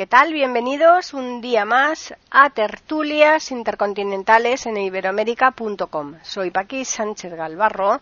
¿Qué 0.00 0.06
tal? 0.06 0.32
Bienvenidos 0.32 1.12
un 1.12 1.42
día 1.42 1.66
más 1.66 2.14
a 2.30 2.48
Tertulias 2.48 3.50
Intercontinentales 3.50 4.64
en 4.64 4.78
iberoamérica.com. 4.78 6.14
Soy 6.22 6.50
Paqui 6.50 6.86
Sánchez 6.86 7.34
Galvarro 7.34 8.00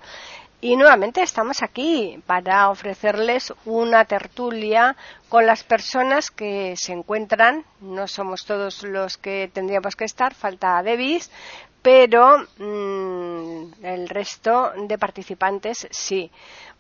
y 0.61 0.77
nuevamente 0.77 1.23
estamos 1.23 1.61
aquí 1.61 2.23
para 2.25 2.71
ofrecerles 2.71 3.53
una 3.65 4.05
tertulia 4.05 4.95
con 5.29 5.45
las 5.45 5.65
personas 5.65 6.31
que 6.31 6.75
se 6.77 6.93
encuentran. 6.93 7.65
No 7.81 8.07
somos 8.07 8.45
todos 8.45 8.85
los 8.85 9.19
que 9.19 9.51
tendríamos 9.53 9.97
que 9.97 10.05
estar, 10.05 10.35
falta 10.35 10.81
Davis, 10.85 11.33
pero 11.83 12.39
mmm, 12.59 13.85
el 13.85 14.09
resto 14.09 14.73
de 14.77 14.99
participantes 14.99 15.89
sí. 15.91 16.31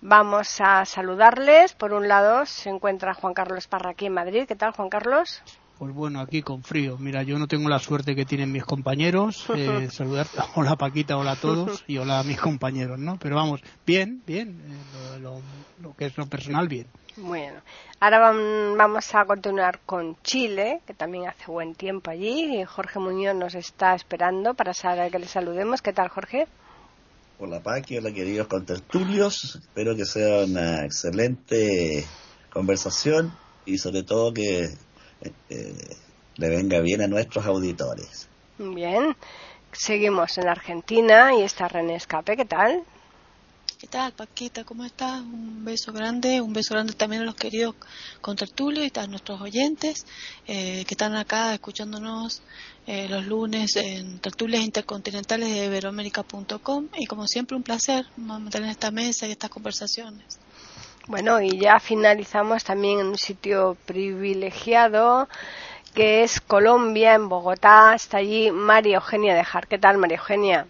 Vamos 0.00 0.60
a 0.60 0.84
saludarles. 0.84 1.72
Por 1.74 1.92
un 1.92 2.08
lado 2.08 2.46
se 2.46 2.70
encuentra 2.70 3.14
Juan 3.14 3.34
Carlos 3.34 3.66
Parra 3.66 3.90
aquí 3.90 4.06
en 4.06 4.14
Madrid. 4.14 4.46
¿Qué 4.46 4.54
tal, 4.54 4.72
Juan 4.72 4.88
Carlos? 4.88 5.42
Pues 5.78 5.94
bueno, 5.94 6.20
aquí 6.20 6.42
con 6.42 6.64
frío. 6.64 6.98
Mira, 6.98 7.22
yo 7.22 7.38
no 7.38 7.46
tengo 7.46 7.68
la 7.68 7.78
suerte 7.78 8.16
que 8.16 8.24
tienen 8.24 8.50
mis 8.50 8.64
compañeros. 8.64 9.46
Eh, 9.58 9.88
saludar, 9.90 10.26
hola 10.54 10.76
Paquita, 10.76 11.16
hola 11.16 11.32
a 11.32 11.36
todos 11.36 11.84
y 11.88 11.98
hola 11.98 12.20
a 12.20 12.22
mis 12.22 12.40
compañeros, 12.40 12.98
¿no? 12.98 13.18
Pero 13.18 13.36
vamos, 13.36 13.60
bien, 13.84 14.22
bien. 14.24 14.60
Eh, 14.60 15.18
lo, 15.20 15.34
lo, 15.34 15.42
lo, 15.82 15.96
que 15.96 16.06
es 16.06 16.16
lo 16.16 16.26
personal, 16.26 16.68
bien. 16.68 16.86
Bueno, 17.16 17.60
ahora 17.98 18.32
vamos 18.76 19.14
a 19.14 19.24
continuar 19.24 19.80
con 19.84 20.16
Chile, 20.22 20.80
que 20.86 20.94
también 20.94 21.26
hace 21.26 21.50
buen 21.50 21.74
tiempo 21.74 22.10
allí. 22.10 22.62
Jorge 22.64 23.00
Muñoz 23.00 23.34
nos 23.34 23.56
está 23.56 23.96
esperando 23.96 24.54
para 24.54 24.74
saber 24.74 25.10
que 25.10 25.18
le 25.18 25.26
saludemos. 25.26 25.82
¿Qué 25.82 25.92
tal, 25.92 26.08
Jorge? 26.08 26.46
Hola 27.40 27.60
Paqui, 27.60 27.98
hola 27.98 28.12
queridos 28.12 28.48
contertulios, 28.48 29.56
espero 29.60 29.94
que 29.94 30.04
sea 30.04 30.44
una 30.44 30.84
excelente 30.84 32.04
conversación 32.52 33.32
y 33.64 33.78
sobre 33.78 34.02
todo 34.02 34.32
que 34.32 34.70
eh, 35.20 35.96
le 36.36 36.48
venga 36.48 36.80
bien 36.80 37.02
a 37.02 37.08
nuestros 37.08 37.44
auditores. 37.46 38.28
Bien, 38.58 39.16
seguimos 39.72 40.38
en 40.38 40.48
Argentina 40.48 41.34
y 41.34 41.42
está 41.42 41.68
René 41.68 41.96
Escape, 41.96 42.36
¿qué 42.36 42.44
tal? 42.44 42.84
¿Qué 43.78 43.86
tal, 43.86 44.12
Paquita? 44.12 44.64
¿Cómo 44.64 44.84
estás? 44.84 45.20
Un 45.20 45.64
beso 45.64 45.92
grande, 45.92 46.40
un 46.40 46.52
beso 46.52 46.74
grande 46.74 46.94
también 46.94 47.22
a 47.22 47.24
los 47.24 47.36
queridos 47.36 47.76
contertulios 48.20 48.84
y 48.84 48.98
a 48.98 49.06
nuestros 49.06 49.40
oyentes 49.40 50.04
eh, 50.48 50.84
que 50.84 50.94
están 50.94 51.14
acá 51.14 51.54
escuchándonos 51.54 52.42
eh, 52.88 53.08
los 53.08 53.24
lunes 53.24 53.76
en 53.76 54.18
tertulias 54.18 54.64
intercontinentales 54.64 55.48
de 55.48 55.66
iberoamérica.com 55.66 56.88
y 56.96 57.06
como 57.06 57.28
siempre 57.28 57.56
un 57.56 57.62
placer 57.62 58.04
mantener 58.16 58.70
esta 58.70 58.90
mesa 58.90 59.28
y 59.28 59.30
estas 59.30 59.50
conversaciones. 59.50 60.40
Bueno, 61.08 61.40
y 61.40 61.58
ya 61.58 61.80
finalizamos 61.80 62.64
también 62.64 63.00
en 63.00 63.06
un 63.06 63.16
sitio 63.16 63.78
privilegiado 63.86 65.26
que 65.94 66.22
es 66.22 66.38
Colombia, 66.38 67.14
en 67.14 67.30
Bogotá. 67.30 67.94
Está 67.94 68.18
allí 68.18 68.50
María 68.50 68.96
Eugenia 68.96 69.34
Dejar. 69.34 69.66
¿Qué 69.66 69.78
tal, 69.78 69.96
María 69.96 70.18
Eugenia? 70.18 70.66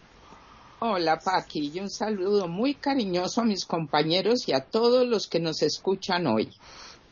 Hola 0.79 1.19
Paqui, 1.19 1.73
y 1.75 1.81
un 1.81 1.91
saludo 1.91 2.47
muy 2.47 2.75
cariñoso 2.75 3.41
a 3.41 3.45
mis 3.45 3.67
compañeros 3.67 4.49
y 4.49 4.53
a 4.53 4.61
todos 4.61 5.09
los 5.09 5.27
que 5.27 5.41
nos 5.41 5.61
escuchan 5.63 6.29
hoy. 6.29 6.49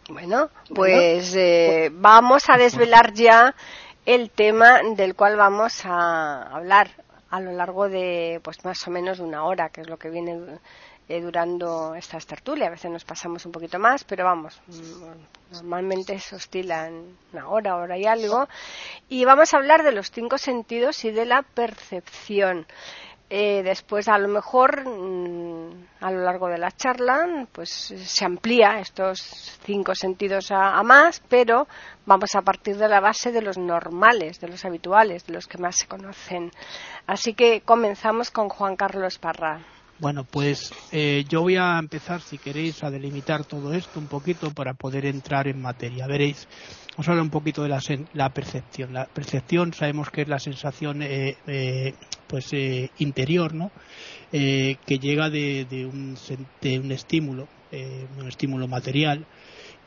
Bueno, 0.09 0.51
pues 0.73 1.35
eh, 1.35 1.91
vamos 1.93 2.45
a 2.49 2.57
desvelar 2.57 3.13
ya 3.13 3.57
el 4.05 4.31
tema 4.31 4.83
del 4.95 5.17
cual 5.17 5.35
vamos 5.35 5.85
a 5.85 6.43
hablar 6.43 6.91
a 7.29 7.41
lo 7.41 7.51
largo 7.51 7.89
de 7.89 8.41
pues 8.45 8.65
más 8.65 8.87
o 8.87 8.93
menos 8.93 9.19
una 9.19 9.43
hora, 9.43 9.71
que 9.71 9.81
es 9.81 9.89
lo 9.89 9.97
que 9.97 10.11
viene 10.11 10.39
eh, 11.09 11.21
durando 11.21 11.95
estas 11.95 12.27
tertulias. 12.27 12.69
A 12.69 12.71
veces 12.73 12.91
nos 12.91 13.05
pasamos 13.05 13.47
un 13.47 13.53
poquito 13.53 13.79
más, 13.79 14.05
pero 14.05 14.25
vamos, 14.25 14.61
normalmente 15.51 16.19
se 16.19 16.37
oscilan 16.37 17.17
una 17.33 17.49
hora, 17.49 17.77
hora 17.77 17.97
y 17.97 18.07
algo. 18.07 18.49
Y 19.09 19.25
vamos 19.25 19.55
a 19.55 19.59
hablar 19.59 19.83
de 19.83 19.93
los 19.93 20.11
cinco 20.11 20.39
sentidos 20.39 21.05
y 21.05 21.11
de 21.11 21.27
la 21.27 21.43
percepción. 21.43 22.67
Eh, 23.29 23.65
después, 23.65 24.07
a 24.07 24.19
lo 24.19 24.29
mejor, 24.29 24.87
mmm, 24.87 25.87
a 26.01 26.13
lo 26.13 26.23
largo 26.23 26.47
de 26.47 26.59
la 26.59 26.71
charla, 26.71 27.47
pues 27.51 27.71
se 27.71 28.25
amplía 28.25 28.79
estos 28.79 29.19
cinco 29.65 29.97
sentidos 29.97 30.53
a, 30.53 30.79
a, 30.79 30.83
más, 30.85 31.21
pero 31.29 31.67
vamos 32.05 32.37
a 32.37 32.43
partir 32.43 32.77
de 32.77 32.89
la 32.89 33.01
base 33.01 33.33
de 33.33 33.43
los 33.43 33.59
normales, 33.59 34.39
de 34.39 34.47
los 34.47 34.65
habituales, 34.65 35.27
de 35.27 35.33
los 35.33 35.49
que 35.49 35.59
más 35.59 35.75
se 35.77 35.89
conocen. 35.89 36.53
Así 37.09 37.35
que 37.35 37.63
comenzamos 37.63 38.31
con 38.31 38.49
Juan 38.49 38.77
Carlos 38.77 39.19
Parra. 39.19 39.59
Bueno, 39.99 40.27
pues 40.31 40.75
eh, 40.93 41.25
yo 41.27 41.41
voy 41.41 41.57
a 41.57 41.79
empezar, 41.79 42.21
si 42.21 42.37
queréis, 42.37 42.85
a 42.85 42.91
delimitar 42.91 43.47
todo 43.47 43.73
esto 43.73 43.99
un 43.99 44.09
poquito 44.09 44.51
para 44.51 44.75
poder 44.75 45.07
entrar 45.07 45.49
en 45.49 45.63
materia. 45.63 46.07
Veréis, 46.07 46.47
vamos 46.97 47.09
a 47.09 47.23
un 47.23 47.31
poquito 47.31 47.63
de 47.63 47.71
la, 47.71 47.81
la 48.13 48.29
percepción. 48.29 48.93
La 48.93 49.07
percepción 49.07 49.73
sabemos 49.73 50.11
que 50.11 50.23
es 50.23 50.29
la 50.29 50.39
sensación 50.39 51.01
eh, 51.01 51.39
eh, 51.47 51.95
pues 52.27 52.53
eh, 52.53 52.91
interior, 52.99 53.55
¿no? 53.55 53.71
Eh, 54.33 54.77
que 54.85 54.99
llega 54.99 55.31
de, 55.31 55.65
de, 55.65 55.87
un, 55.87 56.15
de 56.61 56.79
un, 56.79 56.93
estímulo, 56.93 57.47
eh, 57.71 58.07
un 58.19 58.29
estímulo 58.29 58.69
material, 58.69 59.25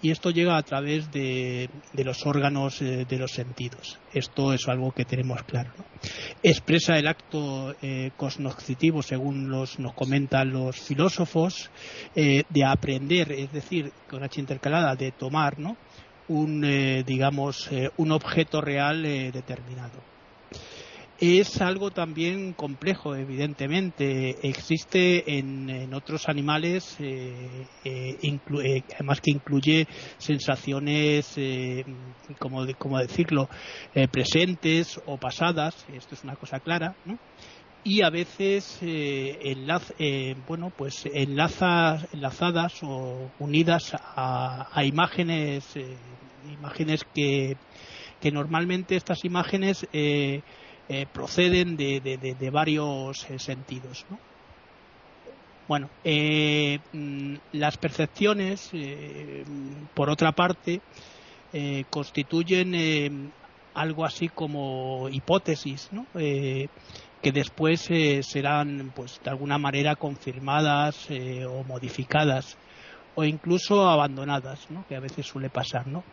y 0.01 0.11
esto 0.11 0.31
llega 0.31 0.57
a 0.57 0.63
través 0.63 1.11
de, 1.11 1.69
los 1.93 2.25
órganos 2.25 2.79
de 2.79 3.17
los 3.17 3.31
sentidos. 3.31 3.99
Esto 4.13 4.53
es 4.53 4.67
algo 4.67 4.91
que 4.91 5.05
tenemos 5.05 5.43
claro. 5.43 5.71
Expresa 6.41 6.97
el 6.97 7.07
acto 7.07 7.75
cosnocitivo, 8.15 9.01
según 9.01 9.49
los, 9.49 9.79
nos 9.79 9.93
comentan 9.93 10.51
los 10.51 10.79
filósofos, 10.79 11.69
de 12.15 12.65
aprender, 12.65 13.31
es 13.31 13.51
decir, 13.51 13.91
con 14.09 14.23
H 14.23 14.39
intercalada, 14.39 14.95
de 14.95 15.11
tomar, 15.11 15.59
¿no? 15.59 15.75
un, 16.29 16.61
digamos, 17.05 17.69
un 17.97 18.11
objeto 18.11 18.61
real 18.61 19.03
determinado 19.03 20.18
es 21.19 21.59
algo 21.61 21.91
también 21.91 22.53
complejo, 22.53 23.15
evidentemente. 23.15 24.47
Existe 24.47 25.37
en, 25.37 25.93
otros 25.93 26.29
animales, 26.29 26.95
eh, 26.99 27.65
eh, 27.83 28.17
eh, 28.23 28.83
además 28.95 29.19
que 29.19 29.31
incluye 29.31 29.87
sensaciones, 30.17 31.33
eh, 31.35 31.83
como, 32.39 32.65
de, 32.65 32.73
como 32.75 32.99
decirlo, 32.99 33.49
presentes 34.11 34.99
o 35.05 35.17
pasadas. 35.17 35.85
Esto 35.93 36.15
es 36.15 36.23
una 36.23 36.35
cosa 36.35 36.59
clara, 36.59 36.95
¿no? 37.05 37.17
y 37.81 38.01
a 38.01 38.09
veces 38.09 38.77
enlaz, 38.81 39.93
bueno 40.49 40.69
pues 40.75 41.05
enlaza, 41.13 41.97
enlazadas 42.11 42.73
o 42.83 43.31
unidas 43.39 43.93
a, 43.93 44.67
a 44.73 44.83
imágenes 44.83 45.75
imágenes 46.51 47.05
que, 47.15 47.55
que 48.19 48.31
normalmente 48.31 48.97
estas 48.97 49.23
imágenes 49.23 49.87
eh, 50.89 51.05
proceden 51.05 51.77
de, 51.77 52.49
varios 52.51 53.29
eh, 53.29 53.37
sentidos. 53.37 54.05
¿no? 54.09 54.17
Bueno, 55.67 55.87
eh, 56.03 56.79
las 57.53 57.77
percepciones, 57.77 58.71
eh, 58.73 59.45
por 59.93 60.09
otra 60.09 60.31
parte, 60.31 60.81
constituyen 61.89 63.31
algo 63.73 64.05
así 64.05 64.29
como 64.29 65.09
hipótesis, 65.09 65.89
¿no? 65.91 66.05
que 66.13 67.31
después 67.31 67.89
serán, 68.21 68.91
pues, 68.95 69.19
de 69.23 69.29
alguna 69.31 69.57
manera 69.57 69.95
confirmadas 69.95 71.07
o 71.47 71.63
modificadas 71.63 72.55
o 73.19 73.25
incluso 73.25 73.89
abandonadas, 73.89 74.71
¿no? 74.71 74.85
que 74.87 74.95
a 74.95 75.01
veces 75.01 75.25
suele 75.25 75.49
pasar. 75.49 75.87
¿no? 75.87 76.03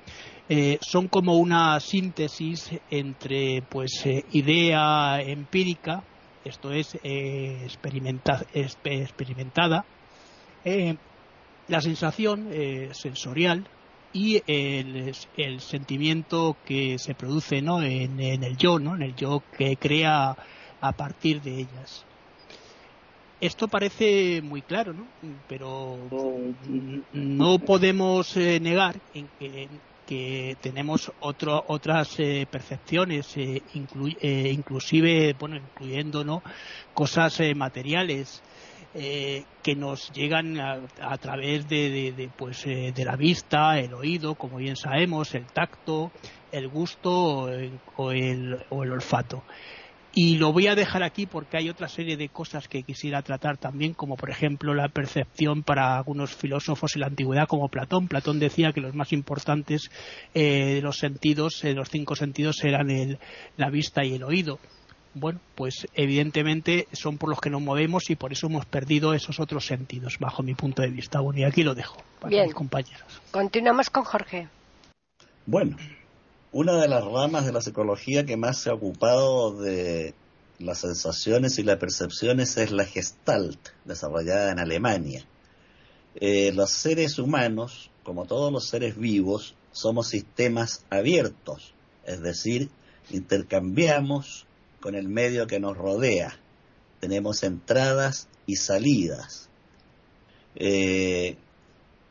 Eh, 0.48 0.78
son 0.80 1.06
como 1.06 1.36
una 1.36 1.78
síntesis 1.78 2.68
entre 2.90 3.62
pues, 3.68 4.04
eh, 4.06 4.24
idea 4.32 5.20
empírica, 5.20 6.02
esto 6.44 6.72
es 6.72 6.98
eh, 7.04 7.60
experimenta 7.62 8.44
experimentada, 8.52 9.84
eh, 10.64 10.96
la 11.68 11.80
sensación 11.80 12.48
eh, 12.50 12.90
sensorial 12.92 13.68
y 14.12 14.42
el, 14.46 15.14
sentimiento 15.60 16.56
que 16.64 16.98
se 16.98 17.14
produce 17.14 17.62
¿no? 17.62 17.82
en, 17.82 18.18
en 18.18 18.42
el 18.42 18.56
yo, 18.56 18.80
¿no? 18.80 18.96
en 18.96 19.02
el 19.02 19.14
yo 19.14 19.44
que 19.56 19.76
crea 19.76 20.36
a 20.80 20.92
partir 20.92 21.40
de 21.40 21.60
ellas 21.60 22.04
esto 23.40 23.68
parece 23.68 24.40
muy 24.42 24.62
claro, 24.62 24.92
¿no? 24.92 25.06
Pero 25.48 25.98
no 27.12 27.58
podemos 27.58 28.36
eh, 28.36 28.58
negar 28.60 28.96
en 29.14 29.28
que 29.38 29.68
que 30.06 30.56
tenemos 30.60 31.12
otro, 31.20 31.64
otras 31.68 32.18
eh, 32.18 32.46
percepciones, 32.48 33.36
eh, 33.36 33.60
eh, 34.20 34.52
inclusive, 34.52 35.34
bueno, 35.38 35.56
incluyendo 35.56 36.24
¿no? 36.24 36.42
cosas 36.94 37.40
materiales 37.54 38.42
que 38.94 39.74
nos 39.76 40.10
llegan 40.12 40.58
a, 40.58 41.18
través 41.18 41.68
de, 41.68 42.12
de, 42.16 42.30
pues, 42.34 42.64
de 42.64 43.04
la 43.04 43.14
vista, 43.14 43.78
el 43.78 43.92
oído, 43.92 44.36
como 44.36 44.56
bien 44.56 44.74
sabemos, 44.74 45.34
el 45.34 45.44
tacto, 45.44 46.10
el 46.50 46.66
gusto 46.68 47.10
o 47.12 47.48
el, 47.50 48.58
o 48.70 48.84
el 48.84 48.92
olfato. 48.92 49.42
Y 50.18 50.38
lo 50.38 50.50
voy 50.50 50.66
a 50.66 50.74
dejar 50.74 51.02
aquí 51.02 51.26
porque 51.26 51.58
hay 51.58 51.68
otra 51.68 51.88
serie 51.88 52.16
de 52.16 52.30
cosas 52.30 52.68
que 52.68 52.84
quisiera 52.84 53.20
tratar 53.20 53.58
también, 53.58 53.92
como 53.92 54.16
por 54.16 54.30
ejemplo 54.30 54.72
la 54.72 54.88
percepción 54.88 55.62
para 55.62 55.98
algunos 55.98 56.34
filósofos 56.34 56.94
en 56.94 57.02
la 57.02 57.08
antigüedad, 57.08 57.46
como 57.46 57.68
Platón. 57.68 58.08
Platón 58.08 58.38
decía 58.38 58.72
que 58.72 58.80
los 58.80 58.94
más 58.94 59.12
importantes 59.12 59.90
eh, 60.32 60.76
de 60.76 60.80
los 60.80 60.96
sentidos, 60.96 61.60
de 61.60 61.74
los 61.74 61.90
cinco 61.90 62.16
sentidos, 62.16 62.64
eran 62.64 62.90
el, 62.90 63.18
la 63.58 63.68
vista 63.68 64.06
y 64.06 64.14
el 64.14 64.22
oído. 64.22 64.58
Bueno, 65.12 65.38
pues 65.54 65.86
evidentemente 65.92 66.88
son 66.92 67.18
por 67.18 67.28
los 67.28 67.38
que 67.38 67.50
nos 67.50 67.60
movemos 67.60 68.08
y 68.08 68.16
por 68.16 68.32
eso 68.32 68.46
hemos 68.46 68.64
perdido 68.64 69.12
esos 69.12 69.38
otros 69.38 69.66
sentidos, 69.66 70.16
bajo 70.18 70.42
mi 70.42 70.54
punto 70.54 70.80
de 70.80 70.88
vista. 70.88 71.20
Bueno, 71.20 71.40
y 71.40 71.44
aquí 71.44 71.62
lo 71.62 71.74
dejo 71.74 72.02
para 72.20 72.30
Bien. 72.30 72.44
mis 72.46 72.54
compañeros. 72.54 73.20
Continuamos 73.30 73.90
con 73.90 74.04
Jorge. 74.04 74.48
Bueno, 75.44 75.76
una 76.52 76.80
de 76.80 76.88
las 76.88 77.04
ramas 77.04 77.44
de 77.44 77.52
la 77.52 77.60
psicología 77.60 78.24
que 78.24 78.36
más 78.36 78.58
se 78.58 78.70
ha 78.70 78.74
ocupado 78.74 79.52
de 79.60 80.14
las 80.58 80.78
sensaciones 80.78 81.58
y 81.58 81.62
las 81.62 81.76
percepciones 81.76 82.56
es 82.56 82.70
la 82.70 82.84
Gestalt, 82.84 83.58
desarrollada 83.84 84.52
en 84.52 84.58
Alemania. 84.58 85.26
Eh, 86.14 86.52
los 86.54 86.70
seres 86.70 87.18
humanos, 87.18 87.90
como 88.02 88.24
todos 88.24 88.52
los 88.52 88.68
seres 88.68 88.96
vivos, 88.96 89.54
somos 89.72 90.08
sistemas 90.08 90.84
abiertos, 90.88 91.74
es 92.06 92.22
decir, 92.22 92.70
intercambiamos 93.10 94.46
con 94.80 94.94
el 94.94 95.08
medio 95.08 95.46
que 95.46 95.60
nos 95.60 95.76
rodea. 95.76 96.38
Tenemos 97.00 97.42
entradas 97.42 98.28
y 98.46 98.56
salidas. 98.56 99.50
Eh, 100.54 101.36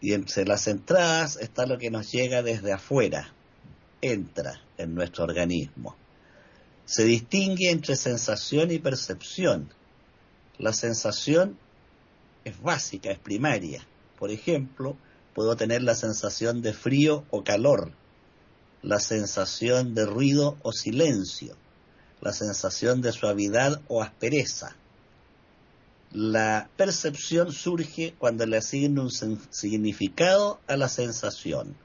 y 0.01 0.13
entre 0.13 0.45
las 0.45 0.67
entradas 0.67 1.38
está 1.38 1.65
lo 1.65 1.79
que 1.79 1.89
nos 1.89 2.11
llega 2.11 2.43
desde 2.43 2.71
afuera, 2.73 3.33
entra 4.11 4.61
en 4.77 4.95
nuestro 4.95 5.23
organismo. 5.23 5.95
Se 6.85 7.03
distingue 7.03 7.71
entre 7.71 7.95
sensación 7.95 8.71
y 8.71 8.79
percepción. 8.79 9.69
La 10.57 10.73
sensación 10.73 11.57
es 12.43 12.61
básica, 12.61 13.11
es 13.11 13.19
primaria. 13.19 13.85
Por 14.19 14.31
ejemplo, 14.31 14.95
puedo 15.33 15.55
tener 15.55 15.81
la 15.81 15.95
sensación 15.95 16.61
de 16.61 16.73
frío 16.73 17.25
o 17.31 17.43
calor, 17.43 17.91
la 18.81 18.99
sensación 18.99 19.95
de 19.95 20.05
ruido 20.05 20.57
o 20.61 20.71
silencio, 20.71 21.55
la 22.21 22.31
sensación 22.31 23.01
de 23.01 23.11
suavidad 23.11 23.81
o 23.87 24.01
aspereza. 24.01 24.75
La 26.11 26.69
percepción 26.77 27.51
surge 27.51 28.13
cuando 28.17 28.45
le 28.45 28.57
asigno 28.57 29.01
un 29.03 29.11
significado 29.49 30.61
a 30.67 30.77
la 30.77 30.87
sensación. 30.87 31.75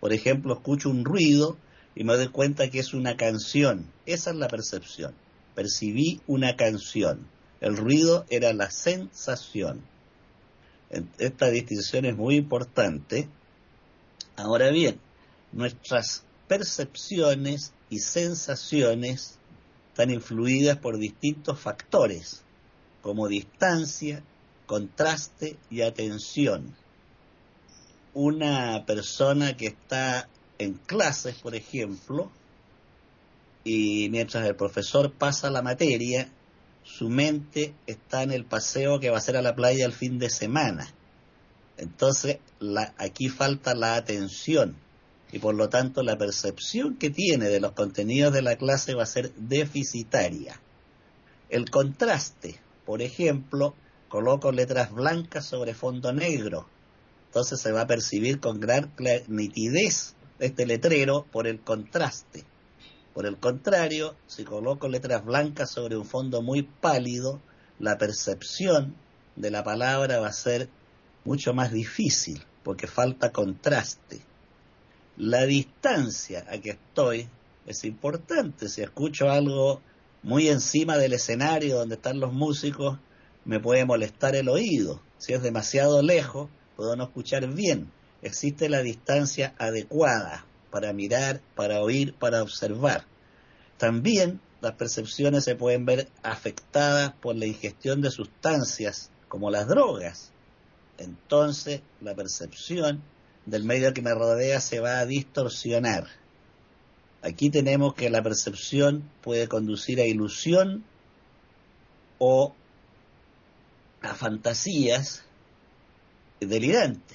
Por 0.00 0.12
ejemplo, 0.12 0.54
escucho 0.54 0.90
un 0.90 1.04
ruido 1.04 1.56
y 1.94 2.04
me 2.04 2.14
doy 2.16 2.28
cuenta 2.28 2.70
que 2.70 2.78
es 2.78 2.92
una 2.92 3.16
canción. 3.16 3.90
Esa 4.04 4.30
es 4.30 4.36
la 4.36 4.48
percepción. 4.48 5.14
Percibí 5.54 6.20
una 6.26 6.56
canción. 6.56 7.26
El 7.60 7.76
ruido 7.76 8.26
era 8.28 8.52
la 8.52 8.70
sensación. 8.70 9.82
Esta 11.18 11.48
distinción 11.48 12.04
es 12.04 12.16
muy 12.16 12.36
importante. 12.36 13.28
Ahora 14.36 14.70
bien, 14.70 15.00
nuestras 15.52 16.24
percepciones 16.46 17.72
y 17.88 18.00
sensaciones 18.00 19.38
están 19.88 20.10
influidas 20.10 20.76
por 20.76 20.98
distintos 20.98 21.58
factores, 21.58 22.42
como 23.00 23.28
distancia, 23.28 24.22
contraste 24.66 25.56
y 25.70 25.80
atención 25.80 26.74
una 28.16 28.86
persona 28.86 29.58
que 29.58 29.66
está 29.66 30.26
en 30.58 30.72
clases, 30.72 31.34
por 31.34 31.54
ejemplo, 31.54 32.30
y 33.62 34.08
mientras 34.08 34.46
el 34.46 34.56
profesor 34.56 35.12
pasa 35.12 35.50
la 35.50 35.60
materia, 35.60 36.30
su 36.82 37.10
mente 37.10 37.74
está 37.86 38.22
en 38.22 38.32
el 38.32 38.46
paseo 38.46 39.00
que 39.00 39.10
va 39.10 39.16
a 39.16 39.18
hacer 39.18 39.36
a 39.36 39.42
la 39.42 39.54
playa 39.54 39.84
el 39.84 39.92
fin 39.92 40.18
de 40.18 40.30
semana. 40.30 40.90
Entonces, 41.76 42.38
la, 42.58 42.94
aquí 42.96 43.28
falta 43.28 43.74
la 43.74 43.96
atención 43.96 44.76
y 45.30 45.38
por 45.38 45.54
lo 45.54 45.68
tanto 45.68 46.02
la 46.02 46.16
percepción 46.16 46.96
que 46.96 47.10
tiene 47.10 47.50
de 47.50 47.60
los 47.60 47.72
contenidos 47.72 48.32
de 48.32 48.40
la 48.40 48.56
clase 48.56 48.94
va 48.94 49.02
a 49.02 49.06
ser 49.06 49.34
deficitaria. 49.34 50.58
El 51.50 51.68
contraste, 51.68 52.58
por 52.86 53.02
ejemplo, 53.02 53.74
coloco 54.08 54.52
letras 54.52 54.90
blancas 54.90 55.44
sobre 55.44 55.74
fondo 55.74 56.14
negro 56.14 56.66
entonces 57.36 57.60
se 57.60 57.70
va 57.70 57.82
a 57.82 57.86
percibir 57.86 58.40
con 58.40 58.60
gran 58.60 58.94
nitidez 59.28 60.14
este 60.38 60.64
letrero 60.64 61.26
por 61.30 61.46
el 61.46 61.60
contraste. 61.60 62.44
Por 63.12 63.26
el 63.26 63.36
contrario, 63.36 64.16
si 64.26 64.42
coloco 64.42 64.88
letras 64.88 65.22
blancas 65.22 65.70
sobre 65.70 65.98
un 65.98 66.06
fondo 66.06 66.40
muy 66.40 66.62
pálido, 66.62 67.42
la 67.78 67.98
percepción 67.98 68.96
de 69.36 69.50
la 69.50 69.62
palabra 69.62 70.18
va 70.18 70.28
a 70.28 70.32
ser 70.32 70.70
mucho 71.26 71.52
más 71.52 71.72
difícil 71.72 72.42
porque 72.62 72.86
falta 72.86 73.32
contraste. 73.32 74.22
La 75.18 75.44
distancia 75.44 76.46
a 76.48 76.56
que 76.56 76.70
estoy 76.70 77.28
es 77.66 77.84
importante. 77.84 78.70
Si 78.70 78.80
escucho 78.80 79.30
algo 79.30 79.82
muy 80.22 80.48
encima 80.48 80.96
del 80.96 81.12
escenario 81.12 81.76
donde 81.76 81.96
están 81.96 82.18
los 82.18 82.32
músicos, 82.32 82.98
me 83.44 83.60
puede 83.60 83.84
molestar 83.84 84.36
el 84.36 84.48
oído. 84.48 85.02
Si 85.18 85.34
es 85.34 85.42
demasiado 85.42 86.00
lejos, 86.00 86.48
puedo 86.76 86.94
no 86.96 87.04
escuchar 87.04 87.46
bien. 87.48 87.90
Existe 88.22 88.68
la 88.68 88.82
distancia 88.82 89.54
adecuada 89.58 90.46
para 90.70 90.92
mirar, 90.92 91.40
para 91.54 91.80
oír, 91.80 92.14
para 92.14 92.42
observar. 92.42 93.04
También 93.78 94.40
las 94.60 94.74
percepciones 94.74 95.44
se 95.44 95.54
pueden 95.54 95.84
ver 95.84 96.08
afectadas 96.22 97.12
por 97.14 97.36
la 97.36 97.46
ingestión 97.46 98.00
de 98.00 98.10
sustancias 98.10 99.10
como 99.28 99.50
las 99.50 99.68
drogas. 99.68 100.32
Entonces 100.98 101.82
la 102.00 102.14
percepción 102.14 103.02
del 103.44 103.64
medio 103.64 103.92
que 103.92 104.02
me 104.02 104.14
rodea 104.14 104.60
se 104.60 104.80
va 104.80 104.98
a 104.98 105.06
distorsionar. 105.06 106.06
Aquí 107.22 107.50
tenemos 107.50 107.94
que 107.94 108.10
la 108.10 108.22
percepción 108.22 109.08
puede 109.22 109.48
conducir 109.48 110.00
a 110.00 110.04
ilusión 110.04 110.84
o 112.18 112.54
a 114.00 114.14
fantasías 114.14 115.25
delirante. 116.40 117.14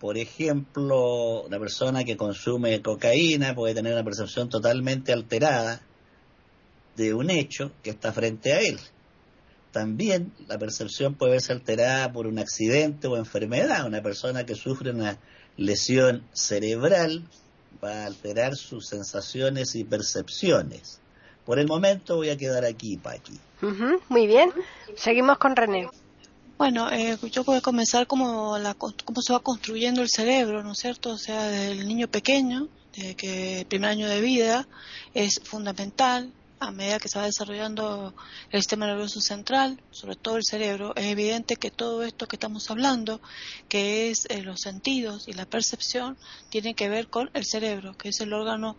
Por 0.00 0.18
ejemplo, 0.18 1.46
la 1.48 1.58
persona 1.58 2.04
que 2.04 2.16
consume 2.16 2.82
cocaína 2.82 3.54
puede 3.54 3.74
tener 3.74 3.94
una 3.94 4.04
percepción 4.04 4.48
totalmente 4.48 5.12
alterada 5.12 5.80
de 6.96 7.14
un 7.14 7.30
hecho 7.30 7.72
que 7.82 7.90
está 7.90 8.12
frente 8.12 8.52
a 8.52 8.60
él. 8.60 8.78
También 9.72 10.32
la 10.46 10.58
percepción 10.58 11.14
puede 11.14 11.32
verse 11.32 11.52
alterada 11.52 12.12
por 12.12 12.26
un 12.26 12.38
accidente 12.38 13.08
o 13.08 13.16
enfermedad. 13.16 13.86
Una 13.86 14.02
persona 14.02 14.44
que 14.46 14.54
sufre 14.54 14.90
una 14.90 15.18
lesión 15.56 16.24
cerebral 16.32 17.24
va 17.82 18.02
a 18.02 18.06
alterar 18.06 18.54
sus 18.56 18.86
sensaciones 18.86 19.74
y 19.74 19.84
percepciones. 19.84 21.00
Por 21.44 21.58
el 21.58 21.66
momento 21.66 22.16
voy 22.16 22.30
a 22.30 22.36
quedar 22.36 22.64
aquí, 22.64 22.96
Paqui. 22.96 23.38
muy 24.08 24.26
bien. 24.26 24.50
Seguimos 24.96 25.38
con 25.38 25.56
René. 25.56 25.88
Bueno, 26.56 26.88
eh, 26.92 27.18
yo 27.32 27.42
voy 27.42 27.56
a 27.56 27.60
comenzar 27.60 28.06
como 28.06 28.56
la, 28.58 28.74
cómo 28.74 29.22
se 29.22 29.32
va 29.32 29.40
construyendo 29.40 30.02
el 30.02 30.08
cerebro, 30.08 30.62
¿no 30.62 30.72
es 30.72 30.78
cierto? 30.78 31.10
O 31.10 31.18
sea, 31.18 31.48
desde 31.48 31.72
el 31.72 31.88
niño 31.88 32.06
pequeño, 32.06 32.68
desde 32.94 33.16
que 33.16 33.60
el 33.60 33.66
primer 33.66 33.90
año 33.90 34.08
de 34.08 34.20
vida 34.20 34.68
es 35.14 35.40
fundamental, 35.42 36.32
a 36.60 36.70
medida 36.70 37.00
que 37.00 37.08
se 37.08 37.18
va 37.18 37.24
desarrollando 37.24 38.14
el 38.50 38.60
sistema 38.60 38.86
nervioso 38.86 39.20
central, 39.20 39.82
sobre 39.90 40.14
todo 40.14 40.36
el 40.36 40.44
cerebro, 40.44 40.94
es 40.94 41.06
evidente 41.06 41.56
que 41.56 41.72
todo 41.72 42.04
esto 42.04 42.28
que 42.28 42.36
estamos 42.36 42.70
hablando, 42.70 43.20
que 43.68 44.10
es 44.10 44.26
eh, 44.30 44.42
los 44.42 44.60
sentidos 44.60 45.26
y 45.26 45.32
la 45.32 45.46
percepción, 45.46 46.16
tiene 46.50 46.74
que 46.74 46.88
ver 46.88 47.08
con 47.08 47.30
el 47.34 47.44
cerebro, 47.44 47.96
que 47.98 48.10
es 48.10 48.20
el 48.20 48.32
órgano 48.32 48.76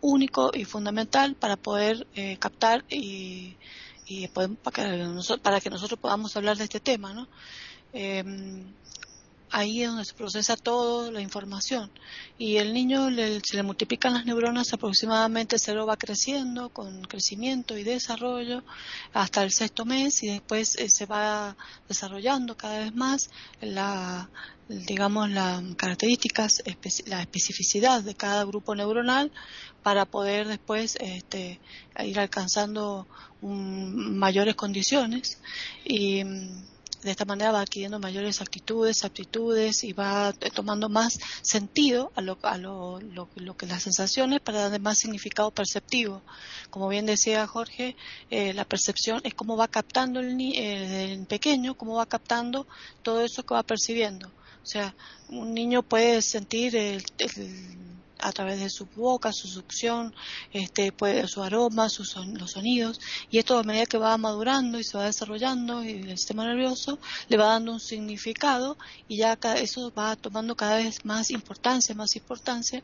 único 0.00 0.50
y 0.54 0.64
fundamental 0.64 1.34
para 1.34 1.56
poder 1.56 2.06
eh, 2.14 2.38
captar 2.38 2.84
y 2.88 3.56
y 4.08 4.26
para 4.28 5.60
que, 5.60 5.70
nosotros, 5.70 6.00
podamos 6.00 6.36
hablar 6.36 6.56
de 6.56 6.64
este 6.64 6.80
tema, 6.80 7.12
¿no? 7.12 7.28
Em, 7.92 8.74
ahí 9.50 9.82
es 9.82 9.88
donde 9.88 10.04
se 10.04 10.14
procesa 10.14 10.56
toda 10.56 11.10
la 11.10 11.20
información. 11.20 11.90
Y 12.38 12.56
el 12.56 12.72
niño 12.72 13.08
se 13.10 13.56
le 13.56 13.62
multiplican 13.62 14.14
las 14.14 14.24
neuronas 14.26 14.72
aproximadamente, 14.72 15.56
el 15.56 15.60
cerebro 15.60 15.86
va 15.86 15.96
creciendo 15.96 16.68
con 16.70 17.02
crecimiento 17.02 17.76
y 17.76 17.84
desarrollo 17.84 18.62
hasta 19.12 19.42
el 19.42 19.50
sexto 19.50 19.84
mes 19.84 20.22
y 20.22 20.28
después 20.28 20.76
eh, 20.76 20.88
se 20.88 21.06
va 21.06 21.56
desarrollando 21.88 22.56
cada 22.56 22.78
vez 22.80 22.94
más 22.94 23.30
la, 23.60 24.28
digamos, 24.68 25.30
las 25.30 25.62
características, 25.76 26.62
la 27.06 27.22
especificidad 27.22 28.02
de 28.02 28.14
cada 28.14 28.44
grupo 28.44 28.74
neuronal 28.74 29.32
para 29.82 30.04
poder 30.04 30.48
después 30.48 30.96
este, 31.00 31.60
ir 32.04 32.20
alcanzando 32.20 33.06
mayores 33.40 34.54
condiciones 34.56 35.38
y 35.84 36.22
de 37.02 37.10
esta 37.10 37.24
manera 37.24 37.52
va 37.52 37.60
adquiriendo 37.60 37.98
mayores 37.98 38.40
actitudes, 38.40 39.04
aptitudes 39.04 39.84
y 39.84 39.92
va 39.92 40.32
tomando 40.54 40.88
más 40.88 41.18
sentido 41.42 42.12
a 42.16 42.20
lo, 42.20 42.38
a 42.42 42.58
lo, 42.58 43.00
lo, 43.00 43.56
que 43.56 43.66
las 43.66 43.82
sensaciones 43.82 44.40
para 44.40 44.62
darle 44.62 44.78
más 44.78 44.98
significado 44.98 45.50
perceptivo. 45.50 46.22
Como 46.70 46.88
bien 46.88 47.06
decía 47.06 47.46
Jorge, 47.46 47.96
eh, 48.30 48.52
la 48.52 48.64
percepción 48.64 49.20
es 49.24 49.34
cómo 49.34 49.56
va 49.56 49.68
captando 49.68 50.20
el, 50.20 50.40
eh, 50.40 51.12
el 51.12 51.26
pequeño, 51.26 51.76
cómo 51.76 51.94
va 51.94 52.06
captando 52.06 52.66
todo 53.02 53.22
eso 53.22 53.44
que 53.44 53.54
va 53.54 53.62
percibiendo. 53.62 54.28
O 54.28 54.66
sea, 54.66 54.94
un 55.28 55.54
niño 55.54 55.82
puede 55.82 56.20
sentir 56.20 56.76
el 56.76 57.02
a 58.20 58.32
través 58.32 58.60
de 58.60 58.70
su 58.70 58.86
boca, 58.86 59.32
su 59.32 59.48
succión, 59.48 60.14
este, 60.52 60.92
puede, 60.92 61.26
su 61.28 61.42
aroma, 61.42 61.88
sus 61.88 62.16
los 62.16 62.52
sonidos, 62.52 63.00
y 63.30 63.38
esto 63.38 63.58
a 63.58 63.62
medida 63.62 63.86
que 63.86 63.98
va 63.98 64.16
madurando 64.16 64.78
y 64.78 64.84
se 64.84 64.96
va 64.96 65.04
desarrollando 65.04 65.84
y 65.84 65.90
el 65.90 66.18
sistema 66.18 66.44
nervioso 66.44 66.98
le 67.28 67.36
va 67.36 67.46
dando 67.46 67.72
un 67.72 67.80
significado 67.80 68.76
y 69.08 69.18
ya 69.18 69.38
eso 69.56 69.92
va 69.96 70.16
tomando 70.16 70.56
cada 70.56 70.76
vez 70.76 71.04
más 71.04 71.30
importancia, 71.30 71.94
más 71.94 72.16
importancia, 72.16 72.82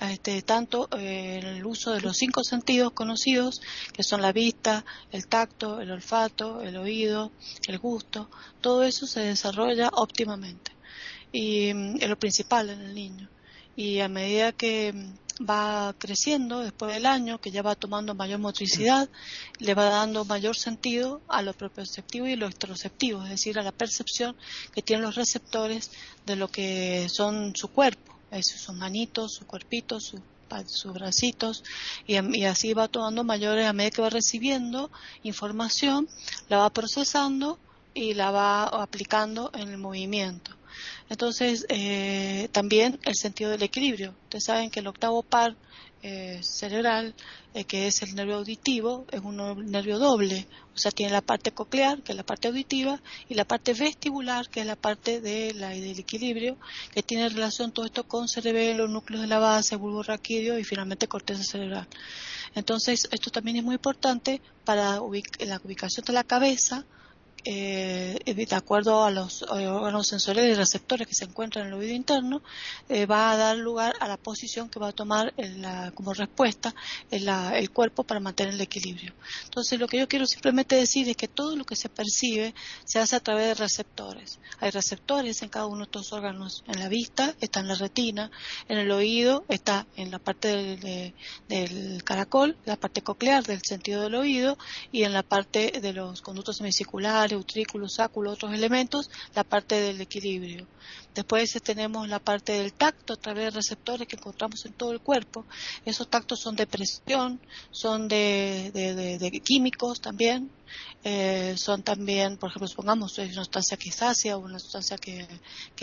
este, 0.00 0.42
tanto 0.42 0.88
eh, 0.96 1.40
el 1.42 1.66
uso 1.66 1.92
de 1.92 2.00
los 2.00 2.16
cinco 2.16 2.44
sentidos 2.44 2.92
conocidos, 2.92 3.60
que 3.92 4.02
son 4.02 4.22
la 4.22 4.32
vista, 4.32 4.84
el 5.12 5.26
tacto, 5.26 5.80
el 5.80 5.90
olfato, 5.90 6.62
el 6.62 6.76
oído, 6.76 7.32
el 7.66 7.78
gusto, 7.78 8.30
todo 8.60 8.82
eso 8.82 9.06
se 9.06 9.20
desarrolla 9.20 9.90
óptimamente. 9.92 10.72
Y 11.32 11.72
mm, 11.72 11.96
es 12.00 12.08
lo 12.08 12.18
principal 12.18 12.70
en 12.70 12.80
el 12.80 12.94
niño 12.94 13.28
y 13.76 14.00
a 14.00 14.08
medida 14.08 14.52
que 14.52 14.94
va 15.48 15.94
creciendo 15.98 16.60
después 16.60 16.92
del 16.92 17.06
año, 17.06 17.40
que 17.40 17.50
ya 17.50 17.62
va 17.62 17.74
tomando 17.74 18.14
mayor 18.14 18.38
motricidad, 18.38 19.08
le 19.58 19.74
va 19.74 19.84
dando 19.84 20.24
mayor 20.24 20.56
sentido 20.56 21.20
a 21.28 21.42
lo 21.42 21.52
propioceptivo 21.54 22.26
y 22.26 22.36
lo 22.36 22.46
exteroceptivo, 22.46 23.22
es 23.24 23.30
decir, 23.30 23.58
a 23.58 23.62
la 23.62 23.72
percepción 23.72 24.36
que 24.72 24.82
tienen 24.82 25.04
los 25.04 25.14
receptores 25.14 25.90
de 26.26 26.36
lo 26.36 26.48
que 26.48 27.08
son 27.08 27.54
su 27.56 27.68
cuerpo, 27.68 28.14
sus 28.42 28.74
manitos, 28.76 29.34
su 29.34 29.46
cuerpito, 29.46 29.98
sus 30.00 30.92
bracitos 30.92 31.62
y, 32.06 32.18
y, 32.38 32.44
así 32.44 32.74
va 32.74 32.88
tomando 32.88 33.24
mayores 33.24 33.66
a 33.66 33.72
medida 33.72 33.92
que 33.92 34.02
va 34.02 34.10
recibiendo 34.10 34.90
información, 35.22 36.08
la 36.48 36.58
va 36.58 36.70
procesando 36.70 37.58
y 37.94 38.14
la 38.14 38.30
va 38.30 38.64
aplicando 38.64 39.50
en 39.54 39.68
el 39.68 39.78
movimiento. 39.78 40.59
Entonces, 41.08 41.66
eh, 41.68 42.48
también 42.52 42.98
el 43.02 43.14
sentido 43.14 43.50
del 43.50 43.62
equilibrio. 43.62 44.14
Ustedes 44.24 44.44
saben 44.44 44.70
que 44.70 44.80
el 44.80 44.86
octavo 44.86 45.22
par 45.22 45.56
eh, 46.02 46.40
cerebral, 46.42 47.14
eh, 47.52 47.64
que 47.64 47.86
es 47.86 48.00
el 48.02 48.14
nervio 48.14 48.36
auditivo, 48.36 49.04
es 49.10 49.20
un 49.20 49.36
nervio 49.70 49.98
doble. 49.98 50.46
O 50.74 50.78
sea, 50.78 50.90
tiene 50.90 51.12
la 51.12 51.20
parte 51.20 51.52
coclear, 51.52 52.02
que 52.02 52.12
es 52.12 52.16
la 52.16 52.24
parte 52.24 52.48
auditiva, 52.48 53.00
y 53.28 53.34
la 53.34 53.44
parte 53.44 53.74
vestibular, 53.74 54.48
que 54.48 54.60
es 54.60 54.66
la 54.66 54.76
parte 54.76 55.20
del 55.20 55.62
equilibrio, 55.98 56.56
que 56.94 57.02
tiene 57.02 57.28
relación 57.28 57.72
todo 57.72 57.84
esto 57.84 58.08
con 58.08 58.28
cerebelo, 58.28 58.88
núcleos 58.88 59.22
de 59.22 59.28
la 59.28 59.38
base, 59.38 59.76
bulbo 59.76 60.02
raquídeo 60.02 60.58
y 60.58 60.64
finalmente 60.64 61.06
corteza 61.06 61.42
cerebral. 61.42 61.86
Entonces, 62.54 63.08
esto 63.12 63.30
también 63.30 63.58
es 63.58 63.64
muy 63.64 63.74
importante 63.74 64.40
para 64.64 64.94
la 64.94 65.02
ubicación 65.02 66.04
de 66.06 66.12
la 66.12 66.24
cabeza, 66.24 66.86
eh, 67.44 68.18
de 68.24 68.56
acuerdo 68.56 69.04
a 69.04 69.10
los 69.10 69.42
órganos 69.42 70.08
sensoriales 70.08 70.52
y 70.52 70.58
receptores 70.58 71.06
que 71.06 71.14
se 71.14 71.24
encuentran 71.24 71.66
en 71.66 71.72
el 71.72 71.78
oído 71.78 71.94
interno, 71.94 72.42
eh, 72.88 73.06
va 73.06 73.32
a 73.32 73.36
dar 73.36 73.56
lugar 73.56 73.94
a 74.00 74.08
la 74.08 74.16
posición 74.16 74.68
que 74.68 74.78
va 74.78 74.88
a 74.88 74.92
tomar 74.92 75.32
como 75.94 76.14
respuesta 76.14 76.74
el 77.10 77.70
cuerpo 77.70 78.04
para 78.04 78.20
mantener 78.20 78.54
el 78.54 78.60
equilibrio. 78.60 79.14
Entonces, 79.44 79.78
lo 79.78 79.86
que 79.86 79.98
yo 79.98 80.08
quiero 80.08 80.26
simplemente 80.26 80.76
decir 80.76 81.08
es 81.08 81.16
que 81.16 81.28
todo 81.28 81.56
lo 81.56 81.64
que 81.64 81.76
se 81.76 81.88
percibe 81.88 82.54
se 82.84 82.98
hace 82.98 83.16
a 83.16 83.20
través 83.20 83.48
de 83.48 83.54
receptores. 83.54 84.38
Hay 84.58 84.70
receptores 84.70 85.42
en 85.42 85.48
cada 85.48 85.66
uno 85.66 85.78
de 85.78 85.84
estos 85.84 86.12
órganos. 86.12 86.64
En 86.66 86.78
la 86.78 86.88
vista 86.88 87.34
está 87.40 87.60
en 87.60 87.68
la 87.68 87.74
retina, 87.74 88.30
en 88.68 88.78
el 88.78 88.90
oído 88.90 89.44
está 89.48 89.86
en 89.96 90.10
la 90.10 90.18
parte 90.18 90.48
del, 90.48 91.14
del 91.48 92.04
caracol, 92.04 92.56
la 92.64 92.76
parte 92.76 93.02
coclear 93.02 93.44
del 93.44 93.60
sentido 93.62 94.02
del 94.02 94.14
oído 94.14 94.58
y 94.92 95.04
en 95.04 95.12
la 95.12 95.22
parte 95.22 95.80
de 95.80 95.92
los 95.92 96.20
conductos 96.20 96.56
semicirculares 96.58 97.29
utrículo, 97.36 97.88
sáculo, 97.88 98.32
otros 98.32 98.52
elementos, 98.52 99.10
la 99.34 99.44
parte 99.44 99.80
del 99.80 100.00
equilibrio. 100.00 100.66
Después 101.14 101.52
tenemos 101.62 102.08
la 102.08 102.20
parte 102.20 102.52
del 102.52 102.72
tacto 102.72 103.14
a 103.14 103.16
través 103.16 103.46
de 103.46 103.50
receptores 103.50 104.06
que 104.06 104.16
encontramos 104.16 104.64
en 104.64 104.72
todo 104.72 104.92
el 104.92 105.00
cuerpo. 105.00 105.44
Esos 105.84 106.08
tactos 106.08 106.40
son 106.40 106.54
de 106.54 106.66
presión, 106.66 107.40
son 107.70 108.06
de, 108.06 109.42
químicos 109.44 110.00
también, 110.00 110.50
eh, 111.02 111.54
son 111.56 111.82
también, 111.82 112.36
por 112.36 112.50
ejemplo, 112.50 112.68
supongamos 112.68 113.18
una 113.18 113.34
sustancia 113.34 113.76
que 113.76 113.90
sacia 113.90 114.36
o 114.36 114.40
una 114.40 114.60
sustancia 114.60 114.96
que, 114.98 115.26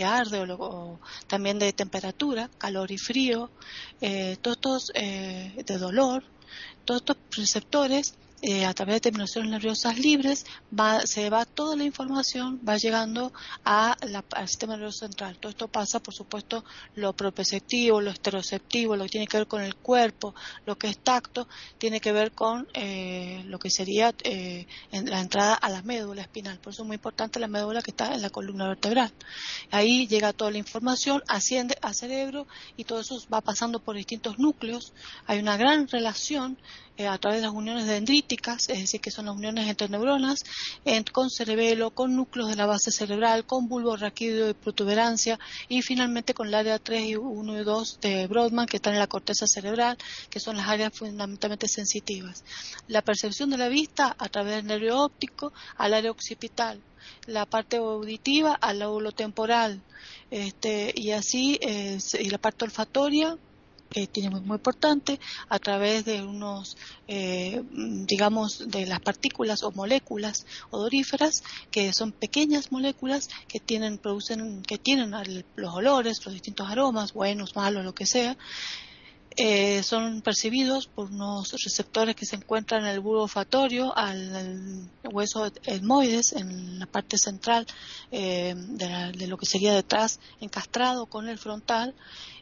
arde 0.04 0.40
o, 0.40 0.98
también 1.26 1.58
de 1.58 1.72
temperatura, 1.74 2.48
calor 2.56 2.90
y 2.90 2.98
frío, 2.98 3.50
eh, 4.00 4.38
todos 4.40 4.56
estos 4.56 4.92
eh, 4.94 5.62
de 5.66 5.78
dolor, 5.78 6.24
todos 6.86 7.02
estos 7.02 7.16
receptores 7.36 8.14
eh, 8.42 8.64
a 8.64 8.72
través 8.72 8.96
de 8.96 9.00
terminaciones 9.00 9.50
nerviosas 9.50 9.98
libres, 9.98 10.46
se 11.04 11.30
va 11.30 11.44
toda 11.44 11.76
la 11.76 11.84
información, 11.84 12.60
va 12.66 12.76
llegando 12.76 13.32
a 13.64 13.96
al 14.32 14.48
sistema 14.48 14.76
nervioso 14.76 15.00
central. 15.06 15.38
Todo 15.38 15.50
esto 15.50 15.68
pasa, 15.68 16.00
por 16.00 16.14
supuesto, 16.14 16.64
lo 16.94 17.12
proprioceptivo, 17.14 18.00
lo 18.00 18.10
esteroceptivo, 18.10 18.96
lo 18.96 19.04
que 19.04 19.10
tiene 19.10 19.26
que 19.26 19.38
ver 19.38 19.46
con 19.46 19.62
el 19.62 19.74
cuerpo, 19.74 20.34
lo 20.66 20.76
que 20.78 20.88
es 20.88 20.98
tacto, 20.98 21.48
tiene 21.78 22.00
que 22.00 22.12
ver 22.12 22.32
con 22.32 22.68
eh, 22.74 23.42
lo 23.46 23.58
que 23.58 23.70
sería 23.70 24.14
eh, 24.22 24.66
la 24.92 25.20
entrada 25.20 25.54
a 25.54 25.68
la 25.68 25.82
médula 25.82 26.22
espinal. 26.22 26.58
Por 26.58 26.72
eso 26.72 26.82
es 26.82 26.86
muy 26.86 26.96
importante 26.96 27.40
la 27.40 27.48
médula 27.48 27.82
que 27.82 27.90
está 27.90 28.14
en 28.14 28.22
la 28.22 28.30
columna 28.30 28.68
vertebral. 28.68 29.12
Ahí 29.70 30.06
llega 30.06 30.32
toda 30.32 30.50
la 30.50 30.58
información, 30.58 31.22
asciende 31.26 31.76
al 31.82 31.94
cerebro 31.94 32.46
y 32.76 32.84
todo 32.84 33.00
eso 33.00 33.20
va 33.32 33.40
pasando 33.40 33.80
por 33.80 33.96
distintos 33.96 34.38
núcleos. 34.38 34.92
Hay 35.26 35.38
una 35.38 35.56
gran 35.56 35.88
relación 35.88 36.58
eh, 36.98 37.06
a 37.06 37.16
través 37.16 37.40
de 37.40 37.46
las 37.46 37.54
uniones 37.54 37.86
dendríticas, 37.86 38.68
es 38.68 38.80
decir, 38.80 39.00
que 39.00 39.12
son 39.12 39.26
las 39.26 39.36
uniones 39.36 39.68
entre 39.68 39.88
neuronas, 39.88 40.40
con 41.12 41.30
cerebelo, 41.30 41.90
con 41.90 42.16
núcleos 42.16 42.50
de 42.50 42.56
la 42.56 42.66
base 42.66 42.90
cerebral, 42.90 43.46
con 43.46 43.68
bulbo 43.68 43.96
raquídeo 43.96 44.50
y 44.50 44.54
protuberancia, 44.54 45.38
y 45.68 45.82
finalmente 45.82 46.34
con 46.34 46.48
el 46.48 46.54
área 46.54 46.78
3 46.80 47.06
y 47.06 47.16
1 47.16 47.60
y 47.60 47.64
2 47.64 48.00
de 48.00 48.26
Brodmann, 48.26 48.66
que 48.66 48.78
están 48.78 48.94
en 48.94 48.98
la 48.98 49.06
corteza 49.06 49.46
cerebral, 49.46 49.96
que 50.28 50.40
son 50.40 50.56
las 50.56 50.68
áreas 50.68 50.92
fundamentalmente 50.92 51.68
sensitivas. 51.68 52.42
La 52.88 53.02
percepción 53.02 53.50
de 53.50 53.58
la 53.58 53.68
vista 53.68 54.16
a 54.18 54.28
través 54.28 54.56
del 54.56 54.66
nervio 54.66 55.00
óptico 55.00 55.52
al 55.76 55.94
área 55.94 56.10
occipital, 56.10 56.80
la 57.26 57.46
parte 57.46 57.76
auditiva 57.76 58.54
al 58.54 58.80
lóbulo 58.80 59.12
temporal, 59.12 59.82
este, 60.30 60.92
y 60.96 61.12
así, 61.12 61.58
eh, 61.62 61.98
y 62.18 62.30
la 62.30 62.38
parte 62.38 62.64
olfatoria 62.64 63.38
que 63.88 64.06
tiene 64.06 64.30
muy, 64.30 64.40
muy 64.40 64.56
importante 64.56 65.18
a 65.48 65.58
través 65.58 66.04
de 66.04 66.22
unos, 66.22 66.76
eh, 67.06 67.62
digamos, 67.72 68.70
de 68.70 68.86
las 68.86 69.00
partículas 69.00 69.62
o 69.62 69.72
moléculas 69.72 70.46
odoríferas 70.70 71.42
que 71.70 71.92
son 71.92 72.12
pequeñas 72.12 72.72
moléculas 72.72 73.28
que 73.46 73.60
tienen, 73.60 73.98
producen, 73.98 74.62
que 74.62 74.78
tienen 74.78 75.14
los 75.56 75.74
olores, 75.74 76.24
los 76.24 76.34
distintos 76.34 76.68
aromas, 76.70 77.12
buenos, 77.12 77.56
malos, 77.56 77.84
lo 77.84 77.94
que 77.94 78.06
sea, 78.06 78.36
eh, 79.40 79.84
son 79.84 80.20
percibidos 80.20 80.88
por 80.88 81.12
unos 81.12 81.52
receptores 81.52 82.16
que 82.16 82.26
se 82.26 82.34
encuentran 82.34 82.84
en 82.84 82.90
el 82.90 82.98
bulbo 82.98 83.22
olfatorio, 83.22 83.96
al, 83.96 84.90
hueso 85.04 85.46
etmoides, 85.64 86.32
en 86.32 86.80
la 86.80 86.86
parte 86.86 87.16
central 87.18 87.64
eh, 88.10 88.56
de, 88.56 89.12
de, 89.12 89.26
lo 89.28 89.36
que 89.38 89.46
sería 89.46 89.72
detrás, 89.72 90.18
encastrado 90.40 91.06
con 91.06 91.28
el 91.28 91.38
frontal, 91.38 91.94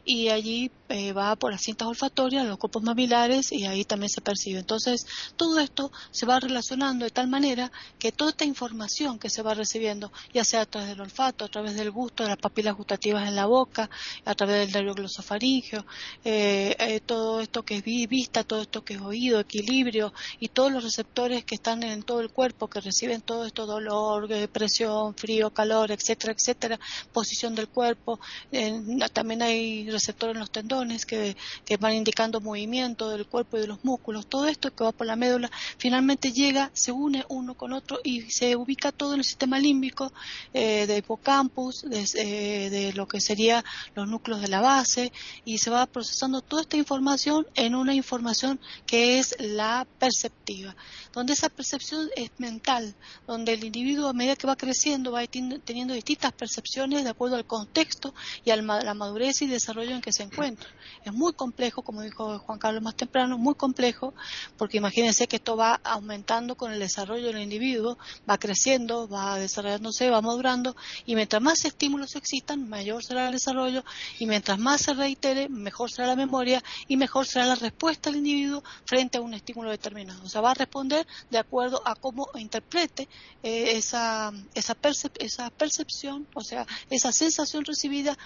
y 0.07 0.29
allí 0.29 0.71
eh, 0.87 1.11
va 1.11 1.35
por 1.35 1.51
las 1.51 1.61
cintas 1.61 1.85
olfatorias, 1.85 2.47
los 2.47 2.57
cuerpos 2.57 2.81
mamilares 2.81 3.51
y 3.51 3.65
ahí 3.65 3.83
también 3.83 4.09
se 4.09 4.21
percibe. 4.21 4.59
Entonces, 4.59 5.05
todo 5.35 5.59
esto 5.59 5.91
se 6.11 6.25
va 6.25 6.39
relacionando 6.39 7.03
de 7.03 7.11
tal 7.11 7.27
manera 7.27 7.73
que 7.99 8.13
toda 8.13 8.31
esta 8.31 8.45
información 8.45 9.19
que 9.19 9.29
se 9.29 9.41
va 9.41 9.53
recibiendo, 9.53 10.13
ya 10.33 10.45
sea 10.45 10.61
a 10.61 10.65
través 10.65 10.89
del 10.91 11.01
olfato, 11.01 11.43
a 11.43 11.49
través 11.49 11.75
del 11.75 11.91
gusto, 11.91 12.23
de 12.23 12.29
las 12.29 12.37
papilas 12.37 12.77
gustativas 12.77 13.27
en 13.27 13.35
la 13.35 13.47
boca, 13.47 13.89
a 14.23 14.33
través 14.33 14.59
del 14.61 14.71
nervio 14.71 14.93
glosofaringeo, 14.93 15.85
eh, 16.23 16.73
eh, 16.79 17.01
todo 17.01 17.41
esto 17.41 17.63
que 17.63 17.75
es 17.75 17.83
vista, 17.83 18.45
todo 18.45 18.61
esto 18.61 18.85
que 18.85 18.93
es 18.93 19.01
oído, 19.01 19.41
equilibrio 19.41 20.13
y 20.39 20.47
todos 20.47 20.71
los 20.71 20.85
receptores 20.85 21.43
que 21.43 21.55
están 21.55 21.83
en 21.83 22.03
todo 22.03 22.21
el 22.21 22.29
cuerpo, 22.29 22.69
que 22.69 22.79
reciben 22.79 23.19
todo 23.19 23.45
esto, 23.45 23.65
dolor, 23.65 24.31
eh, 24.31 24.47
presión, 24.47 25.15
frío, 25.15 25.49
calor, 25.49 25.91
etcétera, 25.91 26.31
etcétera, 26.31 26.79
posición 27.11 27.55
del 27.55 27.67
cuerpo. 27.67 28.21
también 29.11 29.41
hay 29.41 29.96
receptores 29.97 30.35
en 30.35 30.39
los 30.39 30.51
tendones 30.51 31.05
que, 31.05 31.35
van 31.79 31.93
indicando 31.93 32.39
movimiento 32.39 33.09
del 33.09 33.25
cuerpo 33.25 33.57
y 33.57 33.61
de 33.61 33.67
los 33.67 33.83
músculos. 33.83 34.27
Todo 34.27 34.47
esto 34.47 34.73
que 34.73 34.83
va 34.83 34.91
por 34.91 35.07
la 35.07 35.15
médula 35.15 35.49
finalmente 35.77 36.31
llega, 36.31 36.71
se 36.73 36.91
une 36.91 37.25
uno 37.29 37.55
con 37.55 37.73
otro 37.73 37.99
y 38.03 38.21
se 38.29 38.55
ubica 38.55 38.91
todo 38.91 39.13
en 39.13 39.19
el 39.19 39.25
sistema 39.25 39.59
límbico 39.59 40.11
eh, 40.53 40.85
de 40.87 40.97
hipocampus, 40.97 41.81
de, 41.81 42.69
de 42.69 42.93
lo 42.93 43.07
que 43.07 43.19
sería 43.19 43.63
los 43.95 44.07
núcleos 44.07 44.41
de 44.41 44.47
la 44.47 44.61
base 44.61 45.11
y 45.45 45.57
se 45.57 45.69
va 45.69 45.85
procesando 45.85 46.41
toda 46.41 46.61
esta 46.61 46.77
información 46.77 47.47
en 47.55 47.75
una 47.75 47.93
información 47.93 48.59
que 48.85 49.19
es 49.19 49.35
la 49.39 49.87
perceptiva, 49.99 50.75
donde 51.13 51.33
esa 51.33 51.49
percepción 51.49 52.09
es 52.15 52.31
mental, 52.37 52.95
donde 53.25 53.53
el 53.53 53.63
individuo 53.63 54.09
a 54.09 54.13
medida 54.13 54.35
que 54.35 54.47
va 54.47 54.55
creciendo 54.55 55.11
va 55.11 55.25
teniendo 55.27 55.93
distintas 55.93 56.33
percepciones 56.33 57.03
de 57.03 57.09
acuerdo 57.09 57.35
al 57.35 57.45
contexto 57.45 58.13
y 58.45 58.51
a 58.51 58.55
la 58.57 58.93
madurez 58.93 59.41
y 59.41 59.47
desarrollo 59.47 59.86
en 59.95 60.01
que 60.01 60.11
se 60.11 60.23
encuentra. 60.23 60.69
Es 61.03 61.13
muy 61.13 61.33
complejo, 61.33 61.81
como 61.81 62.01
dijo 62.01 62.39
Juan 62.39 62.59
Carlos 62.59 62.83
más 62.83 62.95
temprano, 62.95 63.37
muy 63.37 63.55
complejo, 63.55 64.13
porque 64.57 64.77
imagínense 64.77 65.27
que 65.27 65.37
esto 65.37 65.55
va 65.55 65.79
aumentando 65.83 66.55
con 66.55 66.71
el 66.71 66.79
desarrollo 66.79 67.27
del 67.27 67.41
individuo, 67.41 67.97
va 68.29 68.37
creciendo, 68.37 69.07
va 69.07 69.37
desarrollándose, 69.37 70.09
va 70.09 70.21
madurando, 70.21 70.75
y 71.05 71.15
mientras 71.15 71.41
más 71.41 71.65
estímulos 71.65 72.15
existan, 72.15 72.67
mayor 72.67 73.03
será 73.03 73.27
el 73.27 73.33
desarrollo, 73.33 73.83
y 74.19 74.25
mientras 74.25 74.59
más 74.59 74.81
se 74.81 74.93
reitere, 74.93 75.49
mejor 75.49 75.91
será 75.91 76.07
la 76.07 76.15
memoria 76.15 76.63
y 76.87 76.97
mejor 76.97 77.25
será 77.25 77.45
la 77.45 77.55
respuesta 77.55 78.09
del 78.09 78.19
individuo 78.19 78.63
frente 78.85 79.17
a 79.17 79.21
un 79.21 79.33
estímulo 79.33 79.69
determinado. 79.69 80.23
O 80.23 80.29
sea, 80.29 80.41
va 80.41 80.51
a 80.51 80.55
responder 80.55 81.07
de 81.29 81.37
acuerdo 81.37 81.81
a 81.85 81.95
cómo 81.95 82.29
interprete 82.35 83.07
eh, 83.43 83.77
esa, 83.77 84.31
esa, 84.53 84.77
esa 85.19 85.49
percepción, 85.49 86.27
o 86.33 86.41
sea, 86.41 86.65
esa 86.89 87.11
sensación 87.11 87.65
recibida 87.65 88.17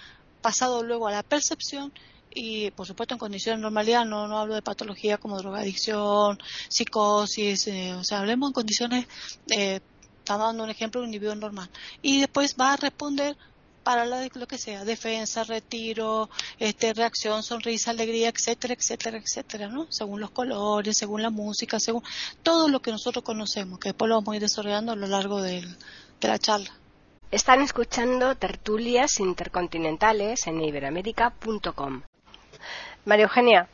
pasado 0.42 0.84
luego 0.84 1.08
a 1.08 1.12
la 1.12 1.24
percepción 1.24 1.94
y 2.34 2.72
por 2.72 2.88
supuesto 2.88 3.16
en 3.16 3.20
condiciones 3.20 3.60
de 3.60 3.64
normalidad, 3.64 4.06
no, 4.06 4.28
no 4.28 4.40
hablo 4.40 4.56
de 4.56 4.62
patología 4.62 5.18
como 5.18 5.38
drogadicción, 5.38 6.40
psicosis, 6.70 7.68
eh, 7.68 7.94
o 7.94 8.04
sea, 8.04 8.20
hablemos 8.20 8.50
en 8.50 8.54
condiciones, 8.54 9.08
eh, 9.50 9.82
estamos 10.20 10.48
dando 10.48 10.64
un 10.64 10.70
ejemplo 10.70 11.02
de 11.02 11.08
un 11.08 11.14
individuo 11.14 11.36
normal. 11.36 11.70
Y 12.02 12.22
después 12.22 12.56
va 12.60 12.74
a 12.74 12.78
responder 12.78 13.36
para 13.84 14.06
lo 14.06 14.48
que 14.48 14.58
sea, 14.60 14.86
defensa, 14.86 15.44
retiro, 15.44 16.30
este, 16.60 16.94
reacción, 16.94 17.42
sonrisa, 17.42 17.92
alegría, 17.92 18.30
etcétera, 18.30 18.76
etcétera, 18.76 19.18
etcétera, 19.18 19.68
¿no? 19.70 19.88
Según 19.90 20.22
los 20.22 20.30
colores, 20.32 20.98
según 20.98 21.24
la 21.24 21.32
música, 21.32 21.80
según 21.80 22.04
todo 22.44 22.70
lo 22.70 22.82
que 22.82 22.92
nosotros 22.92 23.26
conocemos, 23.26 23.80
que 23.80 23.90
después 23.90 24.08
lo 24.08 24.16
vamos 24.16 24.34
a 24.34 24.36
ir 24.36 24.42
desarrollando 24.42 24.92
a 24.92 24.96
lo 24.96 25.08
largo 25.08 25.42
de 25.42 25.66
la 26.22 26.38
charla. 26.38 26.81
Están 27.32 27.62
escuchando 27.62 28.36
tertulias 28.36 29.22
intercontinentales 29.22 30.48
en 30.48 30.60
iberamérica.com. 30.60 32.02
María 33.06 33.24
Eugenia. 33.24 33.70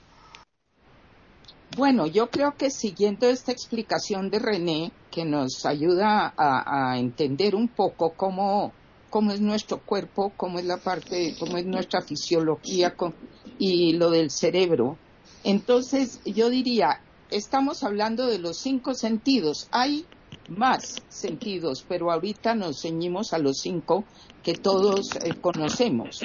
Bueno, 1.75 2.05
yo 2.05 2.29
creo 2.29 2.55
que 2.55 2.69
siguiendo 2.69 3.27
esta 3.27 3.51
explicación 3.51 4.29
de 4.29 4.37
René, 4.37 4.91
que 5.09 5.25
nos 5.25 5.65
ayuda 5.65 6.35
a, 6.37 6.99
entender 6.99 7.55
un 7.55 7.67
poco 7.67 8.11
cómo 8.11 8.71
es 9.31 9.41
nuestro 9.41 9.79
cuerpo, 9.79 10.31
cómo 10.37 10.59
es 10.59 10.65
la 10.65 10.77
parte, 10.77 11.35
cómo 11.39 11.57
es 11.57 11.65
nuestra 11.65 12.01
fisiología 12.01 12.93
y 13.57 13.93
lo 13.93 14.11
del 14.11 14.29
cerebro. 14.29 14.99
Entonces, 15.43 16.21
yo 16.25 16.51
diría, 16.51 17.01
estamos 17.31 17.81
hablando 17.83 18.27
de 18.27 18.37
los 18.37 18.59
cinco 18.59 18.93
sentidos. 18.93 19.67
Hay 19.71 20.05
más 20.49 21.01
sentidos, 21.09 21.85
pero 21.87 22.11
ahorita 22.11 22.55
nos 22.55 22.81
ceñimos 22.81 23.33
a 23.33 23.37
los 23.37 23.57
cinco 23.57 24.03
que 24.43 24.53
todos 24.53 25.15
eh, 25.15 25.33
conocemos, 25.39 26.21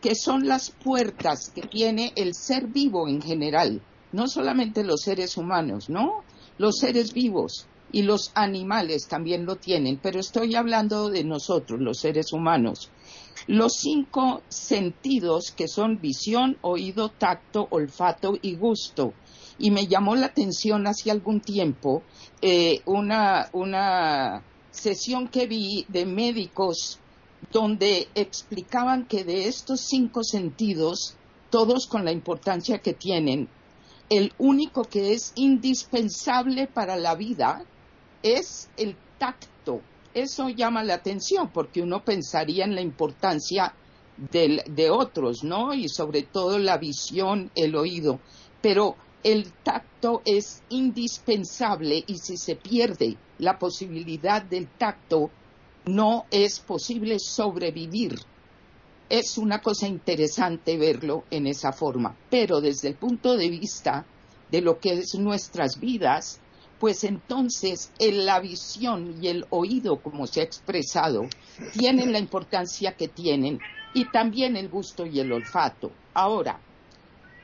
que 0.00 0.14
son 0.14 0.46
las 0.46 0.70
puertas 0.70 1.50
que 1.50 1.62
tiene 1.62 2.12
el 2.16 2.34
ser 2.34 2.66
vivo 2.66 3.08
en 3.08 3.20
general, 3.20 3.82
no 4.12 4.28
solamente 4.28 4.84
los 4.84 5.02
seres 5.02 5.36
humanos, 5.36 5.88
¿no? 5.88 6.24
Los 6.58 6.78
seres 6.78 7.12
vivos 7.12 7.66
y 7.92 8.02
los 8.02 8.30
animales 8.34 9.08
también 9.08 9.46
lo 9.46 9.56
tienen, 9.56 9.98
pero 10.02 10.20
estoy 10.20 10.54
hablando 10.54 11.08
de 11.10 11.24
nosotros, 11.24 11.80
los 11.80 11.98
seres 11.98 12.32
humanos. 12.32 12.90
Los 13.46 13.78
cinco 13.78 14.42
sentidos 14.48 15.52
que 15.56 15.66
son 15.66 16.00
visión, 16.00 16.58
oído, 16.60 17.08
tacto, 17.08 17.66
olfato 17.70 18.34
y 18.42 18.56
gusto. 18.56 19.14
Y 19.60 19.70
me 19.70 19.86
llamó 19.86 20.16
la 20.16 20.26
atención 20.26 20.86
hace 20.86 21.10
algún 21.10 21.40
tiempo 21.40 22.02
eh, 22.42 22.80
una, 22.86 23.50
una 23.52 24.42
sesión 24.70 25.28
que 25.28 25.46
vi 25.46 25.84
de 25.88 26.06
médicos 26.06 26.98
donde 27.52 28.08
explicaban 28.14 29.06
que 29.06 29.22
de 29.24 29.46
estos 29.46 29.80
cinco 29.80 30.24
sentidos, 30.24 31.16
todos 31.50 31.86
con 31.86 32.04
la 32.04 32.12
importancia 32.12 32.78
que 32.78 32.94
tienen, 32.94 33.48
el 34.08 34.32
único 34.38 34.84
que 34.84 35.12
es 35.12 35.32
indispensable 35.36 36.66
para 36.66 36.96
la 36.96 37.14
vida 37.14 37.64
es 38.22 38.70
el 38.76 38.96
tacto. 39.18 39.82
Eso 40.14 40.48
llama 40.48 40.82
la 40.82 40.94
atención 40.94 41.50
porque 41.52 41.82
uno 41.82 42.02
pensaría 42.02 42.64
en 42.64 42.74
la 42.74 42.80
importancia 42.80 43.74
de 44.16 44.90
otros, 44.90 45.44
¿no? 45.44 45.72
Y 45.72 45.88
sobre 45.88 46.22
todo 46.22 46.58
la 46.58 46.76
visión, 46.78 47.50
el 47.54 47.76
oído. 47.76 48.20
Pero 48.60 48.96
el 49.22 49.52
tacto 49.62 50.22
es 50.24 50.62
indispensable 50.70 52.02
y 52.06 52.18
si 52.18 52.36
se 52.36 52.56
pierde 52.56 53.16
la 53.38 53.58
posibilidad 53.58 54.42
del 54.42 54.68
tacto, 54.68 55.30
no 55.86 56.24
es 56.30 56.60
posible 56.60 57.18
sobrevivir. 57.18 58.18
Es 59.08 59.36
una 59.38 59.60
cosa 59.60 59.88
interesante 59.88 60.78
verlo 60.78 61.24
en 61.30 61.46
esa 61.46 61.72
forma, 61.72 62.16
pero 62.30 62.60
desde 62.60 62.88
el 62.88 62.94
punto 62.94 63.36
de 63.36 63.50
vista 63.50 64.06
de 64.50 64.60
lo 64.62 64.78
que 64.78 64.92
es 64.92 65.14
nuestras 65.16 65.78
vidas, 65.80 66.40
pues 66.78 67.04
entonces 67.04 67.92
la 67.98 68.40
visión 68.40 69.22
y 69.22 69.28
el 69.28 69.44
oído, 69.50 70.00
como 70.00 70.26
se 70.26 70.40
ha 70.40 70.44
expresado, 70.44 71.28
tienen 71.72 72.12
la 72.12 72.18
importancia 72.18 72.96
que 72.96 73.08
tienen 73.08 73.60
y 73.92 74.06
también 74.10 74.56
el 74.56 74.68
gusto 74.68 75.04
y 75.04 75.20
el 75.20 75.32
olfato. 75.32 75.90
Ahora, 76.14 76.60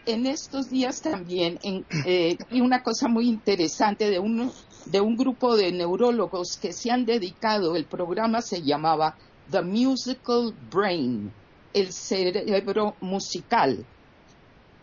en 0.06 0.26
estos 0.26 0.70
días 0.70 1.02
también, 1.02 1.58
eh, 2.06 2.38
y 2.50 2.60
una 2.60 2.82
cosa 2.82 3.08
muy 3.08 3.28
interesante 3.28 4.08
de 4.08 4.20
un, 4.20 4.52
de 4.86 5.00
un 5.00 5.16
grupo 5.16 5.56
de 5.56 5.72
neurólogos 5.72 6.56
que 6.56 6.72
se 6.72 6.90
han 6.90 7.04
dedicado, 7.04 7.74
el 7.74 7.84
programa 7.84 8.40
se 8.40 8.62
llamaba 8.62 9.16
The 9.50 9.62
Musical 9.62 10.54
Brain, 10.70 11.32
el 11.74 11.92
cerebro 11.92 12.94
musical, 13.00 13.84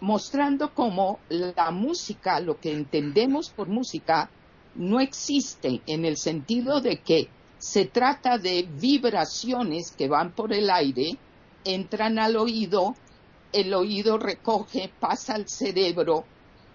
mostrando 0.02 0.74
cómo 0.74 1.20
la 1.30 1.72
música, 1.72 2.42
lo 2.42 2.60
que 2.60 2.74
entendemos 2.74 3.50
por 3.50 3.70
música, 3.70 4.30
no 4.76 5.00
existe 5.00 5.82
en 5.88 6.04
el 6.04 6.18
sentido 6.18 6.82
de 6.82 6.98
que 6.98 7.30
se 7.58 7.86
trata 7.86 8.38
de 8.38 8.68
vibraciones 8.80 9.92
que 9.92 10.10
van 10.10 10.34
por 10.34 10.52
el 10.52 10.70
aire, 10.70 11.18
entran 11.64 12.20
al 12.20 12.36
oído, 12.36 12.96
el 13.54 13.74
oído 13.74 14.18
recoge, 14.18 14.92
pasa 15.00 15.36
al 15.36 15.48
cerebro 15.48 16.26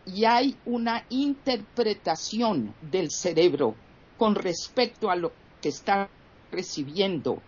y 0.06 0.24
hay 0.24 0.56
una 0.64 1.04
interpretación 1.10 2.74
del 2.80 3.10
cerebro 3.10 3.74
con 4.16 4.34
respecto 4.34 5.10
a 5.10 5.16
lo 5.16 5.32
que 5.60 5.68
está 5.68 6.08
recibiendo. 6.50 7.42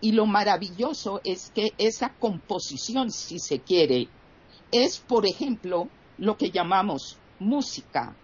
Y 0.00 0.12
lo 0.12 0.26
maravilloso 0.26 1.20
es 1.24 1.50
que 1.54 1.72
esa 1.76 2.14
composición, 2.14 3.10
si 3.10 3.38
se 3.38 3.60
quiere, 3.60 4.08
es, 4.72 4.98
por 4.98 5.26
ejemplo, 5.26 5.88
lo 6.16 6.36
que 6.36 6.50
llamamos 6.50 7.18
música, 7.40 8.16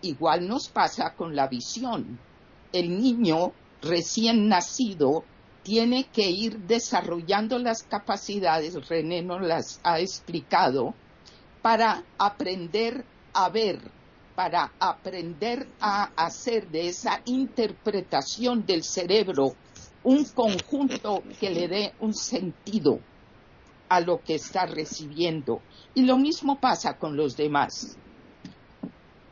Igual 0.00 0.46
nos 0.46 0.68
pasa 0.68 1.14
con 1.14 1.34
la 1.34 1.48
visión. 1.48 2.20
El 2.72 3.00
niño 3.00 3.52
recién 3.82 4.48
nacido 4.48 5.24
tiene 5.68 6.04
que 6.04 6.30
ir 6.30 6.60
desarrollando 6.60 7.58
las 7.58 7.82
capacidades, 7.82 8.88
René 8.88 9.20
nos 9.20 9.42
las 9.42 9.80
ha 9.82 10.00
explicado, 10.00 10.94
para 11.60 12.04
aprender 12.16 13.04
a 13.34 13.50
ver, 13.50 13.78
para 14.34 14.72
aprender 14.80 15.68
a 15.78 16.04
hacer 16.16 16.68
de 16.70 16.88
esa 16.88 17.20
interpretación 17.26 18.64
del 18.64 18.82
cerebro 18.82 19.56
un 20.04 20.24
conjunto 20.24 21.22
que 21.38 21.50
le 21.50 21.68
dé 21.68 21.92
un 22.00 22.14
sentido 22.14 23.00
a 23.90 24.00
lo 24.00 24.22
que 24.22 24.36
está 24.36 24.64
recibiendo. 24.64 25.60
Y 25.94 26.06
lo 26.06 26.16
mismo 26.16 26.58
pasa 26.58 26.96
con 26.96 27.14
los 27.14 27.36
demás. 27.36 27.98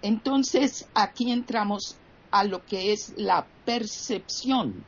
Entonces, 0.02 0.86
aquí 0.92 1.32
entramos 1.32 1.96
a 2.30 2.44
lo 2.44 2.62
que 2.66 2.92
es 2.92 3.14
la 3.16 3.46
percepción. 3.64 4.84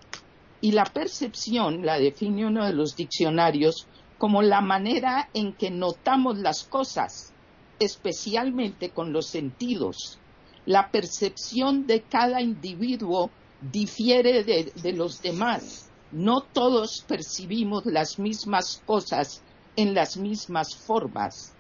Y 0.61 0.73
la 0.73 0.85
percepción 0.85 1.87
la 1.87 1.99
define 1.99 2.47
uno 2.47 2.66
de 2.66 2.73
los 2.73 2.97
diccionarios 2.97 3.87
como 4.18 4.42
la 4.42 4.61
manera 4.61 5.29
en 5.33 5.53
que 5.53 5.71
notamos 5.71 6.38
las 6.38 6.64
cosas 6.64 7.33
especialmente 7.79 8.90
con 8.90 9.12
los 9.12 9.27
sentidos. 9.29 10.18
La 10.66 10.90
percepción 10.90 11.87
de 11.87 12.03
cada 12.03 12.42
individuo 12.42 13.31
difiere 13.61 14.44
de, 14.44 14.92
los 14.92 15.23
demás. 15.23 15.90
No 16.11 16.40
todos 16.40 17.05
percibimos 17.07 17.87
las 17.87 18.18
mismas 18.18 18.83
cosas 18.85 19.42
en 19.77 19.94
las 19.94 20.16
mismas 20.16 20.75
formas. 20.75 21.55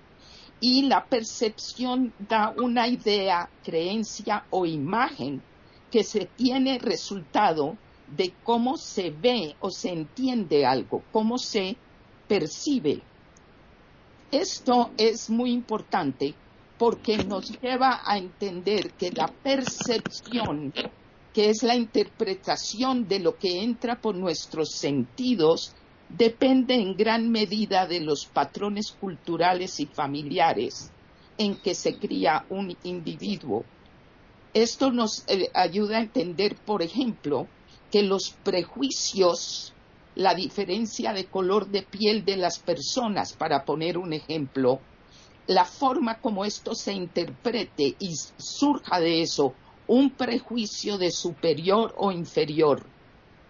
Y 0.60 0.82
la 0.82 1.04
percepción 1.04 2.12
da 2.18 2.52
una 2.56 2.88
idea, 2.88 3.48
creencia 3.62 4.44
o 4.50 4.66
imagen 4.66 5.40
que 5.90 6.02
se 6.02 6.26
tiene 6.26 6.78
resultado 6.78 7.76
de 8.16 8.32
cómo 8.42 8.76
se 8.76 9.10
ve 9.10 9.54
o 9.60 9.70
se 9.70 9.90
entiende 9.90 10.64
algo, 10.64 11.02
cómo 11.12 11.38
se 11.38 11.76
percibe. 12.26 13.02
Esto 14.30 14.90
es 14.96 15.30
muy 15.30 15.52
importante 15.52 16.34
porque 16.78 17.18
nos 17.18 17.58
lleva 17.60 18.02
a 18.04 18.18
entender 18.18 18.92
que 18.92 19.10
la 19.10 19.26
percepción, 19.28 20.72
que 21.32 21.50
es 21.50 21.62
la 21.62 21.74
interpretación 21.74 23.08
de 23.08 23.18
lo 23.18 23.36
que 23.36 23.62
entra 23.62 24.00
por 24.00 24.14
nuestros 24.14 24.70
sentidos, 24.72 25.74
depende 26.08 26.74
en 26.74 26.96
gran 26.96 27.30
medida 27.30 27.86
de 27.86 28.00
los 28.00 28.26
patrones 28.26 28.92
culturales 28.92 29.80
y 29.80 29.86
familiares 29.86 30.90
en 31.36 31.56
que 31.56 31.74
se 31.74 31.98
cría 31.98 32.44
un 32.48 32.76
individuo. 32.84 33.64
Esto 34.54 34.90
nos 34.90 35.24
eh, 35.28 35.50
ayuda 35.54 35.98
a 35.98 36.02
entender, 36.02 36.56
por 36.56 36.82
ejemplo, 36.82 37.46
que 37.90 38.02
los 38.02 38.30
prejuicios, 38.42 39.72
la 40.14 40.34
diferencia 40.34 41.12
de 41.12 41.26
color 41.26 41.68
de 41.68 41.82
piel 41.82 42.24
de 42.24 42.36
las 42.36 42.58
personas, 42.58 43.32
para 43.32 43.64
poner 43.64 43.96
un 43.96 44.12
ejemplo, 44.12 44.80
la 45.46 45.64
forma 45.64 46.20
como 46.20 46.44
esto 46.44 46.74
se 46.74 46.92
interprete 46.92 47.96
y 47.98 48.14
surja 48.36 49.00
de 49.00 49.22
eso 49.22 49.54
un 49.86 50.10
prejuicio 50.10 50.98
de 50.98 51.10
superior 51.10 51.94
o 51.96 52.12
inferior, 52.12 52.84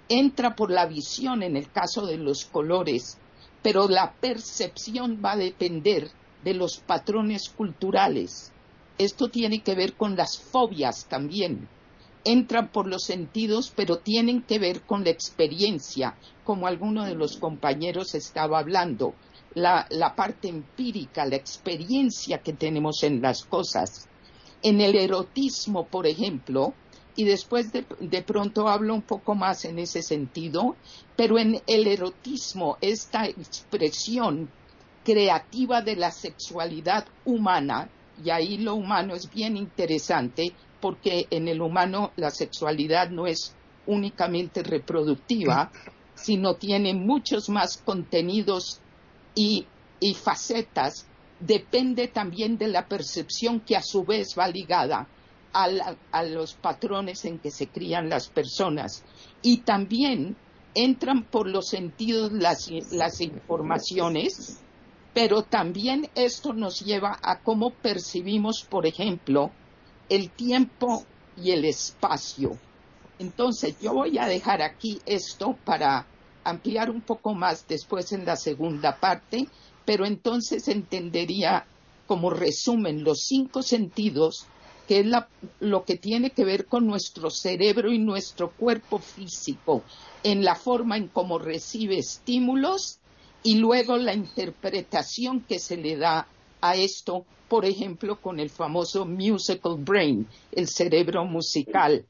entra 0.09 0.55
por 0.55 0.71
la 0.71 0.87
visión 0.87 1.43
en 1.43 1.57
el 1.57 1.71
caso 1.73 2.07
de 2.07 2.17
los 2.17 2.45
colores, 2.45 3.19
pero 3.63 3.89
la 3.89 4.13
percepción 4.13 5.21
va 5.25 5.33
a 5.33 5.37
depender 5.37 6.11
de 6.45 6.55
los 6.55 6.79
patrones 6.79 7.49
culturales. 7.49 8.53
Esto 8.99 9.29
tiene 9.29 9.63
que 9.63 9.75
ver 9.75 9.95
con 9.95 10.17
las 10.17 10.39
fobias 10.39 11.07
también 11.07 11.69
entran 12.25 12.69
por 12.69 12.87
los 12.87 13.05
sentidos, 13.05 13.73
pero 13.75 13.99
tienen 13.99 14.43
que 14.43 14.59
ver 14.59 14.83
con 14.83 15.05
la 15.05 15.11
experiencia, 15.11 16.17
como 16.45 16.67
alguno 16.67 17.05
de 17.05 17.15
los 17.15 17.37
compañeros 17.37 18.15
estaba 18.15 18.59
hablando, 18.59 19.15
la, 19.55 20.15
parte 20.17 20.49
empírica, 20.49 21.27
la 21.27 21.37
experiencia 21.37 22.39
que 22.39 22.53
tenemos 22.53 23.03
en 23.03 23.21
las 23.21 23.45
cosas. 23.45 24.09
En 24.63 24.81
el 24.81 24.97
erotismo, 24.97 25.87
por 25.87 26.07
ejemplo, 26.07 26.75
y 27.17 27.25
después 27.25 27.73
de, 27.73 27.85
de, 28.01 28.23
pronto 28.23 28.69
hablo 28.69 28.95
un 28.95 29.03
poco 29.03 29.35
más 29.35 29.65
en 29.65 29.79
ese 29.79 30.03
sentido, 30.03 30.77
pero 31.17 31.39
en 31.39 31.61
el 31.67 31.87
erotismo, 31.87 32.77
esta 32.81 33.27
expresión 33.27 34.49
creativa 35.05 35.83
de 35.83 35.97
la 35.97 36.11
sexualidad 36.11 37.07
humana, 37.25 37.89
y 38.23 38.31
ahí 38.31 38.59
lo 38.59 38.75
humano 38.75 39.15
es 39.15 39.31
bien 39.33 39.57
interesante, 39.57 40.53
porque 40.81 41.27
en 41.31 41.49
el 41.49 41.61
humano 41.61 42.13
la 42.17 42.31
sexualidad 42.31 43.11
no 43.11 43.27
es 43.27 43.55
únicamente 43.87 44.63
reproductiva, 44.63 45.71
sino 46.15 46.55
tiene 46.55 46.95
muchos 46.95 47.49
más 47.49 47.79
contenidos 47.79 48.81
y, 49.35 49.67
facetas, 50.15 51.07
depende 51.41 52.09
también 52.09 52.59
de 52.59 52.69
la 52.69 52.87
percepción 52.89 53.61
que 53.61 53.77
a 53.77 53.83
su 53.83 54.05
vez 54.05 54.35
va 54.39 54.49
ligada 54.49 55.09
a, 55.53 56.23
los 56.25 56.55
patrones 56.55 57.25
en 57.25 57.39
que 57.39 57.51
se 57.51 57.69
crían 57.69 58.09
las 58.09 58.29
personas. 58.29 59.05
Y 59.43 59.59
también 59.59 60.37
entran 60.75 61.25
por 61.25 61.49
los 61.49 61.69
sentidos 61.69 62.33
las, 62.33 62.69
las 62.93 63.21
informaciones, 63.21 64.61
pero 65.15 65.43
también 65.43 66.09
esto 66.15 66.53
nos 66.53 66.81
lleva 66.81 67.19
a 67.23 67.41
cómo 67.41 67.71
percibimos, 67.71 68.65
por 68.69 68.87
ejemplo, 68.87 69.51
el 70.09 70.31
tiempo 70.31 71.05
y 71.37 71.53
el 71.53 71.65
espacio. 71.65 72.57
Entonces, 73.19 73.77
yo 73.81 73.95
voy 73.95 74.19
a 74.19 74.27
dejar 74.27 74.63
aquí 74.63 75.01
esto 75.07 75.57
para 75.65 76.07
ampliar 76.45 76.91
un 76.91 77.01
poco 77.01 77.35
más 77.35 77.67
después 77.67 78.13
en 78.13 78.25
la 78.25 78.37
segunda 78.37 78.99
parte, 78.99 79.49
pero 79.85 80.07
entonces 80.07 80.69
entendería 80.69 81.67
como 82.07 82.31
resumen 82.31 83.05
los 83.05 83.25
cinco 83.25 83.63
sentidos, 83.63 84.47
que 84.87 85.01
es 85.01 85.07
lo 85.61 85.85
que 85.85 85.97
tiene 85.97 86.31
que 86.31 86.45
ver 86.45 86.67
con 86.67 86.87
nuestro 86.87 87.29
cerebro 87.31 87.93
y 87.93 87.99
nuestro 87.99 88.51
cuerpo 88.51 88.99
físico, 88.99 89.83
en 90.23 90.43
la 90.45 90.55
forma 90.55 90.97
en 90.97 91.09
cómo 91.09 91.39
recibe 91.39 91.99
estímulos 91.99 92.99
y 93.43 93.57
luego 93.57 93.99
la 93.99 94.15
interpretación 94.15 95.43
que 95.43 95.59
se 95.59 95.77
le 95.77 95.97
da 95.97 96.27
a 96.61 96.77
esto, 96.77 97.25
por 97.49 97.65
ejemplo, 97.65 98.17
con 98.21 98.41
el 98.41 98.51
famoso 98.51 99.07
musical 99.07 99.77
brain, 99.79 100.27
el 100.53 100.69
cerebro 100.69 101.25
musical. 101.25 102.05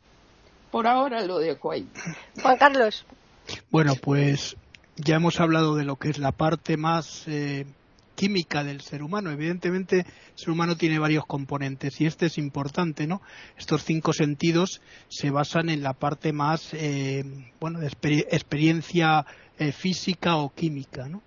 Por 0.71 0.87
ahora 0.87 1.25
lo 1.25 1.39
dejo 1.39 1.73
ahí. 1.73 1.87
Juan 2.43 2.57
Carlos. 2.59 3.05
Bueno, 3.71 3.95
pues 3.95 4.57
ya 4.97 5.17
hemos 5.17 5.41
hablado 5.41 5.77
de 5.77 5.85
lo 5.85 5.97
que 5.97 6.11
es 6.11 6.19
la 6.19 6.33
parte 6.33 6.77
más 6.77 7.25
eh, 7.27 7.65
química 8.19 8.65
del 8.65 8.81
ser 8.81 9.03
humano. 9.03 9.31
Evidentemente, 9.31 10.01
el 10.01 10.07
ser 10.35 10.51
humano 10.51 10.77
tiene 10.77 10.99
varios 10.99 11.25
componentes 11.25 12.01
y 12.01 12.07
este 12.07 12.27
es 12.27 12.37
importante, 12.37 13.07
¿no? 13.07 13.23
Estos 13.57 13.85
cinco 13.85 14.13
sentidos 14.13 14.83
se 15.09 15.31
basan 15.31 15.71
en 15.71 15.83
la 15.83 15.95
parte 15.95 16.33
más, 16.33 16.75
eh, 16.75 17.25
bueno, 17.61 17.79
de 17.79 17.87
experiencia 17.87 19.25
eh, 19.59 19.73
física 19.73 20.37
o 20.37 20.53
química, 20.53 21.09
¿no? 21.09 21.23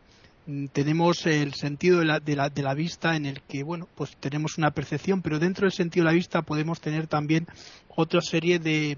Mm, 0.48 0.68
tenemos 0.68 1.26
el 1.28 1.54
sentido 1.54 2.00
de 2.00 2.06
la, 2.06 2.20
de, 2.20 2.36
la, 2.36 2.50
de 2.50 2.64
la, 2.64 2.74
vista 2.74 3.16
en 3.16 3.26
el 3.26 3.42
que, 3.42 3.64
bueno, 3.64 3.88
pues 3.96 4.16
tenemos 4.18 4.58
una 4.58 4.72
percepción, 4.72 5.22
pero 5.22 5.40
dentro 5.40 5.66
del 5.66 5.72
sentido 5.72 6.06
de 6.06 6.12
la 6.12 6.16
vista 6.16 6.42
podemos 6.42 6.82
tener 6.82 7.08
también 7.08 7.48
otra 7.90 8.22
serie 8.22 8.58
de, 8.58 8.98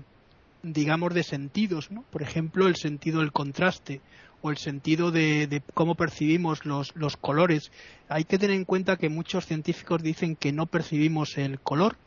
digamos, 0.62 1.14
de 1.14 1.24
sentidos, 1.24 1.92
¿no? 1.92 2.04
Por 2.12 2.22
ejemplo, 2.22 2.68
el 2.68 2.78
sentido 2.78 3.20
del 3.20 3.34
contraste 3.34 4.02
o 4.42 4.52
el 4.52 4.58
sentido 4.58 5.12
de, 5.12 5.62
cómo 5.74 5.96
percibimos 5.96 6.66
los, 6.66 6.96
los 6.96 7.18
colores. 7.18 7.72
Hay 8.10 8.26
que 8.26 8.38
tener 8.38 8.56
en 8.56 8.66
cuenta 8.66 8.98
que 8.98 9.10
muchos 9.10 9.46
científicos 9.46 10.02
dicen 10.02 10.36
que 10.36 10.52
no 10.52 10.66
percibimos 10.66 11.38
el 11.38 11.60
color, 11.60 11.98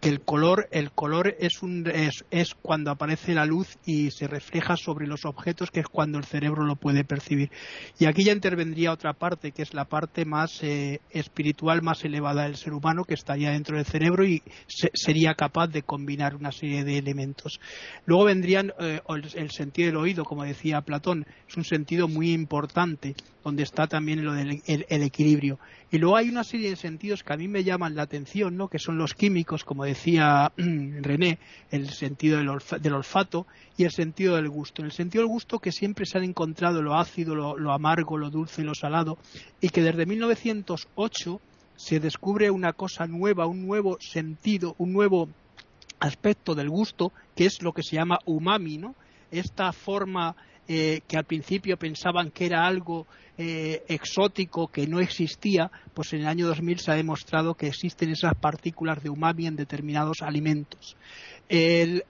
que 0.00 0.08
el 0.08 0.20
color, 0.20 0.68
el 0.72 0.90
color 0.92 1.36
es, 1.38 1.62
un, 1.62 1.86
es, 1.86 2.54
cuando 2.62 2.90
aparece 2.90 3.34
la 3.34 3.44
luz 3.44 3.78
y 3.84 4.10
se 4.10 4.26
refleja 4.26 4.76
sobre 4.76 5.06
los 5.06 5.24
objetos, 5.26 5.70
que 5.70 5.80
es 5.80 5.86
cuando 5.86 6.18
el 6.18 6.24
cerebro 6.24 6.64
lo 6.64 6.76
puede 6.76 7.04
percibir. 7.04 7.50
Y 7.98 8.06
aquí 8.06 8.24
ya 8.24 8.32
intervendría 8.32 8.92
otra 8.92 9.12
parte, 9.12 9.52
que 9.52 9.62
es 9.62 9.74
la 9.74 9.84
parte 9.84 10.24
más 10.24 10.62
eh, 10.62 11.00
espiritual, 11.10 11.82
más 11.82 12.04
elevada 12.04 12.44
del 12.44 12.56
ser 12.56 12.72
humano, 12.72 13.04
que 13.04 13.14
estaría 13.14 13.50
dentro 13.50 13.76
del 13.76 13.84
cerebro 13.84 14.24
y 14.24 14.42
sería 14.66 15.34
capaz 15.34 15.68
de 15.68 15.82
combinar 15.82 16.34
una 16.34 16.52
serie 16.52 16.82
de 16.82 16.96
elementos. 16.96 17.60
Luego 18.06 18.24
vendrían 18.24 18.72
eh, 18.80 19.00
el, 19.34 19.50
sentido 19.50 19.86
del 19.86 19.96
oído, 19.96 20.24
como 20.24 20.44
decía 20.44 20.80
Platón, 20.80 21.26
es 21.46 21.56
un 21.56 21.64
sentido 21.64 22.08
muy 22.08 22.32
importante, 22.32 23.14
donde 23.44 23.62
está 23.62 23.86
también 23.86 24.24
lo 24.24 24.32
del 24.32 24.62
el, 24.66 24.86
el 24.88 25.02
equilibrio. 25.02 25.58
Y 25.92 25.98
luego 25.98 26.16
hay 26.16 26.28
una 26.28 26.44
serie 26.44 26.70
de 26.70 26.76
sentidos 26.76 27.24
que 27.24 27.32
a 27.32 27.36
mí 27.36 27.48
me 27.48 27.64
llaman 27.64 27.96
la 27.96 28.02
atención, 28.02 28.56
¿no? 28.56 28.68
que 28.68 28.78
son 28.78 28.96
los 28.96 29.14
químicos, 29.14 29.64
como 29.64 29.84
decía 29.84 30.52
René, 30.56 31.40
el 31.70 31.90
sentido 31.90 32.38
del, 32.38 32.94
olfato 32.94 33.46
y 33.76 33.84
el 33.84 33.90
sentido 33.90 34.36
del 34.36 34.48
gusto. 34.48 34.82
En 34.82 34.86
el 34.86 34.92
sentido 34.92 35.22
del 35.22 35.32
gusto 35.32 35.58
que 35.58 35.72
siempre 35.72 36.06
se 36.06 36.18
han 36.18 36.24
encontrado 36.24 36.80
lo 36.80 36.94
ácido, 36.96 37.34
lo, 37.34 37.72
amargo, 37.72 38.16
lo 38.16 38.30
dulce, 38.30 38.62
lo 38.62 38.74
salado, 38.74 39.18
y 39.60 39.70
que 39.70 39.82
desde 39.82 40.06
1908 40.06 41.40
se 41.74 41.98
descubre 41.98 42.50
una 42.50 42.72
cosa 42.72 43.06
nueva, 43.08 43.46
un 43.46 43.66
nuevo 43.66 43.96
sentido, 44.00 44.76
un 44.78 44.92
nuevo 44.92 45.28
aspecto 45.98 46.54
del 46.54 46.70
gusto, 46.70 47.12
que 47.34 47.46
es 47.46 47.62
lo 47.62 47.72
que 47.72 47.82
se 47.82 47.96
llama 47.96 48.20
umami, 48.26 48.78
¿no? 48.78 48.94
Esta 49.32 49.72
forma 49.72 50.36
eh, 50.72 51.00
que 51.08 51.16
al 51.16 51.24
principio 51.24 51.76
pensaban 51.76 52.30
que 52.30 52.46
era 52.46 52.64
algo 52.64 53.08
eh, 53.36 53.82
exótico 53.88 54.68
que 54.68 54.86
no 54.86 55.00
existía, 55.00 55.68
pues 55.92 56.12
en 56.12 56.20
el 56.20 56.28
año 56.28 56.46
2000 56.46 56.78
se 56.78 56.92
ha 56.92 56.94
demostrado 56.94 57.56
que 57.56 57.66
existen 57.66 58.10
esas 58.10 58.36
partículas 58.36 59.02
de 59.02 59.10
umami 59.10 59.48
en 59.48 59.56
determinados 59.56 60.22
alimentos. 60.22 60.96
En, 61.48 62.04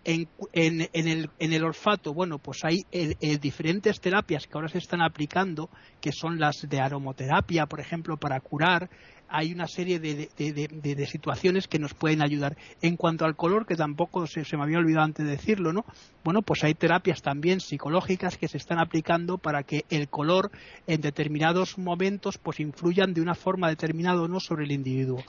el, 0.53 1.64
olfato, 1.64 2.12
bueno, 2.12 2.37
pues 2.37 2.59
hay 2.62 2.83
el, 2.92 3.16
diferentes 3.40 3.99
terapias 3.99 4.46
que 4.46 4.53
ahora 4.53 4.68
se 4.68 4.77
están 4.77 5.01
aplicando, 5.01 5.70
que 5.99 6.12
son 6.12 6.38
las 6.38 6.68
de 6.68 6.81
aromoterapia, 6.81 7.64
por 7.64 7.81
ejemplo, 7.81 8.18
para 8.18 8.40
curar. 8.40 8.90
Hay 9.31 9.53
una 9.53 9.66
serie 9.66 10.01
de, 10.01 10.29
de, 10.37 11.07
situaciones 11.07 11.69
que 11.69 11.79
nos 11.79 11.95
pueden 11.95 12.21
ayudar. 12.21 12.57
En 12.83 12.97
cuanto 12.97 13.25
al 13.25 13.37
color, 13.37 13.64
que 13.64 13.77
tampoco 13.77 14.27
se, 14.27 14.45
se, 14.45 14.57
me 14.57 14.64
había 14.64 14.79
olvidado 14.79 15.05
antes 15.05 15.25
de 15.25 15.33
decirlo, 15.33 15.73
¿no? 15.73 15.85
Bueno, 16.25 16.43
pues 16.43 16.64
hay 16.64 16.75
terapias 16.75 17.23
también 17.23 17.61
psicológicas 17.61 18.37
que 18.37 18.49
se 18.49 18.59
están 18.59 18.79
aplicando 18.79 19.38
para 19.38 19.62
que 19.62 19.85
el 19.88 20.09
color 20.09 20.51
en 20.87 21.01
determinados 21.01 21.79
momentos 21.79 22.38
pues 22.38 22.61
influyan 22.61 23.14
de 23.14 23.21
una 23.21 23.35
forma 23.35 23.69
determinada 23.69 24.21
o 24.23 24.29
no 24.29 24.40
sobre 24.40 24.64
el 24.64 24.73
individuo. 24.73 25.23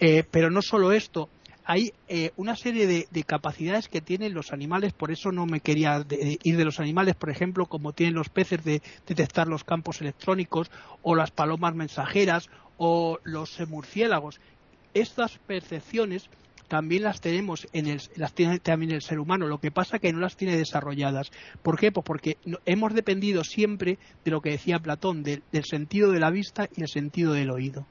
Eh, 0.00 0.24
pero 0.30 0.50
no 0.50 0.60
solo 0.60 0.92
esto, 0.92 1.28
hay 1.64 1.92
eh, 2.08 2.32
una 2.36 2.56
serie 2.56 2.86
de, 2.86 3.24
capacidades 3.24 3.88
que 3.88 4.02
tienen 4.02 4.34
los 4.34 4.52
animales, 4.52 4.92
por 4.92 5.10
eso 5.10 5.32
no 5.32 5.46
me 5.46 5.60
quería 5.60 6.04
ir 6.42 6.56
de 6.56 6.64
los 6.64 6.78
animales, 6.78 7.14
por 7.14 7.30
ejemplo, 7.30 7.64
como 7.66 7.92
tienen 7.92 8.14
los 8.14 8.28
peces 8.28 8.62
de 8.64 8.82
detectar 9.06 9.48
los 9.48 9.64
campos 9.64 10.02
electrónicos 10.02 10.70
o 11.02 11.14
las 11.14 11.30
palomas 11.30 11.74
mensajeras 11.74 12.50
o 12.76 13.18
los 13.24 13.60
murciélagos. 13.68 14.40
Estas 14.94 15.38
percepciones 15.38 16.28
también 16.68 17.02
las 17.02 17.20
tenemos 17.20 17.66
en 17.72 17.86
el, 17.86 18.00
las 18.16 18.32
tiene 18.32 18.58
también 18.58 18.92
el 18.92 19.02
ser 19.02 19.18
humano, 19.18 19.46
lo 19.46 19.58
que 19.58 19.70
pasa 19.70 19.98
que 19.98 20.12
no 20.12 20.20
las 20.20 20.36
tiene 20.36 20.56
desarrolladas. 20.56 21.30
¿Por 21.62 21.78
qué? 21.78 21.92
Pues 21.92 22.04
porque 22.04 22.38
hemos 22.64 22.94
dependido 22.94 23.44
siempre 23.44 23.98
de 24.24 24.30
lo 24.30 24.40
que 24.40 24.50
decía 24.50 24.78
Platón, 24.78 25.22
del 25.22 25.42
sentido 25.64 26.10
de 26.10 26.20
la 26.20 26.30
vista 26.30 26.68
y 26.74 26.82
el 26.82 26.88
sentido 26.88 27.32
del 27.32 27.50
oído. 27.50 27.86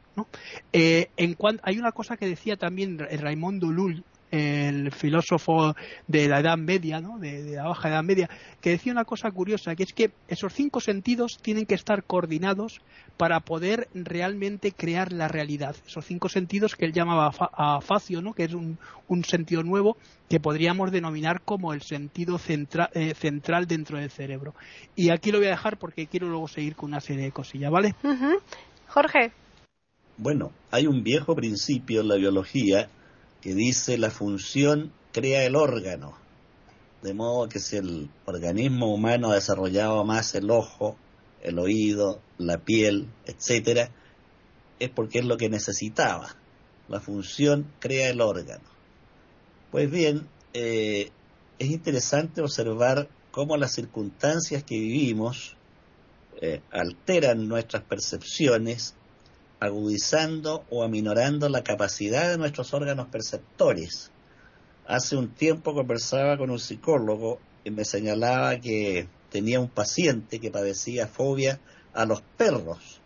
Eh, 0.72 1.10
en 1.18 1.38
hay 1.64 1.80
una 1.80 1.92
cosa 1.92 2.18
que 2.18 2.28
decía 2.28 2.58
también 2.58 3.00
Raimondo 3.00 3.68
Lull, 3.68 4.04
el 4.34 4.92
filósofo 4.92 5.76
de 6.08 6.28
la 6.28 6.40
Edad 6.40 6.58
Media, 6.58 7.00
¿no? 7.00 7.20
de, 7.20 7.52
la 7.52 7.68
Baja 7.68 7.90
Edad 7.90 8.04
Media, 8.04 8.28
que 8.62 8.72
decía 8.72 8.92
una 8.92 9.06
cosa 9.06 9.30
curiosa, 9.30 9.76
que 9.76 9.84
es 9.84 9.94
que 9.94 10.10
esos 10.28 10.52
cinco 10.54 10.80
sentidos 10.80 11.38
tienen 11.40 11.68
que 11.68 11.76
estar 11.76 12.04
coordinados 12.04 12.82
para 13.16 13.42
poder 13.42 13.90
realmente 13.94 14.72
crear 14.72 15.14
la 15.14 15.28
realidad. 15.28 15.76
Esos 15.86 16.06
cinco 16.06 16.30
sentidos 16.30 16.76
que 16.76 16.86
él 16.86 16.94
llamaba 16.94 17.32
a 17.54 17.80
facio, 17.82 18.24
¿no? 18.24 18.34
que 18.34 18.46
es 18.46 18.54
un, 18.56 18.80
sentido 19.24 19.62
nuevo 19.62 19.96
que 20.28 20.40
podríamos 20.40 20.92
denominar 20.92 21.42
como 21.46 21.72
el 21.72 21.84
sentido 21.84 22.40
eh, 22.48 23.14
central 23.14 23.68
dentro 23.68 24.00
del 24.00 24.10
cerebro. 24.10 24.56
Y 24.96 25.12
aquí 25.12 25.32
lo 25.32 25.38
voy 25.38 25.46
a 25.46 25.52
dejar 25.52 25.78
porque 25.78 26.08
quiero 26.08 26.28
luego 26.28 26.48
seguir 26.48 26.76
con 26.76 26.90
una 26.90 27.00
serie 27.00 27.26
de 27.26 27.32
cosillas, 27.32 27.70
¿vale? 27.70 27.94
Jorge. 28.88 29.32
Bueno, 30.18 30.52
hay 30.72 30.88
un 30.88 31.04
viejo 31.04 31.36
principio 31.36 32.02
en 32.02 32.08
la 32.08 32.16
biología 32.16 32.90
que 33.44 33.54
dice 33.54 33.98
la 33.98 34.10
función 34.10 34.94
crea 35.12 35.44
el 35.44 35.58
órgano. 35.58 36.18
De 37.02 37.14
modo 37.14 37.50
que 37.50 37.60
si 37.60 37.76
el 37.76 38.10
organismo 38.26 38.94
humano 38.94 39.32
ha 39.32 39.36
desarrollado 39.36 40.06
más 40.06 40.34
el 40.34 40.50
ojo, 40.50 40.96
el 41.42 41.60
oído, 41.60 42.22
la 42.38 42.60
piel, 42.60 43.10
etcétera, 43.26 43.90
es 44.80 44.90
porque 44.90 45.20
es 45.20 45.26
lo 45.26 45.36
que 45.36 45.50
necesitaba. 45.50 46.38
La 46.88 47.02
función 47.02 47.70
crea 47.80 48.10
el 48.10 48.22
órgano. 48.22 48.64
Pues 49.72 49.92
bien, 49.92 50.26
eh, 50.54 51.12
es 51.60 51.70
interesante 51.70 52.42
observar 52.42 53.10
cómo 53.32 53.58
las 53.58 53.74
circunstancias 53.74 54.64
que 54.64 54.80
vivimos 54.80 55.58
eh, 56.42 56.62
alteran 56.72 57.50
nuestras 57.50 57.84
percepciones 57.84 58.96
agudizando 59.64 60.66
o 60.70 60.84
aminorando 60.84 61.48
la 61.48 61.64
capacidad 61.64 62.30
de 62.30 62.38
nuestros 62.38 62.74
órganos 62.74 63.08
perceptores. 63.08 64.12
Hace 64.86 65.16
un 65.16 65.30
tiempo 65.30 65.74
conversaba 65.74 66.38
con 66.38 66.50
un 66.50 66.60
psicólogo 66.60 67.40
y 67.64 67.72
me 67.72 67.86
señalaba 67.86 68.60
que 68.60 69.08
tenía 69.32 69.62
un 69.62 69.70
paciente 69.70 70.40
que 70.40 70.52
padecía 70.52 71.08
fobia 71.08 71.62
a 71.94 72.06
los 72.06 72.22
perros. 72.38 73.00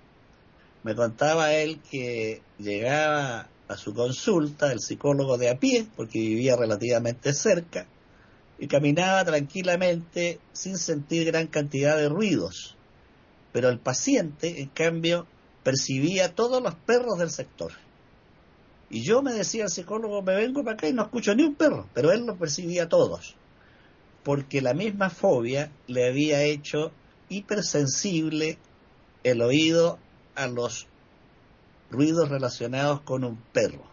Me 0.84 0.96
contaba 0.96 1.54
él 1.54 1.80
que 1.92 2.42
llegaba 2.58 3.50
a 3.68 3.78
su 3.78 3.94
consulta 3.94 4.72
el 4.72 4.80
psicólogo 4.80 5.38
de 5.38 5.50
a 5.52 5.60
pie, 5.60 5.86
porque 5.96 6.18
vivía 6.18 6.56
relativamente 6.56 7.34
cerca, 7.34 7.86
y 8.58 8.68
caminaba 8.68 9.24
tranquilamente 9.26 10.40
sin 10.54 10.80
sentir 10.80 11.26
gran 11.26 11.46
cantidad 11.46 11.98
de 11.98 12.10
ruidos. 12.10 12.76
Pero 13.54 13.70
el 13.70 13.78
paciente, 13.78 14.62
en 14.62 14.70
cambio, 14.70 15.28
percibía 15.68 16.34
todos 16.34 16.64
los 16.64 16.76
perros 16.76 17.20
del 17.20 17.30
sector. 17.30 17.74
Y 18.90 19.04
yo 19.04 19.22
me 19.22 19.34
decía 19.34 19.66
al 19.66 19.70
psicólogo, 19.70 20.22
me 20.22 20.34
vengo 20.34 20.64
para 20.64 20.78
acá 20.78 20.88
y 20.88 20.94
no 20.94 21.02
escucho 21.02 21.36
ni 21.36 21.44
un 21.44 21.56
perro, 21.56 21.90
pero 21.94 22.14
él 22.14 22.26
los 22.26 22.38
percibía 22.38 22.88
todos, 22.88 23.36
porque 24.24 24.62
la 24.62 24.74
misma 24.74 25.10
fobia 25.10 25.70
le 25.88 26.08
había 26.08 26.42
hecho 26.44 26.94
hipersensible 27.28 28.58
el 29.26 29.42
oído 29.42 30.00
a 30.36 30.48
los 30.48 30.88
ruidos 31.92 32.30
relacionados 32.30 33.02
con 33.02 33.26
un 33.26 33.36
perro. 33.52 33.84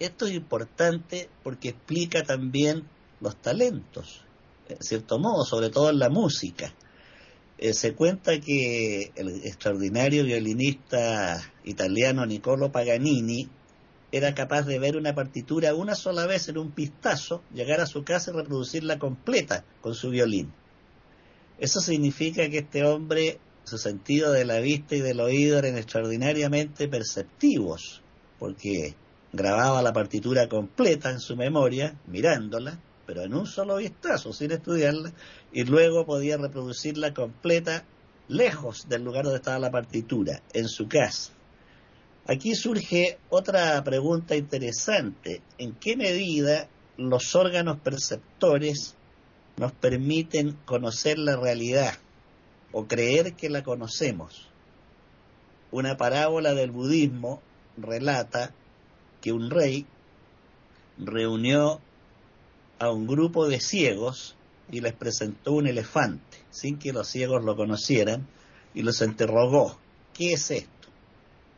Esto 0.00 0.26
es 0.26 0.32
importante 0.32 1.30
porque 1.44 1.68
explica 1.68 2.24
también 2.24 2.82
los 3.20 3.36
talentos, 3.36 4.24
en 4.68 4.82
cierto 4.82 5.20
modo, 5.20 5.44
sobre 5.44 5.70
todo 5.70 5.90
en 5.90 6.00
la 6.00 6.08
música. 6.08 6.74
Eh, 7.64 7.74
se 7.74 7.94
cuenta 7.94 8.40
que 8.40 9.12
el 9.14 9.28
extraordinario 9.44 10.24
violinista 10.24 11.40
italiano 11.62 12.26
Niccolo 12.26 12.72
Paganini 12.72 13.48
era 14.10 14.34
capaz 14.34 14.62
de 14.62 14.80
ver 14.80 14.96
una 14.96 15.14
partitura 15.14 15.72
una 15.72 15.94
sola 15.94 16.26
vez 16.26 16.48
en 16.48 16.58
un 16.58 16.72
pistazo, 16.72 17.40
llegar 17.54 17.80
a 17.80 17.86
su 17.86 18.02
casa 18.02 18.32
y 18.32 18.34
reproducirla 18.34 18.98
completa 18.98 19.64
con 19.80 19.94
su 19.94 20.10
violín. 20.10 20.52
Eso 21.60 21.80
significa 21.80 22.50
que 22.50 22.58
este 22.58 22.82
hombre, 22.82 23.38
su 23.62 23.78
sentido 23.78 24.32
de 24.32 24.44
la 24.44 24.58
vista 24.58 24.96
y 24.96 25.00
del 25.00 25.20
oído 25.20 25.56
eran 25.56 25.78
extraordinariamente 25.78 26.88
perceptivos, 26.88 28.02
porque 28.40 28.96
grababa 29.32 29.82
la 29.82 29.92
partitura 29.92 30.48
completa 30.48 31.12
en 31.12 31.20
su 31.20 31.36
memoria, 31.36 31.96
mirándola, 32.08 32.80
pero 33.06 33.22
en 33.22 33.34
un 33.34 33.46
solo 33.46 33.76
vistazo, 33.76 34.32
sin 34.32 34.52
estudiarla, 34.52 35.12
y 35.52 35.64
luego 35.64 36.06
podía 36.06 36.36
reproducirla 36.36 37.12
completa 37.12 37.84
lejos 38.28 38.88
del 38.88 39.02
lugar 39.04 39.24
donde 39.24 39.38
estaba 39.38 39.58
la 39.58 39.70
partitura, 39.70 40.42
en 40.52 40.68
su 40.68 40.88
casa. 40.88 41.32
Aquí 42.26 42.54
surge 42.54 43.18
otra 43.30 43.82
pregunta 43.82 44.36
interesante. 44.36 45.42
¿En 45.58 45.72
qué 45.74 45.96
medida 45.96 46.68
los 46.96 47.34
órganos 47.34 47.80
perceptores 47.80 48.94
nos 49.56 49.72
permiten 49.72 50.56
conocer 50.64 51.18
la 51.18 51.36
realidad 51.36 51.94
o 52.70 52.86
creer 52.86 53.34
que 53.34 53.50
la 53.50 53.64
conocemos? 53.64 54.48
Una 55.72 55.96
parábola 55.96 56.54
del 56.54 56.70
budismo 56.70 57.42
relata 57.76 58.54
que 59.20 59.32
un 59.32 59.50
rey 59.50 59.86
reunió 60.98 61.80
a 62.82 62.90
un 62.90 63.06
grupo 63.06 63.46
de 63.46 63.60
ciegos 63.60 64.34
y 64.68 64.80
les 64.80 64.92
presentó 64.92 65.52
un 65.52 65.68
elefante, 65.68 66.38
sin 66.50 66.80
que 66.80 66.92
los 66.92 67.06
ciegos 67.06 67.44
lo 67.44 67.54
conocieran, 67.54 68.26
y 68.74 68.82
los 68.82 69.00
interrogó, 69.02 69.78
¿qué 70.12 70.32
es 70.32 70.50
esto? 70.50 70.88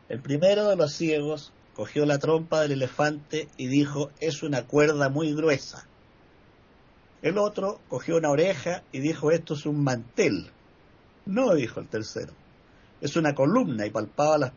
El 0.07 0.21
primero 0.21 0.69
de 0.69 0.75
los 0.75 0.93
ciegos 0.93 1.51
cogió 1.75 2.05
la 2.05 2.19
trompa 2.19 2.61
del 2.61 2.73
elefante 2.73 3.47
y 3.57 3.65
dijo, 3.65 4.11
es 4.19 4.43
una 4.43 4.67
cuerda 4.67 5.09
muy 5.09 5.33
gruesa. 5.33 5.87
El 7.23 7.39
otro 7.39 7.79
cogió 7.89 8.17
una 8.17 8.29
oreja 8.29 8.83
y 8.91 8.99
dijo, 8.99 9.31
esto 9.31 9.55
es 9.55 9.65
un 9.65 9.83
mantel. 9.83 10.51
No, 11.25 11.55
dijo 11.55 11.79
el 11.79 11.87
tercero, 11.87 12.33
es 13.01 13.15
una 13.15 13.33
columna 13.33 13.87
y 13.87 13.89
palpaba 13.89 14.37
las 14.37 14.51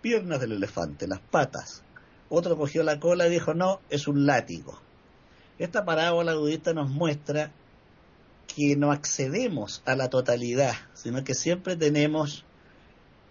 piernas 0.00 0.38
del 0.38 0.52
elefante, 0.52 1.08
las 1.08 1.18
patas. 1.18 1.82
Otro 2.28 2.56
cogió 2.56 2.84
la 2.84 3.00
cola 3.00 3.26
y 3.26 3.30
dijo, 3.30 3.54
no, 3.54 3.80
es 3.90 4.06
un 4.06 4.24
látigo. 4.24 4.78
Esta 5.58 5.84
parábola 5.84 6.34
budista 6.34 6.72
nos 6.72 6.88
muestra 6.90 7.52
que 8.54 8.76
no 8.76 8.92
accedemos 8.92 9.82
a 9.84 9.96
la 9.96 10.10
totalidad, 10.10 10.74
sino 10.94 11.24
que 11.24 11.34
siempre 11.34 11.76
tenemos 11.76 12.44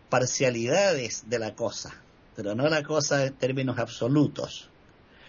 parcialidades 0.10 1.30
de 1.30 1.40
la 1.40 1.56
cosa, 1.56 1.96
pero 2.36 2.56
no 2.56 2.68
la 2.70 2.84
cosa 2.84 3.26
en 3.26 3.34
términos 3.34 3.80
absolutos. 3.80 4.70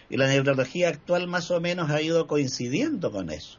Y 0.09 0.17
la 0.17 0.27
neurología 0.27 0.89
actual 0.89 1.27
más 1.27 1.49
o 1.51 1.59
menos 1.59 1.89
ha 1.89 2.01
ido 2.01 2.27
coincidiendo 2.27 3.11
con 3.11 3.29
eso. 3.29 3.57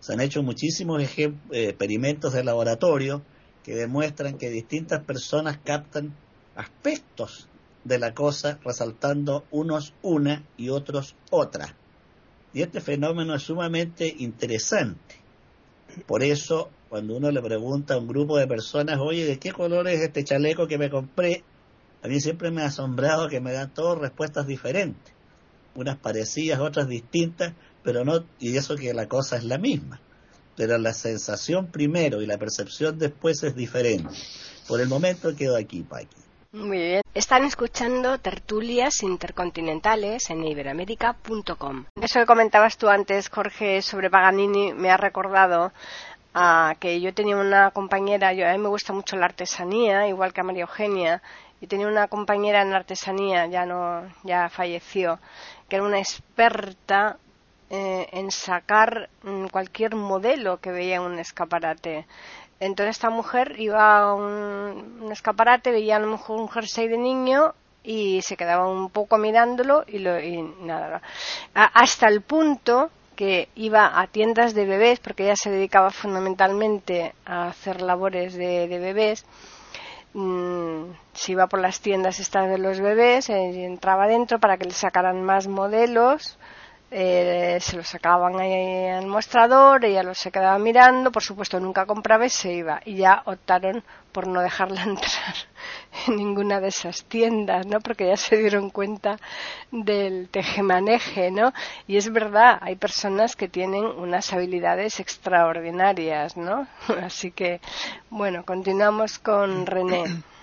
Se 0.00 0.12
han 0.12 0.20
hecho 0.20 0.42
muchísimos 0.42 1.02
eh, 1.02 1.32
experimentos 1.52 2.32
de 2.32 2.44
laboratorio 2.44 3.22
que 3.62 3.74
demuestran 3.74 4.36
que 4.36 4.50
distintas 4.50 5.02
personas 5.04 5.58
captan 5.64 6.14
aspectos 6.56 7.48
de 7.84 7.98
la 7.98 8.14
cosa 8.14 8.58
resaltando 8.64 9.44
unos 9.50 9.94
una 10.02 10.44
y 10.56 10.68
otros 10.68 11.14
otra. 11.30 11.76
Y 12.54 12.62
este 12.62 12.80
fenómeno 12.80 13.34
es 13.34 13.42
sumamente 13.42 14.14
interesante. 14.18 15.16
Por 16.06 16.22
eso, 16.22 16.70
cuando 16.88 17.16
uno 17.16 17.30
le 17.32 17.42
pregunta 17.42 17.94
a 17.94 17.98
un 17.98 18.06
grupo 18.06 18.38
de 18.38 18.46
personas, 18.46 18.98
oye, 19.00 19.24
¿de 19.24 19.38
qué 19.38 19.52
color 19.52 19.88
es 19.88 20.00
este 20.00 20.22
chaleco 20.22 20.68
que 20.68 20.78
me 20.78 20.88
compré? 20.88 21.42
A 22.02 22.08
mí 22.08 22.20
siempre 22.20 22.52
me 22.52 22.62
ha 22.62 22.66
asombrado 22.66 23.28
que 23.28 23.40
me 23.40 23.52
dan 23.52 23.74
todas 23.74 23.98
respuestas 23.98 24.46
diferentes, 24.46 25.12
unas 25.74 25.96
parecidas, 25.96 26.60
otras 26.60 26.88
distintas, 26.88 27.54
pero 27.82 28.04
no, 28.04 28.24
y 28.38 28.56
eso 28.56 28.76
que 28.76 28.94
la 28.94 29.08
cosa 29.08 29.36
es 29.36 29.44
la 29.44 29.58
misma, 29.58 30.00
pero 30.56 30.78
la 30.78 30.94
sensación 30.94 31.66
primero 31.66 32.22
y 32.22 32.26
la 32.26 32.38
percepción 32.38 32.98
después 32.98 33.42
es 33.42 33.56
diferente. 33.56 34.14
Por 34.68 34.80
el 34.80 34.88
momento 34.88 35.34
quedo 35.34 35.56
aquí, 35.56 35.82
Paqui. 35.82 36.23
Muy 36.54 36.78
bien. 36.78 37.02
Están 37.14 37.44
escuchando 37.44 38.18
tertulias 38.18 39.02
intercontinentales 39.02 40.30
en 40.30 40.44
iberamérica.com. 40.44 41.86
Eso 42.00 42.20
que 42.20 42.26
comentabas 42.26 42.78
tú 42.78 42.88
antes, 42.88 43.28
Jorge, 43.28 43.82
sobre 43.82 44.08
Paganini, 44.08 44.72
me 44.72 44.88
ha 44.92 44.96
recordado 44.96 45.72
a 46.32 46.76
que 46.78 47.00
yo 47.00 47.12
tenía 47.12 47.38
una 47.38 47.72
compañera, 47.72 48.32
yo, 48.34 48.48
a 48.48 48.52
mí 48.52 48.58
me 48.58 48.68
gusta 48.68 48.92
mucho 48.92 49.16
la 49.16 49.26
artesanía, 49.26 50.06
igual 50.06 50.32
que 50.32 50.42
a 50.42 50.44
María 50.44 50.62
Eugenia, 50.62 51.22
y 51.60 51.66
tenía 51.66 51.88
una 51.88 52.06
compañera 52.06 52.62
en 52.62 52.72
artesanía, 52.72 53.46
ya 53.46 53.66
no, 53.66 54.08
ya 54.22 54.48
falleció, 54.48 55.18
que 55.68 55.74
era 55.74 55.84
una 55.84 55.98
experta 55.98 57.18
eh, 57.68 58.08
en 58.12 58.30
sacar 58.30 59.08
mm, 59.24 59.46
cualquier 59.46 59.96
modelo 59.96 60.60
que 60.60 60.70
veía 60.70 60.96
en 60.96 61.02
un 61.02 61.18
escaparate. 61.18 62.06
Entonces 62.60 62.96
esta 62.96 63.10
mujer 63.10 63.56
iba 63.58 63.98
a 63.98 64.14
un, 64.14 65.08
escaparate, 65.10 65.70
veía 65.70 65.96
a 65.96 66.00
lo 66.00 66.06
mejor 66.06 66.40
un 66.40 66.48
jersey 66.48 66.88
de 66.88 66.98
niño 66.98 67.54
y 67.82 68.22
se 68.22 68.36
quedaba 68.36 68.66
un 68.66 68.90
poco 68.90 69.18
mirándolo 69.18 69.84
y, 69.86 69.98
lo, 69.98 70.18
y 70.20 70.42
nada. 70.60 71.02
hasta 71.54 72.08
el 72.08 72.22
punto 72.22 72.90
que 73.14 73.48
iba 73.54 74.00
a 74.00 74.06
tiendas 74.06 74.54
de 74.54 74.66
bebés, 74.66 74.98
porque 75.00 75.24
ella 75.24 75.36
se 75.36 75.50
dedicaba 75.50 75.90
fundamentalmente 75.90 77.14
a 77.26 77.48
hacer 77.48 77.80
labores 77.80 78.34
de, 78.34 78.66
bebés, 78.66 79.24
mm, 80.14 80.84
se 81.12 81.32
iba 81.32 81.46
por 81.46 81.60
las 81.60 81.80
tiendas 81.80 82.18
estas 82.18 82.48
de 82.48 82.58
los 82.58 82.80
bebés, 82.80 83.30
eh, 83.30 83.64
entraba 83.64 84.06
dentro 84.06 84.38
para 84.40 84.56
que 84.56 84.64
le 84.64 84.72
sacaran 84.72 85.22
más 85.22 85.46
modelos 85.46 86.38
eh, 86.96 87.58
se 87.60 87.76
los 87.76 87.88
sacaban 87.88 88.40
al 88.40 89.06
mostrador, 89.08 89.84
ella 89.84 90.04
los 90.04 90.16
se 90.16 90.30
quedaba 90.30 90.56
mirando, 90.60 91.10
por 91.10 91.24
supuesto 91.24 91.58
nunca 91.58 91.86
compraba 91.86 92.24
y 92.24 92.30
se 92.30 92.52
iba. 92.52 92.80
Y 92.84 92.94
ya 92.98 93.22
optaron 93.24 93.82
por 94.12 94.28
no 94.28 94.40
dejarla 94.40 94.82
entrar 94.84 95.34
en 96.06 96.16
ninguna 96.16 96.60
de 96.60 96.68
esas 96.68 97.04
tiendas, 97.04 97.66
¿no? 97.66 97.80
Porque 97.80 98.06
ya 98.06 98.16
se 98.16 98.36
dieron 98.36 98.70
cuenta 98.70 99.18
del 99.72 100.28
tejemaneje, 100.28 101.32
¿no? 101.32 101.52
Y 101.88 101.96
es 101.96 102.12
verdad, 102.12 102.58
hay 102.60 102.76
personas 102.76 103.34
que 103.34 103.48
tienen 103.48 103.84
unas 103.84 104.32
habilidades 104.32 105.00
extraordinarias, 105.00 106.36
¿no? 106.36 106.68
Así 107.02 107.32
que, 107.32 107.60
bueno, 108.08 108.44
continuamos 108.44 109.18
con 109.18 109.66
René. 109.66 110.22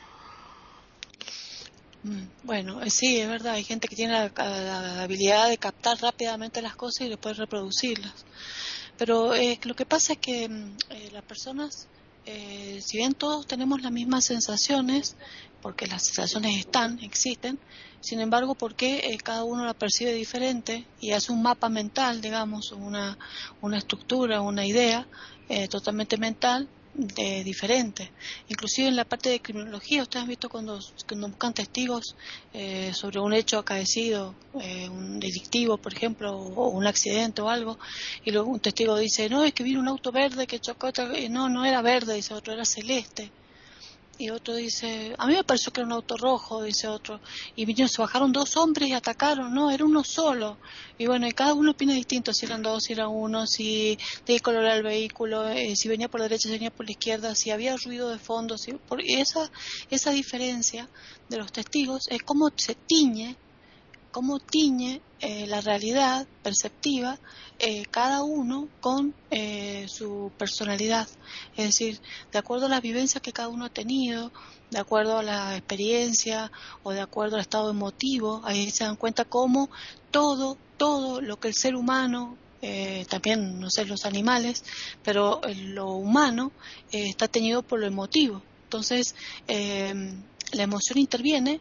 Mm, 2.04 2.24
bueno, 2.44 2.82
eh, 2.82 2.90
sí, 2.90 3.20
es 3.20 3.28
verdad, 3.30 3.54
hay 3.54 3.64
gente 3.64 3.88
que 3.88 3.96
tiene 3.96 4.14
la, 4.14 5.04
habilidad 5.04 5.50
de 5.50 5.58
captar 5.58 6.00
rápidamente 6.02 6.62
las 6.62 6.76
cosas 6.76 7.06
y 7.06 7.10
después 7.10 7.38
reproducirlas. 7.38 8.26
Pero 8.98 9.36
eh, 9.36 9.60
lo 9.64 9.76
que 9.76 9.86
pasa 9.86 10.14
es 10.14 10.20
que 10.20 10.50
mm, 10.50 10.78
eh, 10.90 11.10
las 11.12 11.24
personas, 11.24 11.88
si 12.26 12.98
bien 12.98 13.14
todos 13.14 13.48
tenemos 13.48 13.82
las 13.82 13.92
mismas 13.92 14.26
sensaciones, 14.26 15.16
porque 15.62 15.88
las 15.88 16.06
sensaciones 16.06 16.58
están, 16.58 17.00
existen, 17.00 17.60
sin 18.00 18.20
embargo, 18.20 18.56
porque 18.56 19.18
cada 19.24 19.44
uno 19.44 19.66
la 19.66 19.74
percibe 19.74 20.14
diferente 20.14 20.86
y 21.00 21.12
hace 21.12 21.32
un 21.32 21.42
mapa 21.42 21.70
mental, 21.70 22.22
digamos, 22.22 22.72
una, 22.72 23.18
una 23.62 23.78
estructura, 23.78 24.42
una 24.42 24.66
idea 24.66 25.08
totalmente 25.70 26.18
mental, 26.18 26.68
de 26.94 27.44
diferente. 27.44 28.12
Inclusive 28.50 28.88
en 28.88 28.96
la 28.96 29.06
parte 29.06 29.30
de 29.30 29.40
criminología, 29.40 30.04
ustedes 30.04 30.24
han 30.24 30.30
visto 30.30 30.50
cuando, 30.50 30.80
cuando 31.08 31.28
buscan 31.30 31.54
testigos 31.54 32.16
eh, 32.54 32.92
sobre 32.94 33.20
un 33.20 33.34
hecho 33.34 33.60
acaecido, 33.60 34.36
eh, 34.62 34.90
un 34.90 35.20
delictivo, 35.20 35.78
por 35.78 35.94
ejemplo, 35.94 36.36
o, 36.36 36.70
un 36.70 36.88
accidente 36.88 37.42
o 37.42 37.50
algo, 37.50 37.78
y 38.24 38.32
luego 38.32 38.50
un 38.50 38.60
testigo 38.60 38.98
dice, 38.98 39.30
no, 39.30 39.44
es 39.44 39.54
que 39.54 39.64
vino 39.64 39.80
un 39.80 39.88
auto 39.88 40.12
verde 40.12 40.48
que 40.48 40.60
chocó, 40.60 40.92
no, 41.30 41.50
no 41.50 41.66
era 41.66 41.82
verde, 41.82 42.16
dice 42.16 42.34
otro, 42.34 42.54
era 42.54 42.66
celeste 42.66 43.32
y 44.18 44.30
otro 44.30 44.56
dice, 44.56 45.16
a 45.18 45.26
mí 45.28 45.34
me 45.34 45.44
pareció 45.44 45.72
que 45.72 45.82
era 45.82 45.88
un 45.88 45.94
auto 45.94 46.16
rojo, 46.16 46.64
dice 46.64 46.88
otro, 46.88 47.20
y 47.56 47.66
vinieron, 47.66 47.90
se 47.90 48.02
bajaron 48.02 48.32
dos 48.32 48.56
hombres 48.58 48.90
y 48.90 48.94
atacaron, 48.94 49.54
no, 49.54 49.72
era 49.72 49.84
uno 49.84 50.04
solo, 50.04 50.58
y 50.98 51.08
bueno, 51.08 51.28
y 51.28 51.32
cada 51.32 51.54
uno 51.54 51.72
opina 51.72 51.94
distinto, 51.94 52.34
si 52.34 52.46
eran 52.46 52.62
dos, 52.62 52.84
si 52.84 52.94
era 52.94 53.08
uno, 53.08 53.48
si 53.48 53.98
de 54.26 54.40
color 54.40 54.64
era 54.64 54.76
el 54.76 54.84
vehículo, 54.84 55.48
eh, 55.48 55.76
si 55.76 55.88
venía 55.88 56.08
por 56.08 56.20
la 56.20 56.26
derecha, 56.26 56.50
si 56.50 56.54
venía 56.54 56.72
por 56.72 56.86
la 56.86 56.92
izquierda, 56.92 57.36
si 57.36 57.52
había 57.52 57.76
ruido 57.78 58.10
de 58.10 58.20
fondo, 58.20 58.58
si, 58.58 58.74
por, 58.74 59.02
esa, 59.02 59.50
esa 59.90 60.12
diferencia 60.12 60.88
de 61.30 61.38
los 61.38 61.52
testigos 61.52 62.08
es 62.10 62.22
cómo 62.22 62.52
se 62.56 62.76
tiñe 62.76 63.36
cómo 64.12 64.40
tiñe 64.40 65.02
eh, 65.20 65.46
la 65.48 65.62
realidad 65.62 66.28
perceptiva 66.44 67.20
eh, 67.60 67.86
cada 67.92 68.24
uno 68.24 68.68
con 68.80 69.14
eh, 69.30 69.86
su 69.88 70.32
personalidad. 70.38 71.08
Es 71.56 71.66
decir, 71.68 72.00
de 72.32 72.40
acuerdo 72.40 72.66
a 72.66 72.70
las 72.70 72.82
vivencias 72.82 73.22
que 73.22 73.32
cada 73.32 73.50
uno 73.50 73.66
ha 73.66 73.70
tenido, 73.70 74.32
de 74.72 74.80
acuerdo 74.80 75.20
a 75.20 75.24
la 75.24 75.56
experiencia 75.56 76.52
o 76.84 76.92
de 76.92 77.02
acuerdo 77.02 77.36
al 77.36 77.42
estado 77.42 77.70
emotivo, 77.70 78.42
ahí 78.46 78.70
se 78.72 78.84
dan 78.84 78.96
cuenta 78.96 79.26
cómo 79.26 79.70
todo, 80.12 80.58
todo 80.78 81.22
lo 81.22 81.40
que 81.40 81.50
el 81.50 81.54
ser 81.56 81.76
humano 81.76 82.38
también, 83.10 83.60
no 83.60 83.72
sé, 83.72 83.86
los 83.86 84.06
animales, 84.06 84.64
pero 85.04 85.42
lo 85.72 85.94
humano 85.94 86.52
está 86.92 87.28
teñido 87.28 87.64
por 87.64 87.80
lo 87.80 87.88
emotivo. 87.88 88.44
Entonces, 88.66 89.16
la 89.48 90.64
emoción 90.64 91.00
interviene 91.00 91.60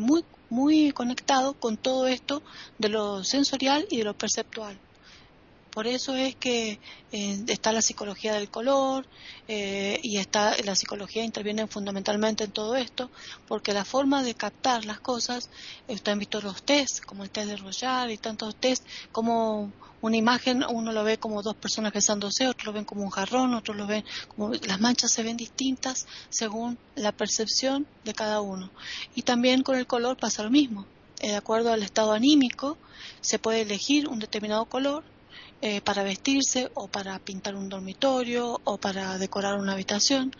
muy 0.00 0.24
muy 0.50 0.92
conectado 0.92 1.54
con 1.54 1.76
todo 1.76 2.08
esto 2.08 2.42
de 2.78 2.88
lo 2.88 3.24
sensorial 3.24 3.86
y 3.90 3.98
de 3.98 4.04
lo 4.04 4.14
perceptual. 4.14 4.78
Por 5.70 5.86
eso 5.86 6.16
es 6.16 6.34
que 6.34 6.80
eh, 7.12 7.44
está 7.46 7.72
la 7.72 7.82
psicología 7.82 8.34
del 8.34 8.48
color 8.48 9.06
eh, 9.46 10.00
y 10.02 10.16
está 10.16 10.56
la 10.64 10.74
psicología 10.74 11.22
interviene 11.22 11.66
fundamentalmente 11.66 12.44
en 12.44 12.50
todo 12.50 12.74
esto, 12.74 13.10
porque 13.46 13.72
la 13.72 13.84
forma 13.84 14.22
de 14.22 14.34
captar 14.34 14.84
las 14.86 14.98
cosas, 14.98 15.50
ustedes 15.86 16.08
han 16.12 16.18
visto 16.18 16.40
los 16.40 16.62
test, 16.62 17.04
como 17.04 17.22
el 17.22 17.30
test 17.30 17.50
de 17.50 17.56
Royal 17.58 18.10
y 18.10 18.16
tantos 18.16 18.56
test, 18.56 18.84
como 19.12 19.70
una 20.00 20.16
imagen 20.16 20.64
uno 20.68 20.92
lo 20.92 21.04
ve 21.04 21.18
como 21.18 21.42
dos 21.42 21.56
personas 21.56 21.92
besándose, 21.92 22.46
otros 22.46 22.66
lo 22.66 22.72
ven 22.72 22.84
como 22.84 23.02
un 23.02 23.10
jarrón, 23.10 23.54
otros 23.54 23.76
lo 23.76 23.86
ven 23.86 24.04
como 24.28 24.52
las 24.54 24.80
manchas 24.80 25.12
se 25.12 25.22
ven 25.22 25.36
distintas 25.36 26.06
según 26.30 26.78
la 26.94 27.12
percepción 27.12 27.86
de 28.04 28.14
cada 28.14 28.40
uno. 28.40 28.70
Y 29.14 29.22
también 29.22 29.62
con 29.62 29.76
el 29.76 29.86
color 29.86 30.16
pasa 30.16 30.42
lo 30.42 30.50
mismo. 30.50 30.86
Eh, 31.20 31.28
de 31.28 31.36
acuerdo 31.36 31.72
al 31.72 31.82
estado 31.82 32.12
anímico, 32.12 32.78
se 33.20 33.38
puede 33.38 33.62
elegir 33.62 34.08
un 34.08 34.18
determinado 34.18 34.64
color 34.66 35.02
eh, 35.60 35.80
para 35.80 36.04
vestirse 36.04 36.70
o 36.74 36.86
para 36.86 37.18
pintar 37.18 37.56
un 37.56 37.68
dormitorio 37.68 38.60
o 38.62 38.78
para 38.78 39.18
decorar 39.18 39.58
una 39.58 39.72
habitación. 39.72 40.32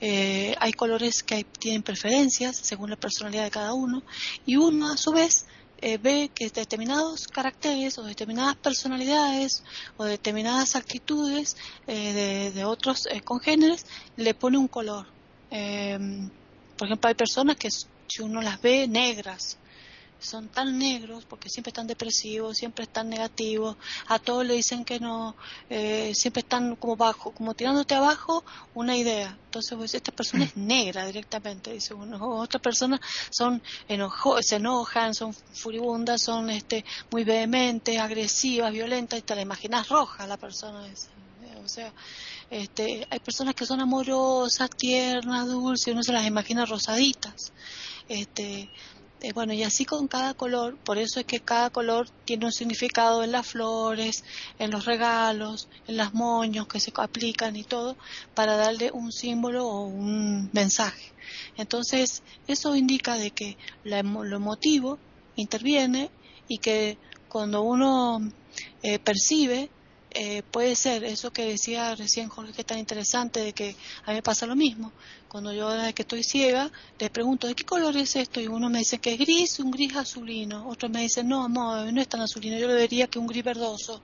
Eh, 0.00 0.54
hay 0.58 0.72
colores 0.72 1.22
que 1.22 1.44
tienen 1.44 1.82
preferencias 1.82 2.56
según 2.56 2.88
la 2.88 2.96
personalidad 2.96 3.44
de 3.44 3.50
cada 3.50 3.74
uno 3.74 4.02
y 4.46 4.56
uno 4.56 4.90
a 4.90 4.96
su 4.96 5.12
vez 5.12 5.44
eh, 5.82 5.98
ve 5.98 6.30
que 6.34 6.48
determinados 6.48 7.26
caracteres 7.26 7.98
o 7.98 8.04
determinadas 8.04 8.56
personalidades 8.56 9.62
o 9.96 10.04
determinadas 10.04 10.76
actitudes 10.76 11.56
de, 11.86 12.50
de, 12.52 12.64
otros 12.64 13.08
congéneres 13.24 13.84
le 14.16 14.32
pone 14.34 14.56
un 14.56 14.68
color. 14.68 15.06
por 15.50 16.86
ejemplo, 16.86 17.08
hay 17.08 17.14
personas 17.14 17.56
que 17.56 17.68
si 17.70 18.22
uno 18.22 18.40
las 18.40 18.60
ve 18.62 18.88
negras, 18.88 19.58
son 20.22 20.48
tan 20.48 20.78
negros 20.78 21.24
porque 21.24 21.48
siempre 21.48 21.70
están 21.70 21.86
depresivos, 21.86 22.56
siempre 22.56 22.84
están 22.84 23.08
negativos, 23.08 23.76
a 24.08 24.18
todos 24.18 24.46
le 24.46 24.54
dicen 24.54 24.84
que 24.84 25.00
no, 25.00 25.36
eh, 25.68 26.12
siempre 26.14 26.40
están 26.40 26.76
como 26.76 26.96
bajo, 26.96 27.32
como 27.32 27.54
tirándote 27.54 27.94
abajo 27.94 28.44
una 28.74 28.96
idea. 28.96 29.36
Entonces, 29.46 29.76
pues 29.76 29.94
esta 29.94 30.12
persona 30.12 30.44
es 30.44 30.56
negra 30.56 31.06
directamente, 31.06 31.72
dice 31.72 31.94
uno. 31.94 32.18
otras 32.40 32.62
personas 32.62 33.00
son 33.30 33.62
enojo, 33.88 34.42
se 34.42 34.56
enojan, 34.56 35.14
son 35.14 35.34
furibundas, 35.34 36.22
son 36.22 36.50
este 36.50 36.84
muy 37.10 37.24
vehementes, 37.24 37.98
agresivas, 37.98 38.72
violentas, 38.72 39.18
y 39.18 39.22
te 39.22 39.34
la 39.34 39.42
imaginas 39.42 39.88
roja 39.88 40.26
la 40.26 40.36
persona 40.36 40.86
esa. 40.88 41.10
O 41.64 41.68
sea, 41.68 41.92
este, 42.50 43.06
hay 43.08 43.20
personas 43.20 43.54
que 43.54 43.66
son 43.66 43.80
amorosas, 43.80 44.68
tiernas, 44.70 45.46
dulces, 45.46 45.92
uno 45.92 46.02
se 46.02 46.12
las 46.12 46.26
imagina 46.26 46.66
rosaditas. 46.66 47.52
Este, 48.08 48.68
eh, 49.22 49.32
bueno, 49.32 49.52
y 49.52 49.62
así 49.62 49.84
con 49.84 50.08
cada 50.08 50.34
color, 50.34 50.76
por 50.78 50.98
eso 50.98 51.20
es 51.20 51.26
que 51.26 51.38
cada 51.38 51.70
color 51.70 52.08
tiene 52.24 52.46
un 52.46 52.52
significado 52.52 53.22
en 53.22 53.30
las 53.30 53.46
flores, 53.46 54.24
en 54.58 54.72
los 54.72 54.84
regalos, 54.84 55.68
en 55.86 55.96
las 55.96 56.12
moños 56.12 56.66
que 56.66 56.80
se 56.80 56.92
aplican 56.96 57.54
y 57.54 57.62
todo, 57.62 57.96
para 58.34 58.56
darle 58.56 58.90
un 58.92 59.12
símbolo 59.12 59.64
o 59.68 59.86
un 59.86 60.50
mensaje. 60.52 61.12
Entonces, 61.56 62.24
eso 62.48 62.74
indica 62.74 63.16
de 63.16 63.30
que 63.30 63.56
lo 63.84 64.36
emotivo 64.36 64.98
interviene 65.36 66.10
y 66.48 66.58
que 66.58 66.98
cuando 67.28 67.62
uno 67.62 68.20
eh, 68.82 68.98
percibe, 68.98 69.70
eh, 70.14 70.42
puede 70.50 70.74
ser 70.74 71.04
eso 71.04 71.32
que 71.32 71.46
decía 71.46 71.94
recién 71.94 72.28
Jorge, 72.28 72.52
que 72.52 72.60
es 72.60 72.66
tan 72.66 72.78
interesante, 72.78 73.40
de 73.40 73.52
que 73.54 73.76
a 74.04 74.10
mí 74.10 74.16
me 74.16 74.22
pasa 74.22 74.44
lo 74.44 74.54
mismo. 74.54 74.92
Cuando 75.32 75.50
yo, 75.54 75.70
desde 75.70 75.94
que 75.94 76.02
estoy 76.02 76.22
ciega, 76.22 76.70
les 76.98 77.08
pregunto, 77.08 77.46
¿de 77.46 77.54
qué 77.54 77.64
color 77.64 77.96
es 77.96 78.16
esto? 78.16 78.38
Y 78.38 78.48
uno 78.48 78.68
me 78.68 78.80
dice 78.80 78.98
que 78.98 79.14
es 79.14 79.18
gris, 79.18 79.60
un 79.60 79.70
gris 79.70 79.96
azulino. 79.96 80.68
Otro 80.68 80.90
me 80.90 81.00
dice, 81.00 81.24
no, 81.24 81.48
no, 81.48 81.90
no 81.90 82.00
es 82.02 82.06
tan 82.06 82.20
azulino, 82.20 82.58
yo 82.58 82.68
lo 82.68 82.74
vería 82.74 83.06
que 83.06 83.18
un 83.18 83.26
gris 83.26 83.42
verdoso. 83.42 84.02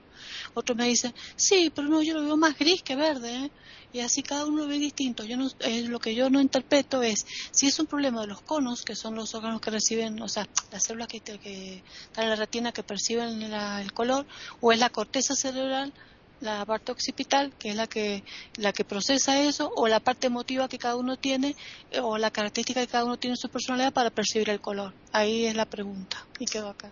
Otro 0.55 0.73
me 0.73 0.87
dice, 0.87 1.13
sí, 1.35 1.71
pero 1.75 1.87
no, 1.87 2.01
yo 2.01 2.15
lo 2.15 2.23
veo 2.23 2.35
más 2.35 2.57
gris 2.57 2.81
que 2.81 2.95
verde. 2.95 3.45
¿eh? 3.45 3.51
Y 3.93 3.99
así 3.99 4.23
cada 4.23 4.47
uno 4.47 4.63
lo 4.63 4.67
ve 4.67 4.79
distinto. 4.79 5.23
Yo 5.23 5.37
no, 5.37 5.47
eh, 5.59 5.83
lo 5.83 5.99
que 5.99 6.15
yo 6.15 6.31
no 6.31 6.41
interpreto 6.41 7.03
es 7.03 7.27
si 7.51 7.67
es 7.67 7.77
un 7.77 7.85
problema 7.85 8.21
de 8.21 8.27
los 8.27 8.41
conos, 8.41 8.81
que 8.81 8.95
son 8.95 9.13
los 9.13 9.35
órganos 9.35 9.61
que 9.61 9.69
reciben, 9.69 10.19
o 10.23 10.27
sea, 10.27 10.49
las 10.71 10.81
células 10.81 11.09
que, 11.09 11.21
que 11.21 11.83
están 12.05 12.23
en 12.23 12.31
la 12.31 12.37
retina 12.37 12.71
que 12.71 12.81
perciben 12.81 13.39
el 13.39 13.93
color, 13.93 14.25
o 14.61 14.71
es 14.71 14.79
la 14.79 14.89
corteza 14.89 15.35
cerebral 15.35 15.93
la 16.41 16.65
parte 16.65 16.91
occipital, 16.91 17.51
que 17.57 17.69
es 17.69 17.75
la 17.75 17.87
que, 17.87 18.23
la 18.57 18.73
que 18.73 18.85
procesa 18.85 19.41
eso, 19.41 19.71
o 19.75 19.87
la 19.87 19.99
parte 19.99 20.27
emotiva 20.27 20.67
que 20.67 20.77
cada 20.77 20.95
uno 20.95 21.17
tiene, 21.17 21.55
eh, 21.91 21.99
o 21.99 22.17
la 22.17 22.31
característica 22.31 22.81
que 22.81 22.87
cada 22.87 23.05
uno 23.05 23.17
tiene 23.17 23.33
en 23.33 23.37
su 23.37 23.49
personalidad 23.49 23.93
para 23.93 24.09
percibir 24.09 24.49
el 24.49 24.61
color. 24.61 24.93
Ahí 25.11 25.45
es 25.45 25.55
la 25.55 25.65
pregunta. 25.65 26.25
Y 26.39 26.45
quedó 26.45 26.69
acá. 26.69 26.91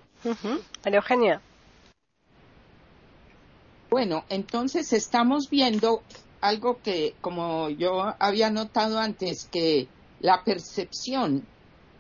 María 0.84 0.98
Eugenia. 0.98 1.42
Bueno, 3.90 4.26
entonces 4.30 4.92
estamos 4.92 5.50
viendo 5.50 6.04
algo 6.42 6.82
que, 6.82 7.16
como 7.22 7.70
yo 7.70 8.14
había 8.20 8.50
notado 8.50 9.00
antes, 9.00 9.48
que 9.52 9.88
la 10.20 10.44
percepción 10.44 11.46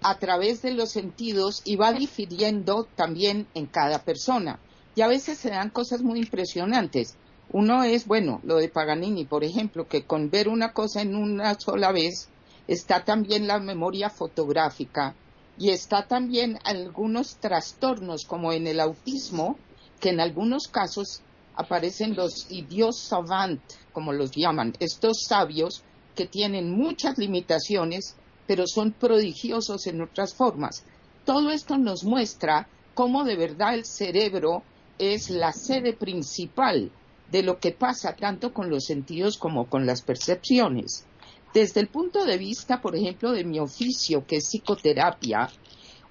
a 0.02 0.20
través 0.20 0.62
de 0.62 0.74
los 0.74 0.92
sentidos 0.92 1.62
iba 1.66 1.92
difiriendo 1.94 2.88
también 2.96 3.48
en 3.54 3.66
cada 3.66 4.04
persona. 4.04 4.60
Y 4.96 5.02
a 5.02 5.08
veces 5.08 5.38
se 5.38 5.50
dan 5.50 5.70
cosas 5.70 6.02
muy 6.02 6.20
impresionantes. 6.20 7.16
Uno 7.52 7.84
es, 7.84 8.06
bueno, 8.08 8.42
lo 8.44 8.58
de 8.58 8.68
Paganini, 8.68 9.24
por 9.24 9.46
ejemplo, 9.46 9.88
que 9.88 10.04
con 10.04 10.30
ver 10.30 10.50
una 10.50 10.74
cosa 10.74 11.02
en 11.02 11.16
una 11.16 11.58
sola 11.58 11.94
vez 11.94 12.28
está 12.68 13.06
también 13.06 13.48
la 13.48 13.60
memoria 13.60 14.10
fotográfica 14.10 15.16
y 15.58 15.70
está 15.70 16.08
también 16.08 16.60
algunos 16.66 17.38
trastornos 17.38 18.26
como 18.26 18.52
en 18.52 18.68
el 18.68 18.82
autismo, 18.82 19.58
que 20.02 20.10
en 20.10 20.20
algunos 20.20 20.68
casos 20.68 21.22
aparecen 21.56 22.16
los 22.16 22.52
idios 22.52 23.00
savant, 23.00 23.62
como 23.94 24.12
los 24.12 24.32
llaman, 24.32 24.74
estos 24.80 25.24
sabios 25.26 25.84
que 26.16 26.26
tienen 26.26 26.72
muchas 26.72 27.18
limitaciones, 27.18 28.16
pero 28.46 28.68
son 28.68 28.92
prodigiosos 28.92 29.88
en 29.88 30.02
otras 30.02 30.34
formas. 30.34 30.84
Todo 31.24 31.50
esto 31.50 31.78
nos 31.78 32.04
muestra 32.04 32.68
cómo 32.94 33.24
de 33.24 33.38
verdad 33.38 33.74
el 33.74 33.86
cerebro 33.86 34.64
es 35.00 35.30
la 35.30 35.54
sede 35.54 35.94
principal 35.94 36.92
de 37.32 37.44
lo 37.44 37.60
que 37.60 37.72
pasa 37.72 38.16
tanto 38.16 38.54
con 38.54 38.70
los 38.70 38.86
sentidos 38.86 39.38
como 39.38 39.70
con 39.70 39.86
las 39.86 40.02
percepciones. 40.02 41.06
Desde 41.54 41.80
el 41.80 41.88
punto 41.88 42.26
de 42.26 42.38
vista, 42.38 42.82
por 42.82 42.96
ejemplo, 42.96 43.32
de 43.32 43.44
mi 43.44 43.60
oficio, 43.60 44.26
que 44.26 44.38
es 44.38 44.48
psicoterapia, 44.48 45.50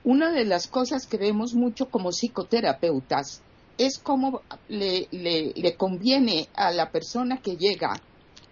una 0.05 0.31
de 0.31 0.45
las 0.45 0.67
cosas 0.67 1.07
que 1.07 1.17
vemos 1.17 1.55
mucho 1.55 1.91
como 1.91 2.11
psicoterapeutas 2.11 3.43
es 3.79 3.99
cómo 3.99 4.43
le, 4.69 5.09
le, 5.11 5.77
conviene 5.77 6.49
a 6.55 6.71
la 6.71 6.91
persona 6.91 7.39
que 7.43 7.57
llega 7.57 8.01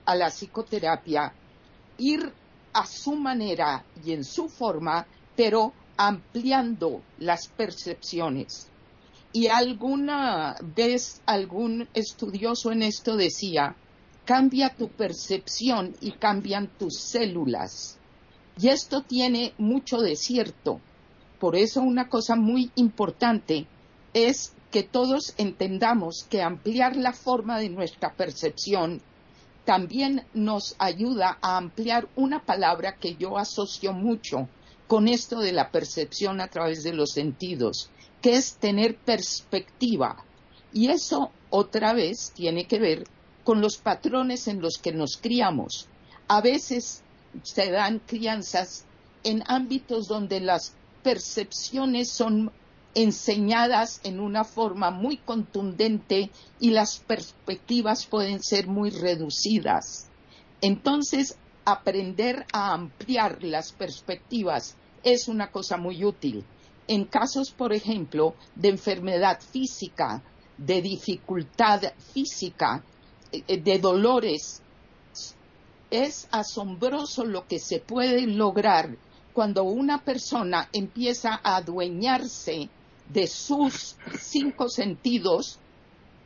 a 0.05 0.15
la 0.15 0.29
psicoterapia 0.31 1.33
ir 1.99 2.33
a 2.73 2.87
su 2.87 3.15
manera 3.15 3.85
y 4.05 4.13
en 4.13 4.25
su 4.25 4.49
forma, 4.49 5.07
pero 5.37 5.73
ampliando 5.97 7.03
las 7.19 7.49
percepciones. 7.49 8.69
Y 9.37 9.49
alguna 9.49 10.55
vez 10.77 11.21
algún 11.27 11.89
estudioso 11.93 12.71
en 12.71 12.85
esto 12.85 13.17
decía, 13.17 13.75
cambia 14.25 14.77
tu 14.77 14.89
percepción 14.89 15.97
y 16.01 16.13
cambian 16.13 16.69
tus 16.79 17.01
células. 17.01 17.99
Y 18.61 18.69
esto 18.69 19.03
tiene 19.03 19.53
mucho 19.59 19.99
de 19.99 20.15
cierto. 20.15 20.81
Por 21.41 21.57
eso 21.57 21.83
una 21.83 22.09
cosa 22.09 22.37
muy 22.37 22.71
importante 22.77 23.67
es 24.13 24.53
que 24.71 24.85
todos 24.85 25.35
entendamos 25.37 26.25
que 26.31 26.41
ampliar 26.41 26.95
la 26.95 27.13
forma 27.13 27.59
de 27.59 27.71
nuestra 27.71 28.15
percepción 28.15 29.03
también 29.65 30.25
nos 30.33 30.77
ayuda 30.79 31.39
a 31.43 31.57
ampliar 31.57 32.09
una 32.15 32.45
palabra 32.45 32.99
que 32.99 33.17
yo 33.17 33.37
asocio 33.37 33.93
mucho 33.93 34.49
con 34.87 35.09
esto 35.09 35.41
de 35.41 35.53
la 35.53 35.73
percepción 35.73 36.41
a 36.41 36.47
través 36.47 36.85
de 36.85 36.93
los 36.93 37.11
sentidos, 37.13 37.91
que 38.25 38.37
es 38.37 38.55
tener 38.55 38.97
perspectiva. 38.97 40.25
Y 40.73 40.89
eso 40.89 41.31
otra 41.51 41.93
vez 41.93 42.33
tiene 42.35 42.65
que 42.65 42.79
ver 42.79 43.05
con 43.45 43.61
los 43.61 43.77
patrones 43.77 44.49
en 44.49 44.63
los 44.63 44.79
que 44.79 44.95
nos 44.95 45.19
criamos. 45.19 45.89
A 46.27 46.41
veces 46.41 47.03
se 47.43 47.71
dan 47.71 47.99
crianzas 47.99 48.87
en 49.25 49.45
ámbitos 49.47 50.09
donde 50.09 50.41
las 50.41 50.73
percepciones 51.03 52.09
son 52.09 52.51
enseñadas 52.95 54.01
en 54.05 54.19
una 54.21 54.45
forma 54.45 54.91
muy 54.91 55.19
contundente 55.19 56.31
y 56.59 56.71
las 56.71 57.01
perspectivas 57.01 58.07
pueden 58.07 58.43
ser 58.43 58.69
muy 58.69 58.89
reducidas. 58.89 60.07
Entonces, 60.63 61.37
aprender 61.67 62.47
a 62.55 62.73
ampliar 62.73 63.45
las 63.45 63.73
perspectivas 63.73 64.77
es 65.03 65.29
una 65.29 65.51
cosa 65.51 65.77
muy 65.77 66.07
útil 66.07 66.43
en 66.89 67.05
casos, 67.05 67.51
por 67.51 67.73
ejemplo, 67.73 68.35
de 68.55 68.69
enfermedad 68.71 69.41
física, 69.41 70.23
de 70.59 70.83
dificultad 70.83 71.83
física, 72.13 72.85
eh, 73.33 73.61
de 73.61 73.79
dolores, 73.79 74.63
es 75.91 76.29
asombroso 76.31 77.25
lo 77.25 77.47
que 77.47 77.59
se 77.59 77.79
puede 77.79 78.27
lograr 78.27 78.97
cuando 79.33 79.65
una 79.65 80.05
persona 80.05 80.69
empieza 80.73 81.41
a 81.43 81.57
adueñarse 81.57 82.69
de 83.09 83.27
sus 83.27 83.97
cinco 84.19 84.69
sentidos 84.69 85.59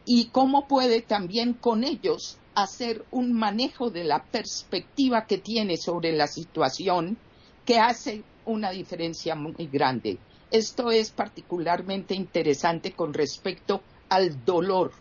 y 0.04 0.26
cómo 0.26 0.66
puede 0.66 1.02
también 1.02 1.54
con 1.54 1.84
ellos 1.84 2.38
hacer 2.54 3.04
un 3.10 3.32
manejo 3.32 3.90
de 3.90 4.04
la 4.04 4.24
perspectiva 4.24 5.26
que 5.26 5.38
tiene 5.38 5.76
sobre 5.76 6.12
la 6.12 6.26
situación 6.26 7.18
que 7.64 7.78
hace 7.78 8.22
una 8.46 8.70
diferencia 8.70 9.34
muy 9.34 9.66
grande. 9.66 10.18
Esto 10.50 10.90
es 10.90 11.10
particularmente 11.10 12.14
interesante 12.14 12.92
con 12.92 13.12
respecto 13.12 13.82
al 14.08 14.44
dolor. 14.44 14.92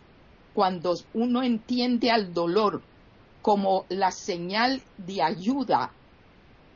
Cuando 0.52 0.94
uno 1.14 1.42
entiende 1.42 2.10
al 2.10 2.34
dolor 2.34 2.82
como 3.40 3.86
la 3.88 4.10
señal 4.10 4.82
de 4.98 5.22
ayuda 5.22 5.92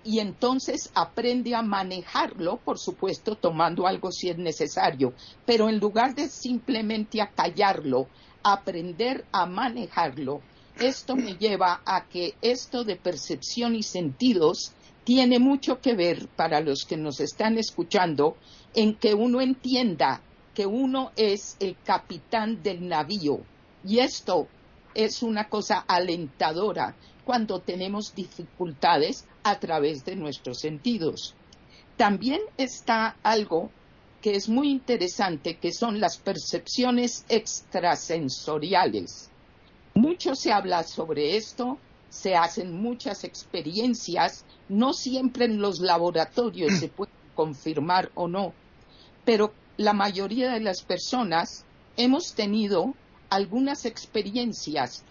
y 0.05 0.20
entonces 0.20 0.91
aprende 0.95 1.55
a 1.55 1.62
manejarlo, 1.62 2.57
por 2.57 2.79
supuesto, 2.79 3.37
tomando 3.37 3.87
algo 3.87 4.11
si 4.11 4.31
es 4.31 4.39
necesario, 4.39 5.12
pero 5.45 5.68
en 5.68 5.79
lugar 5.79 6.14
de 6.14 6.29
simplemente 6.29 7.20
acallarlo, 7.20 8.09
aprender 8.43 9.27
a 9.33 9.47
manejarlo, 9.47 10.41
esto 10.81 11.14
me 11.14 11.35
lleva 11.37 11.83
a 11.85 12.07
que 12.07 12.35
esto 12.41 12.85
de 12.85 12.97
percepción 12.97 13.75
y 13.75 13.83
sentidos 13.83 14.73
tiene 15.05 15.38
mucho 15.38 15.80
que 15.80 15.94
ver 15.94 16.28
para 16.28 16.61
los 16.61 16.84
que 16.84 16.96
nos 16.96 17.20
están 17.20 17.59
escuchando 17.59 18.36
en 18.74 18.94
que 18.94 19.14
uno 19.14 19.40
entienda 19.40 20.22
que 20.55 20.66
uno 20.66 21.12
es 21.16 21.57
el 21.61 21.76
capitán 21.82 22.62
del 22.62 22.88
navío. 22.88 23.40
Y 23.84 23.98
esto 23.98 24.48
es 24.94 25.22
una 25.22 25.48
cosa 25.48 25.84
alentadora 25.88 26.94
cuando 27.24 27.61
tenemos 27.61 28.14
dificultades 28.14 29.26
a 29.42 29.59
través 29.59 30.05
de 30.05 30.16
nuestros 30.16 30.61
sentidos. 30.61 31.34
También 31.96 32.40
está 32.57 33.16
algo 33.22 33.70
que 34.20 34.36
es 34.36 34.48
muy 34.48 34.70
interesante, 34.70 35.57
que 35.57 35.72
son 35.72 36.00
las 36.00 36.18
percepciones 36.18 37.24
extrasensoriales. 37.28 39.30
Mucho 39.94 40.34
se 40.34 40.53
habla 40.53 40.84
sobre 40.84 41.36
esto, 41.36 41.78
se 42.12 42.36
hacen 42.36 42.74
muchas 42.74 43.24
experiencias, 43.24 44.44
no 44.68 44.92
siempre 44.92 45.46
en 45.46 45.62
los 45.62 45.80
laboratorios 45.80 46.78
se 46.78 46.88
puede 46.88 47.10
confirmar 47.34 48.10
o 48.14 48.28
no, 48.28 48.52
pero 49.24 49.54
la 49.78 49.94
mayoría 49.94 50.52
de 50.52 50.60
las 50.60 50.82
personas 50.82 51.64
hemos 51.96 52.34
tenido 52.34 52.92
algunas 53.30 53.86
experiencias 53.86 55.04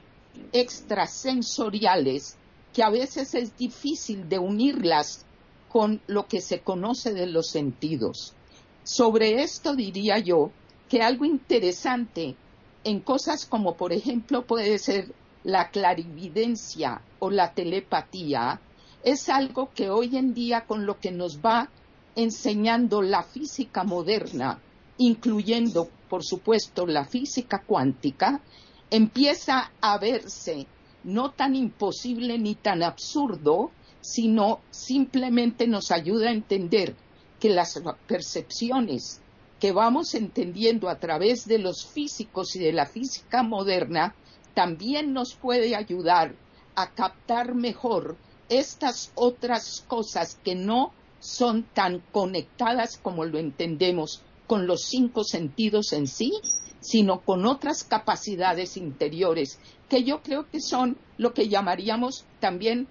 extrasensoriales 0.54 2.38
que 2.72 2.84
a 2.84 2.92
veces 2.92 3.34
es 3.34 3.58
difícil 3.58 4.30
de 4.30 4.38
unirlas 4.38 5.26
con 5.70 6.02
lo 6.06 6.28
que 6.28 6.40
se 6.40 6.60
conoce 6.60 7.16
de 7.16 7.26
los 7.26 7.48
sentidos. 7.50 8.36
Sobre 8.84 9.42
esto 9.42 9.76
diría 9.76 10.20
yo 10.20 10.52
que 10.88 11.02
algo 11.02 11.26
interesante 11.26 12.36
en 12.84 13.00
cosas 13.00 13.48
como 13.48 13.76
por 13.76 13.92
ejemplo 13.92 14.46
puede 14.46 14.78
ser 14.78 15.12
la 15.44 15.70
clarividencia 15.70 17.02
o 17.20 17.30
la 17.30 17.54
telepatía 17.54 18.60
es 19.04 19.30
algo 19.30 19.72
que 19.74 19.90
hoy 19.90 20.18
en 20.18 20.34
día 20.34 20.66
con 20.66 20.86
lo 20.86 21.00
que 21.00 21.12
nos 21.12 21.40
va 21.40 21.70
enseñando 22.16 23.02
la 23.02 23.24
física 23.24 23.84
moderna, 23.84 24.60
incluyendo, 24.98 25.90
por 26.10 26.24
supuesto, 26.24 26.86
la 26.86 27.06
física 27.06 27.64
cuántica, 27.66 28.42
empieza 28.90 29.72
a 29.82 29.98
verse 29.98 30.68
no 31.04 31.32
tan 31.32 31.56
imposible 31.56 32.38
ni 32.38 32.56
tan 32.56 32.84
absurdo, 32.84 33.72
sino 34.02 34.60
simplemente 34.70 35.68
nos 35.68 35.92
ayuda 35.92 36.30
a 36.30 36.34
entender 36.34 36.96
que 37.40 37.50
las 37.50 37.82
percepciones 38.08 39.22
que 39.60 39.72
vamos 39.72 40.14
entendiendo 40.16 40.90
a 40.90 41.00
través 41.00 41.48
de 41.48 41.60
los 41.60 41.86
físicos 41.86 42.56
y 42.56 42.60
de 42.60 42.74
la 42.74 42.86
física 42.86 43.44
moderna 43.44 44.16
también 44.54 45.14
nos 45.14 45.36
puede 45.36 45.76
ayudar 45.76 46.36
a 46.76 46.92
captar 46.92 47.56
mejor 47.56 48.18
estas 48.50 49.12
otras 49.16 49.84
cosas 49.88 50.38
que 50.44 50.56
no 50.56 50.94
son 51.20 51.64
tan 51.64 52.00
conectadas 52.12 52.98
como 52.98 53.26
lo 53.26 53.38
entendemos 53.38 54.24
con 54.48 54.68
los 54.68 54.82
cinco 54.82 55.24
sentidos 55.24 55.94
en 55.94 56.08
sí, 56.08 56.34
sino 56.82 57.22
con 57.22 57.46
otras 57.46 57.84
capacidades 57.84 58.76
interiores 58.76 59.60
que 59.88 60.04
yo 60.04 60.22
creo 60.22 60.50
que 60.50 60.60
son 60.60 60.98
lo 61.18 61.34
que 61.34 61.48
llamaríamos 61.48 62.26
también 62.40 62.88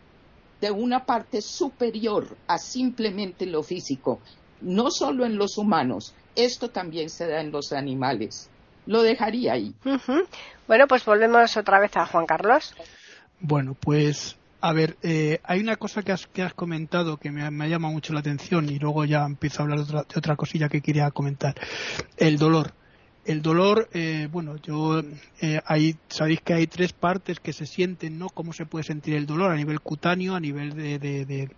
de 0.61 0.70
una 0.70 1.04
parte 1.06 1.40
superior 1.42 2.36
a 2.46 2.58
simplemente 2.58 3.46
lo 3.46 3.62
físico, 3.62 4.20
no 4.61 4.90
solo 4.90 5.24
en 5.24 5.36
los 5.36 5.58
humanos, 5.58 6.14
esto 6.36 6.70
también 6.70 7.11
se 7.11 7.26
da 7.26 7.40
en 7.40 7.50
los 7.50 7.72
animales. 7.72 8.50
Lo 8.87 9.03
dejaría 9.03 9.55
ahí. 9.55 9.74
Bueno, 10.66 10.87
pues 10.87 11.05
volvemos 11.05 11.57
otra 11.57 11.81
vez 11.81 11.97
a 11.97 12.07
Juan 12.07 12.26
Carlos. 12.26 12.74
Bueno, 13.41 13.74
pues 13.74 14.37
a 14.61 14.72
ver, 14.72 14.97
eh, 15.03 15.41
hay 15.45 15.61
una 15.61 15.76
cosa 15.76 16.03
que 16.03 16.12
has, 16.12 16.26
que 16.26 16.43
has 16.43 16.55
comentado 16.55 17.16
que 17.16 17.31
me, 17.31 17.51
me, 17.51 17.68
llama 17.68 17.89
mucho 17.91 18.12
la 18.12 18.20
atención 18.20 18.68
y 18.68 18.78
luego 18.78 19.05
ya 19.05 19.24
empiezo 19.24 19.61
a 19.61 19.62
hablar 19.64 19.78
de 19.78 19.85
otra, 19.85 20.03
de 20.03 20.18
otra 20.18 20.37
cosilla 20.37 20.68
que 20.68 20.81
quería 20.81 21.11
comentar. 21.11 21.55
El 22.16 22.37
dolor. 22.37 22.72
El 23.24 23.43
dolor, 23.43 23.89
eh, 23.93 24.28
bueno, 24.31 24.57
yo 24.57 25.03
eh, 25.41 25.61
hay, 25.66 25.97
sabéis 26.09 26.41
que 26.41 26.55
hay 26.55 26.66
tres 26.66 26.93
partes 26.93 27.39
que 27.39 27.53
se 27.53 27.66
sienten, 27.66 28.18
¿no? 28.18 28.28
Cómo 28.28 28.53
se 28.53 28.66
puede 28.66 28.85
sentir 28.85 29.14
el 29.14 29.26
dolor 29.26 29.51
a 29.51 29.57
nivel 29.57 29.81
cutáneo, 29.81 30.35
a 30.35 30.41
nivel 30.41 30.74
de, 30.74 30.99
de, 30.99 31.51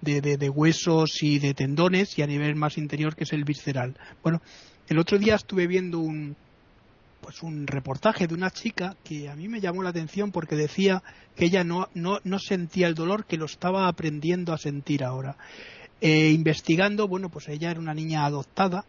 de, 0.00 0.36
de, 0.36 0.48
huesos 0.48 1.22
y 1.22 1.38
de 1.38 1.54
tendones 1.54 2.16
y 2.18 2.22
a 2.22 2.26
nivel 2.26 2.54
más 2.54 2.78
interior 2.78 3.16
que 3.16 3.24
es 3.24 3.32
el 3.32 3.44
visceral. 3.44 3.96
Bueno, 4.22 4.40
el 4.88 4.98
otro 4.98 5.18
día 5.18 5.34
estuve 5.34 5.66
viendo 5.66 5.98
un, 5.98 6.36
pues 7.28 7.42
un 7.42 7.66
reportaje 7.66 8.26
de 8.26 8.32
una 8.32 8.50
chica 8.50 8.96
que 9.04 9.28
a 9.28 9.36
mí 9.36 9.48
me 9.48 9.60
llamó 9.60 9.82
la 9.82 9.90
atención 9.90 10.32
porque 10.32 10.56
decía 10.56 11.02
que 11.36 11.44
ella 11.44 11.62
no, 11.62 11.90
no, 11.92 12.20
no 12.24 12.38
sentía 12.38 12.86
el 12.86 12.94
dolor, 12.94 13.26
que 13.26 13.36
lo 13.36 13.44
estaba 13.44 13.86
aprendiendo 13.86 14.54
a 14.54 14.56
sentir 14.56 15.04
ahora. 15.04 15.36
Eh, 16.00 16.30
investigando, 16.30 17.06
bueno, 17.06 17.28
pues 17.28 17.46
ella 17.50 17.70
era 17.70 17.80
una 17.80 17.92
niña 17.92 18.24
adoptada 18.24 18.86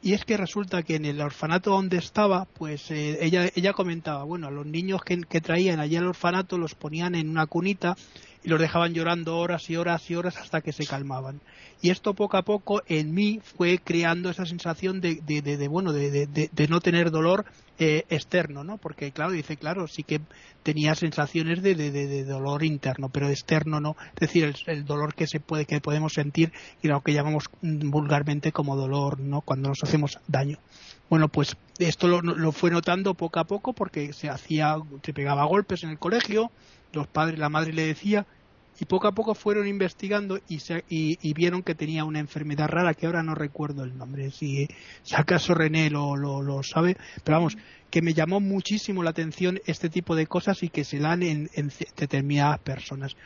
y 0.00 0.14
es 0.14 0.24
que 0.24 0.38
resulta 0.38 0.82
que 0.84 0.94
en 0.94 1.04
el 1.04 1.20
orfanato 1.20 1.72
donde 1.72 1.98
estaba, 1.98 2.46
pues 2.46 2.90
eh, 2.90 3.18
ella, 3.20 3.50
ella 3.54 3.74
comentaba, 3.74 4.24
bueno, 4.24 4.46
a 4.46 4.50
los 4.50 4.64
niños 4.64 5.02
que, 5.04 5.20
que 5.20 5.42
traían 5.42 5.78
allí 5.78 5.96
al 5.96 6.06
orfanato 6.06 6.56
los 6.56 6.74
ponían 6.74 7.14
en 7.14 7.28
una 7.28 7.44
cunita 7.46 7.94
y 8.44 8.48
los 8.48 8.60
dejaban 8.60 8.94
llorando 8.94 9.38
horas 9.38 9.68
y 9.70 9.76
horas 9.76 10.10
y 10.10 10.14
horas 10.14 10.36
hasta 10.36 10.60
que 10.60 10.72
se 10.72 10.86
calmaban. 10.86 11.40
Y 11.80 11.90
esto 11.90 12.14
poco 12.14 12.36
a 12.36 12.42
poco 12.42 12.82
en 12.86 13.12
mí 13.12 13.40
fue 13.56 13.78
creando 13.78 14.30
esa 14.30 14.46
sensación 14.46 15.00
de, 15.00 15.16
de, 15.16 15.42
de, 15.42 15.68
bueno, 15.68 15.92
de, 15.92 16.66
no 16.68 16.80
tener 16.80 17.10
dolor 17.10 17.44
eh, 17.78 18.04
externo, 18.08 18.62
¿no? 18.62 18.78
Porque 18.78 19.10
claro, 19.12 19.32
dice, 19.32 19.56
claro, 19.56 19.88
sí 19.88 20.04
que 20.04 20.20
tenía 20.62 20.94
sensaciones 20.94 21.62
de, 21.62 22.24
dolor 22.24 22.64
interno, 22.64 23.08
pero 23.08 23.28
externo 23.28 23.80
no. 23.80 23.96
Es 24.14 24.20
decir, 24.20 24.44
el, 24.44 24.54
el, 24.66 24.84
dolor 24.84 25.14
que 25.14 25.26
se 25.26 25.40
puede, 25.40 25.64
que 25.64 25.80
podemos 25.80 26.12
sentir 26.12 26.52
y 26.82 26.88
lo 26.88 27.00
que 27.00 27.14
llamamos 27.14 27.44
vulgarmente 27.62 28.52
como 28.52 28.76
dolor, 28.76 29.18
¿no? 29.18 29.40
Cuando 29.40 29.68
nos 29.68 29.82
hacemos 29.82 30.18
daño. 30.28 30.58
Bueno, 31.10 31.28
pues 31.28 31.56
esto 31.78 32.08
lo, 32.08 32.22
lo 32.22 32.52
fue 32.52 32.70
notando 32.70 33.14
poco 33.14 33.40
a 33.40 33.44
poco 33.44 33.72
porque 33.72 34.12
se 34.12 34.30
hacía, 34.30 34.76
se 35.02 35.12
pegaba 35.12 35.44
golpes 35.44 35.82
en 35.82 35.90
el 35.90 35.98
colegio, 35.98 36.50
los 36.92 37.06
padres, 37.06 37.38
la 37.38 37.48
madre 37.48 37.72
le 37.72 37.86
decía, 37.86 38.26
y 38.80 38.84
poco 38.84 39.06
a 39.06 39.12
poco 39.12 39.34
fueron 39.34 39.66
investigando 39.66 40.40
y, 40.48 40.60
se, 40.60 40.84
y, 40.88 41.34
vieron 41.34 41.62
que 41.62 41.74
tenía 41.74 42.04
una 42.04 42.18
enfermedad 42.18 42.68
rara 42.68 42.94
que 42.94 43.06
ahora 43.06 43.22
no 43.22 43.34
recuerdo 43.34 43.84
el 43.84 43.96
nombre, 43.96 44.30
si, 44.30 44.66
si 45.02 45.14
acaso 45.14 45.54
René 45.54 45.90
lo, 45.90 46.16
lo, 46.16 46.42
lo, 46.42 46.62
sabe, 46.62 46.96
pero 47.22 47.38
vamos, 47.38 47.56
que 47.90 48.02
me 48.02 48.14
llamó 48.14 48.40
muchísimo 48.40 49.02
la 49.02 49.10
atención 49.10 49.60
este 49.66 49.88
tipo 49.88 50.16
de 50.16 50.26
cosas 50.26 50.62
y 50.62 50.68
que 50.68 50.84
se 50.84 50.98
dan 50.98 51.22
en, 51.22 51.50
en 51.54 51.70
determinadas 51.96 52.58
personas. 52.60 53.16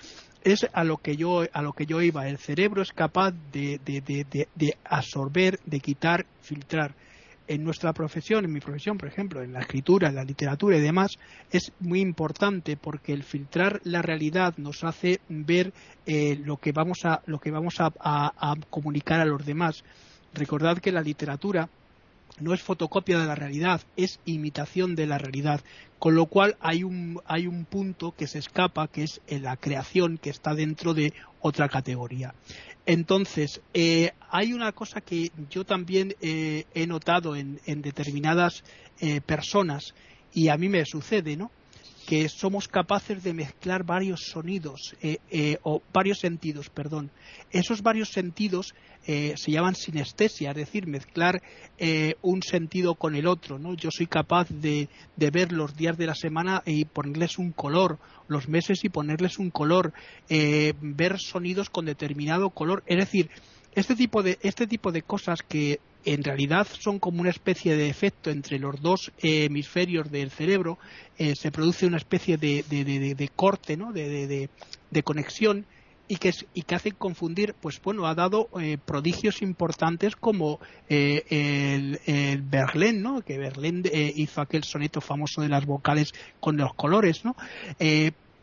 Es 0.42 0.66
a 0.72 0.84
lo 0.84 0.98
que 0.98 1.16
yo 1.16 1.44
a 1.52 1.62
lo 1.62 1.72
que 1.72 1.86
yo 1.86 2.00
iba. 2.02 2.28
El 2.28 2.38
cerebro 2.38 2.82
es 2.82 2.92
capaz 2.92 3.32
de, 3.52 3.80
de, 3.84 4.00
de, 4.00 4.48
de 4.54 4.76
absorber, 4.84 5.58
de 5.64 5.80
quitar, 5.80 6.26
filtrar 6.40 6.94
en 7.48 7.64
nuestra 7.64 7.92
profesión, 7.92 8.44
en 8.44 8.52
mi 8.52 8.60
profesión, 8.60 8.98
por 8.98 9.08
ejemplo, 9.08 9.42
en 9.42 9.52
la 9.52 9.60
escritura, 9.60 10.08
en 10.08 10.16
la 10.16 10.24
literatura 10.24 10.76
y 10.76 10.80
demás, 10.80 11.18
es 11.50 11.72
muy 11.80 12.00
importante 12.00 12.76
porque 12.76 13.12
el 13.12 13.22
filtrar 13.22 13.80
la 13.84 14.02
realidad 14.02 14.54
nos 14.56 14.84
hace 14.84 15.20
ver 15.28 15.72
eh, 16.06 16.38
lo 16.44 16.56
que 16.56 16.72
vamos 16.72 17.04
a 17.04 17.22
lo 17.26 17.38
que 17.38 17.50
vamos 17.50 17.80
a, 17.80 17.92
a, 18.00 18.54
comunicar 18.70 19.20
a 19.20 19.24
los 19.24 19.44
demás. 19.44 19.84
Recordad 20.34 20.78
que 20.78 20.92
la 20.92 21.00
literatura 21.00 21.68
no 22.38 22.52
es 22.52 22.62
fotocopia 22.62 23.18
de 23.18 23.26
la 23.26 23.34
realidad, 23.34 23.80
es 23.96 24.20
imitación 24.26 24.94
de 24.94 25.06
la 25.06 25.18
realidad. 25.18 25.60
Con 25.98 26.14
lo 26.14 26.26
cual 26.26 26.56
hay 26.60 26.84
un, 26.84 27.22
hay 27.24 27.46
un 27.46 27.64
punto 27.64 28.14
que 28.14 28.26
se 28.26 28.38
escapa, 28.38 28.88
que 28.88 29.04
es 29.04 29.22
la 29.28 29.56
creación, 29.56 30.18
que 30.18 30.28
está 30.28 30.54
dentro 30.54 30.92
de 30.92 31.14
otra 31.40 31.68
categoría. 31.70 32.34
Entonces, 32.86 33.60
eh, 33.74 34.12
hay 34.30 34.52
una 34.52 34.70
cosa 34.70 35.00
que 35.00 35.32
yo 35.50 35.64
también 35.64 36.14
eh, 36.20 36.64
he 36.72 36.86
notado 36.86 37.34
en, 37.34 37.60
en 37.66 37.82
determinadas 37.82 38.62
eh, 39.00 39.20
personas, 39.20 39.92
y 40.32 40.48
a 40.48 40.56
mí 40.56 40.68
me 40.68 40.84
sucede, 40.86 41.36
¿no? 41.36 41.50
Que 42.06 42.28
somos 42.28 42.68
capaces 42.68 43.22
de 43.22 43.34
mezclar 43.34 43.84
varios 43.84 44.28
sonidos 44.30 44.94
eh, 45.02 45.18
eh, 45.30 45.58
o 45.62 45.82
varios 45.92 46.18
sentidos, 46.20 46.70
perdón. 46.70 47.10
Esos 47.50 47.82
varios 47.82 48.10
sentidos 48.10 48.74
eh, 49.08 49.34
se 49.36 49.52
llaman 49.52 49.76
sinestesia, 49.76 50.50
es 50.50 50.56
decir, 50.56 50.88
mezclar 50.88 51.40
eh, 51.78 52.16
un 52.22 52.42
sentido 52.42 52.96
con 52.96 53.14
el 53.14 53.28
otro. 53.28 53.56
¿no? 53.56 53.74
Yo 53.74 53.90
soy 53.92 54.08
capaz 54.08 54.48
de, 54.48 54.88
de, 55.14 55.30
ver 55.30 55.52
los 55.52 55.76
días 55.76 55.96
de 55.96 56.06
la 56.06 56.16
semana 56.16 56.62
y 56.66 56.86
ponerles 56.86 57.38
un 57.38 57.52
color, 57.52 58.00
los 58.26 58.48
meses 58.48 58.82
y 58.82 58.88
ponerles 58.88 59.38
un 59.38 59.50
color, 59.50 59.92
eh, 60.28 60.74
ver 60.80 61.20
sonidos 61.20 61.70
con 61.70 61.84
determinado 61.84 62.50
color. 62.50 62.82
Es 62.86 62.96
decir, 62.96 63.30
este 63.76 63.94
tipo 63.94 64.24
de, 64.24 64.38
este 64.42 64.66
tipo 64.66 64.90
de 64.90 65.02
cosas 65.02 65.40
que 65.42 65.78
en 66.06 66.22
realidad 66.22 66.66
son 66.80 66.98
como 67.00 67.20
una 67.20 67.30
especie 67.30 67.76
de 67.76 67.88
efecto 67.88 68.30
entre 68.30 68.58
los 68.60 68.80
dos 68.80 69.12
hemisferios 69.18 70.10
del 70.10 70.30
cerebro, 70.30 70.78
eh, 71.18 71.34
se 71.34 71.50
produce 71.50 71.84
una 71.84 71.96
especie 71.96 72.36
de, 72.36 72.64
de, 72.70 72.84
de, 72.84 73.14
de 73.14 73.28
corte, 73.28 73.76
¿no? 73.76 73.92
de, 73.92 74.48
conexión 75.02 75.66
y 76.08 76.16
que, 76.16 76.32
y 76.54 76.62
que 76.62 76.74
hace 76.76 76.92
confundir, 76.92 77.54
pues 77.60 77.82
bueno, 77.82 78.06
ha 78.06 78.14
dado 78.14 78.48
eh, 78.60 78.78
prodigios 78.78 79.42
importantes 79.42 80.14
como 80.14 80.60
eh, 80.88 81.24
el, 81.28 82.00
el 82.06 82.42
Berlín, 82.42 83.02
¿no? 83.02 83.22
Que 83.22 83.36
Berlín 83.36 83.82
eh, 83.92 84.12
hizo 84.14 84.40
aquel 84.40 84.62
soneto 84.62 85.00
famoso 85.00 85.42
de 85.42 85.48
las 85.48 85.66
vocales 85.66 86.12
con 86.38 86.56
los 86.56 86.72
colores, 86.74 87.24
¿no? 87.24 87.34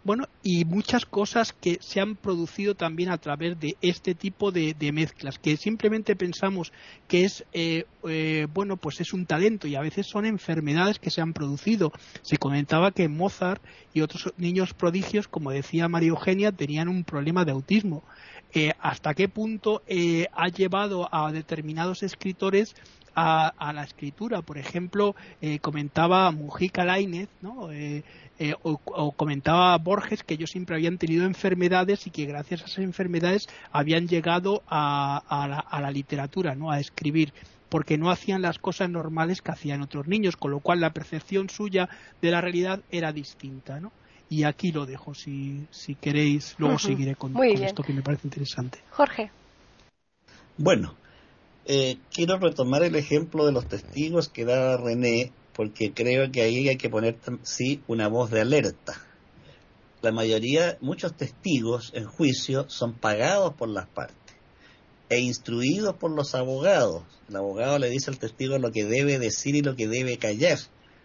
Bueno, 0.06 0.28
y 0.44 0.66
muchas 0.66 1.06
cosas 1.06 1.54
que 1.54 1.78
se 1.80 2.02
han 2.02 2.18
producido 2.18 2.76
también 2.76 3.10
a 3.10 3.18
través 3.20 3.58
de 3.58 3.78
este 3.82 4.14
tipo 4.16 4.52
de, 4.52 4.74
de 4.74 4.92
mezclas, 4.92 5.40
que 5.40 5.56
simplemente 5.56 6.18
pensamos 6.18 6.74
que 7.08 7.24
es, 7.24 7.46
eh, 7.54 7.86
eh, 8.04 8.48
bueno, 8.54 8.76
pues 8.76 9.00
es 9.00 9.14
un 9.14 9.26
talento 9.26 9.66
y 9.66 9.76
a 9.76 9.82
veces 9.82 10.06
son 10.08 10.26
enfermedades 10.26 11.00
que 11.00 11.10
se 11.10 11.22
han 11.22 11.32
producido. 11.32 11.94
Se 12.22 12.38
comentaba 12.38 12.92
que 12.92 13.08
Mozart 13.08 13.64
y 13.94 14.02
otros 14.02 14.34
niños 14.36 14.74
prodigios, 14.74 15.30
como 15.30 15.52
decía 15.52 15.88
María 15.88 16.10
Eugenia, 16.10 16.52
tenían 16.52 16.90
un 16.90 17.06
problema 17.06 17.46
de 17.46 17.54
autismo. 17.54 18.04
Eh, 18.54 18.74
¿Hasta 18.82 19.14
qué 19.14 19.30
punto 19.30 19.84
eh, 19.88 20.28
ha 20.34 20.50
llevado 20.50 21.08
a 21.16 21.32
determinados 21.32 22.04
escritores 22.04 22.76
a, 23.16 23.48
a, 23.58 23.74
la 23.74 23.84
escritura. 23.84 24.42
Por 24.42 24.58
ejemplo, 24.58 25.16
eh, 25.42 25.60
comentaba 25.60 26.32
Mujica 26.32 26.86
Lainez, 26.86 27.30
¿no? 27.42 27.72
Eh, 27.72 28.04
eh, 28.44 28.56
o, 28.62 28.78
o, 28.86 29.12
comentaba 29.14 29.78
Borges 29.78 30.22
que 30.22 30.34
ellos 30.34 30.52
siempre 30.52 30.76
habían 30.76 30.98
tenido 30.98 31.26
enfermedades 31.26 32.08
y 32.08 32.10
que 32.10 32.26
gracias 32.26 32.62
a 32.62 32.66
esas 32.66 32.84
enfermedades 32.84 33.48
habían 33.72 34.10
llegado 34.10 34.64
a, 34.68 35.24
a, 35.30 35.48
la, 35.48 35.60
a 35.60 35.80
la 35.80 35.92
literatura, 35.92 36.54
¿no? 36.54 36.70
A 36.70 36.82
escribir 36.82 37.34
porque 37.70 37.98
no 37.98 38.12
hacían 38.12 38.42
las 38.42 38.60
cosas 38.60 38.90
normales 38.90 39.42
que 39.42 39.52
hacían 39.52 39.82
otros 39.82 40.08
niños, 40.08 40.36
con 40.36 40.52
lo 40.52 40.60
cual 40.60 40.82
la 40.82 40.92
percepción 40.92 41.50
suya 41.50 41.88
de 42.22 42.32
la 42.32 42.42
realidad 42.42 42.82
era 42.92 43.14
distinta, 43.14 43.80
¿no? 43.80 43.94
Y 44.30 44.44
aquí 44.44 44.74
lo 44.74 44.86
dejo, 44.86 45.14
si, 45.14 45.66
si 45.72 45.96
queréis, 45.96 46.56
luego 46.58 46.76
uh 46.76 46.78
-huh. 46.80 46.86
seguiré 46.88 47.16
con, 47.16 47.32
con 47.32 47.46
esto 47.46 47.82
que 47.82 47.94
me 47.94 48.02
parece 48.02 48.28
interesante. 48.28 48.80
Jorge. 48.90 49.32
Bueno, 50.58 50.96
eh, 51.66 51.98
quiero 52.12 52.38
retomar 52.40 52.84
el 52.84 52.98
ejemplo 52.98 53.46
de 53.46 53.54
los 53.54 53.70
testigos 53.70 54.28
que 54.28 54.44
da 54.44 54.76
René, 54.76 55.32
porque 55.56 55.94
creo 55.94 56.32
que 56.32 56.42
ahí 56.42 56.68
hay 56.68 56.78
que 56.78 56.90
poner 56.90 57.18
sí 57.44 57.82
una 57.88 58.08
voz 58.08 58.32
de 58.32 58.42
alerta. 58.42 59.02
La 60.02 60.12
mayoría, 60.12 60.78
muchos 60.82 61.16
testigos 61.16 61.92
en 61.94 62.06
juicio 62.06 62.70
son 62.70 62.94
pagados 62.94 63.54
por 63.54 63.70
las 63.70 63.88
partes 63.88 64.18
e 65.10 65.20
instruidos 65.20 65.96
por 65.96 66.12
los 66.12 66.34
abogados. 66.34 67.04
El 67.30 67.36
abogado 67.36 67.78
le 67.78 67.90
dice 67.90 68.10
al 68.10 68.18
testigo 68.18 68.58
lo 68.58 68.72
que 68.72 68.86
debe 68.86 69.20
decir 69.20 69.56
y 69.56 69.62
lo 69.62 69.76
que 69.76 69.88
debe 69.88 70.18
callar. 70.18 70.58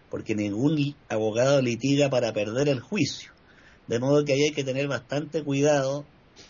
porque 0.09 0.33
ningún 0.33 0.95
abogado 1.07 1.61
litiga 1.61 2.09
para 2.09 2.33
perder 2.33 2.67
el 2.67 2.79
juicio. 2.79 3.31
De 3.87 3.99
modo 3.99 4.25
que 4.25 4.33
ahí 4.33 4.41
hay 4.41 4.51
que 4.51 4.63
tener 4.63 4.87
bastante 4.87 5.43
cuidado, 5.43 6.03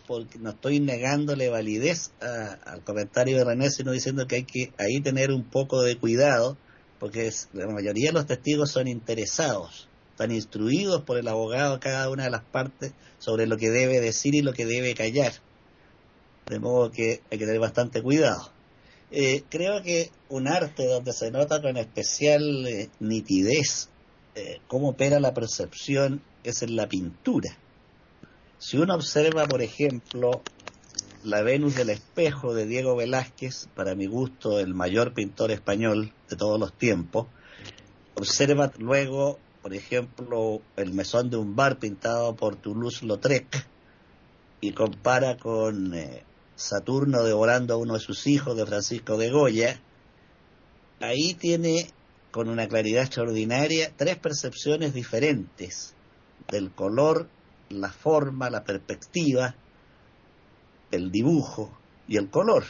porque 0.08 0.40
no 0.40 0.52
estoy 0.52 0.80
negándole 0.80 1.50
validez 1.50 2.12
al 2.22 2.82
comentario 2.86 3.38
de 3.38 3.44
René, 3.44 3.70
sino 3.70 3.92
diciendo 3.92 4.28
que 4.28 4.36
hay 4.38 4.44
que 4.46 4.72
ahí 4.78 5.02
tener 5.02 5.32
un 5.32 5.44
poco 5.44 5.82
de 5.82 5.98
cuidado, 5.98 6.58
porque 7.00 7.32
la 7.54 7.68
mayoría 7.68 8.10
de 8.10 8.14
los 8.14 8.26
testigos 8.26 8.72
son 8.72 8.88
interesados, 8.88 9.88
están 10.12 10.32
instruidos 10.32 11.04
por 11.04 11.18
el 11.18 11.28
abogado 11.28 11.80
cada 11.80 12.10
una 12.10 12.26
de 12.26 12.30
las 12.30 12.44
partes 12.44 12.94
sobre 13.20 13.48
lo 13.48 13.58
que 13.58 13.70
debe 13.70 14.00
decir 14.00 14.36
y 14.36 14.42
lo 14.42 14.54
que 14.54 14.66
debe 14.66 14.94
callar. 14.94 15.34
De 16.48 16.60
modo 16.60 16.92
que 16.92 17.22
hay 17.32 17.38
que 17.38 17.46
tener 17.46 17.60
bastante 17.60 18.02
cuidado. 18.02 18.52
Eh, 19.12 19.44
creo 19.50 19.82
que 19.82 20.12
un 20.30 20.48
arte 20.48 20.86
donde 20.86 21.14
se 21.14 21.32
nota 21.32 21.62
con 21.62 21.78
especial 21.78 22.68
eh, 22.68 22.90
nitidez 23.00 23.90
eh, 24.36 24.62
cómo 24.68 24.90
opera 24.90 25.20
la 25.20 25.34
percepción 25.34 26.22
es 26.44 26.62
en 26.62 26.76
la 26.76 26.88
pintura. 26.88 27.58
Si 28.58 28.78
uno 28.78 28.96
observa, 28.96 29.46
por 29.48 29.62
ejemplo, 29.62 30.42
la 31.24 31.42
Venus 31.42 31.76
del 31.76 31.90
espejo 31.90 32.54
de 32.54 32.66
Diego 32.66 32.96
Velázquez, 32.96 33.68
para 33.76 33.96
mi 33.96 34.08
gusto 34.08 34.60
el 34.60 34.74
mayor 34.74 35.14
pintor 35.14 35.52
español 35.52 36.14
de 36.30 36.36
todos 36.36 36.60
los 36.60 36.74
tiempos, 36.74 37.28
observa 38.16 38.72
luego, 38.78 39.40
por 39.62 39.74
ejemplo, 39.74 40.62
el 40.78 40.94
mesón 40.94 41.30
de 41.30 41.38
un 41.38 41.56
bar 41.56 41.80
pintado 41.80 42.36
por 42.36 42.56
Toulouse-Lautrec 42.56 43.68
y 44.62 44.72
compara 44.72 45.38
con 45.38 45.94
Saturno 46.56 47.24
devorando 47.24 47.74
a 47.74 47.78
uno 47.78 47.94
de 47.96 48.00
sus 48.00 48.28
hijos 48.28 48.56
de 48.56 48.66
Francisco 48.66 49.18
de 49.18 49.30
Goya, 49.30 49.80
ahí 51.00 51.34
tiene 51.34 51.90
con 52.32 52.48
una 52.50 52.68
claridad 52.68 53.04
extraordinaria 53.04 53.92
tres 53.96 54.18
percepciones 54.18 54.94
diferentes 54.94 55.96
del 56.50 56.72
color, 56.72 57.28
la 57.70 57.92
forma, 57.92 58.50
la 58.50 58.64
perspectiva, 58.64 59.56
el 60.92 61.12
dibujo 61.12 61.72
y 62.08 62.18
el 62.18 62.30
color. 62.30 62.64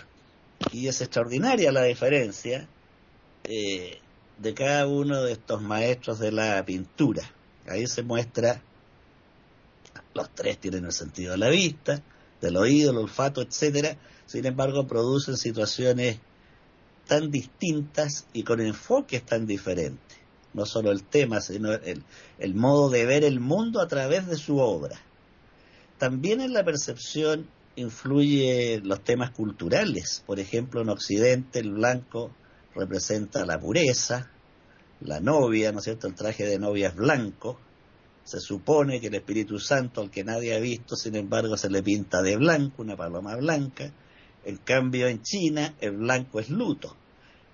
Y 0.72 0.88
es 0.88 1.01
extraordinaria 1.01 1.72
la 1.72 1.84
diferencia 1.84 2.67
eh, 3.43 3.99
de 4.38 4.53
cada 4.53 4.88
uno 4.88 5.24
de 5.24 5.34
estos 5.34 5.61
maestros 5.61 6.20
de 6.20 6.32
la 6.32 6.63
pintura. 6.65 7.24
Ahí 7.67 7.88
se 7.88 8.03
muestra, 8.03 8.61
los 10.13 10.30
tres 10.34 10.57
tienen 10.59 10.86
el 10.86 10.91
sentido 10.91 11.32
de 11.32 11.38
la 11.38 11.49
vista, 11.49 12.01
del 12.41 12.57
oído, 12.57 12.91
el 12.91 12.97
olfato, 12.97 13.41
etcétera, 13.41 13.97
sin 14.26 14.45
embargo 14.45 14.88
producen 14.88 15.38
situaciones 15.38 16.20
tan 17.07 17.32
distintas 17.32 18.28
y 18.34 18.43
con 18.43 18.61
enfoques 18.61 19.26
tan 19.26 19.45
diferentes. 19.45 20.17
No 20.53 20.65
solo 20.65 20.91
el 20.91 21.03
tema, 21.03 21.41
sino 21.41 21.74
el, 21.74 22.03
el 22.39 22.55
modo 22.55 22.89
de 22.89 23.05
ver 23.05 23.24
el 23.24 23.39
mundo 23.39 23.82
a 23.82 23.88
través 23.88 24.28
de 24.28 24.36
su 24.36 24.57
obra. 24.57 24.99
También 25.97 26.41
en 26.41 26.53
la 26.53 26.63
percepción 26.63 27.47
influye 27.80 28.82
los 28.84 29.03
temas 29.03 29.32
culturales. 29.32 30.23
Por 30.25 30.39
ejemplo, 30.39 30.82
en 30.82 30.89
Occidente 30.89 31.59
el 31.59 31.71
blanco 31.71 32.32
representa 32.75 33.45
la 33.45 33.59
pureza, 33.59 34.30
la 35.01 35.19
novia, 35.19 35.71
¿no 35.71 35.80
es 35.80 35.86
cierto? 35.86 36.07
El 36.07 36.15
traje 36.15 36.45
de 36.45 36.59
novia 36.59 36.89
es 36.89 36.95
blanco, 36.95 37.59
se 38.23 38.39
supone 38.39 38.99
que 38.99 39.07
el 39.07 39.15
Espíritu 39.15 39.59
Santo, 39.59 40.01
al 40.01 40.11
que 40.11 40.23
nadie 40.23 40.55
ha 40.55 40.59
visto, 40.59 40.95
sin 40.95 41.15
embargo, 41.15 41.57
se 41.57 41.69
le 41.69 41.82
pinta 41.82 42.21
de 42.21 42.38
blanco, 42.38 42.84
una 42.84 42.95
paloma 42.95 43.36
blanca. 43.36 43.91
En 44.45 44.57
cambio, 44.57 45.07
en 45.07 45.21
China, 45.23 45.73
el 45.82 45.97
blanco 45.97 46.39
es 46.39 46.49
luto. 46.49 46.95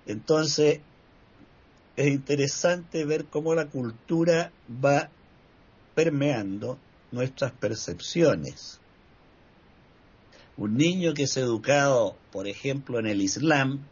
Entonces, 0.06 0.80
es 1.96 2.06
interesante 2.08 3.04
ver 3.04 3.24
cómo 3.26 3.54
la 3.54 3.66
cultura 3.66 4.52
va 4.84 5.08
permeando 5.94 6.78
nuestras 7.10 7.52
percepciones. 7.52 8.80
Un 10.56 10.76
niño 10.76 11.12
que 11.12 11.24
es 11.24 11.36
educado, 11.36 12.16
por 12.32 12.48
ejemplo, 12.48 12.98
en 12.98 13.06
el 13.06 13.20
Islam, 13.20 13.86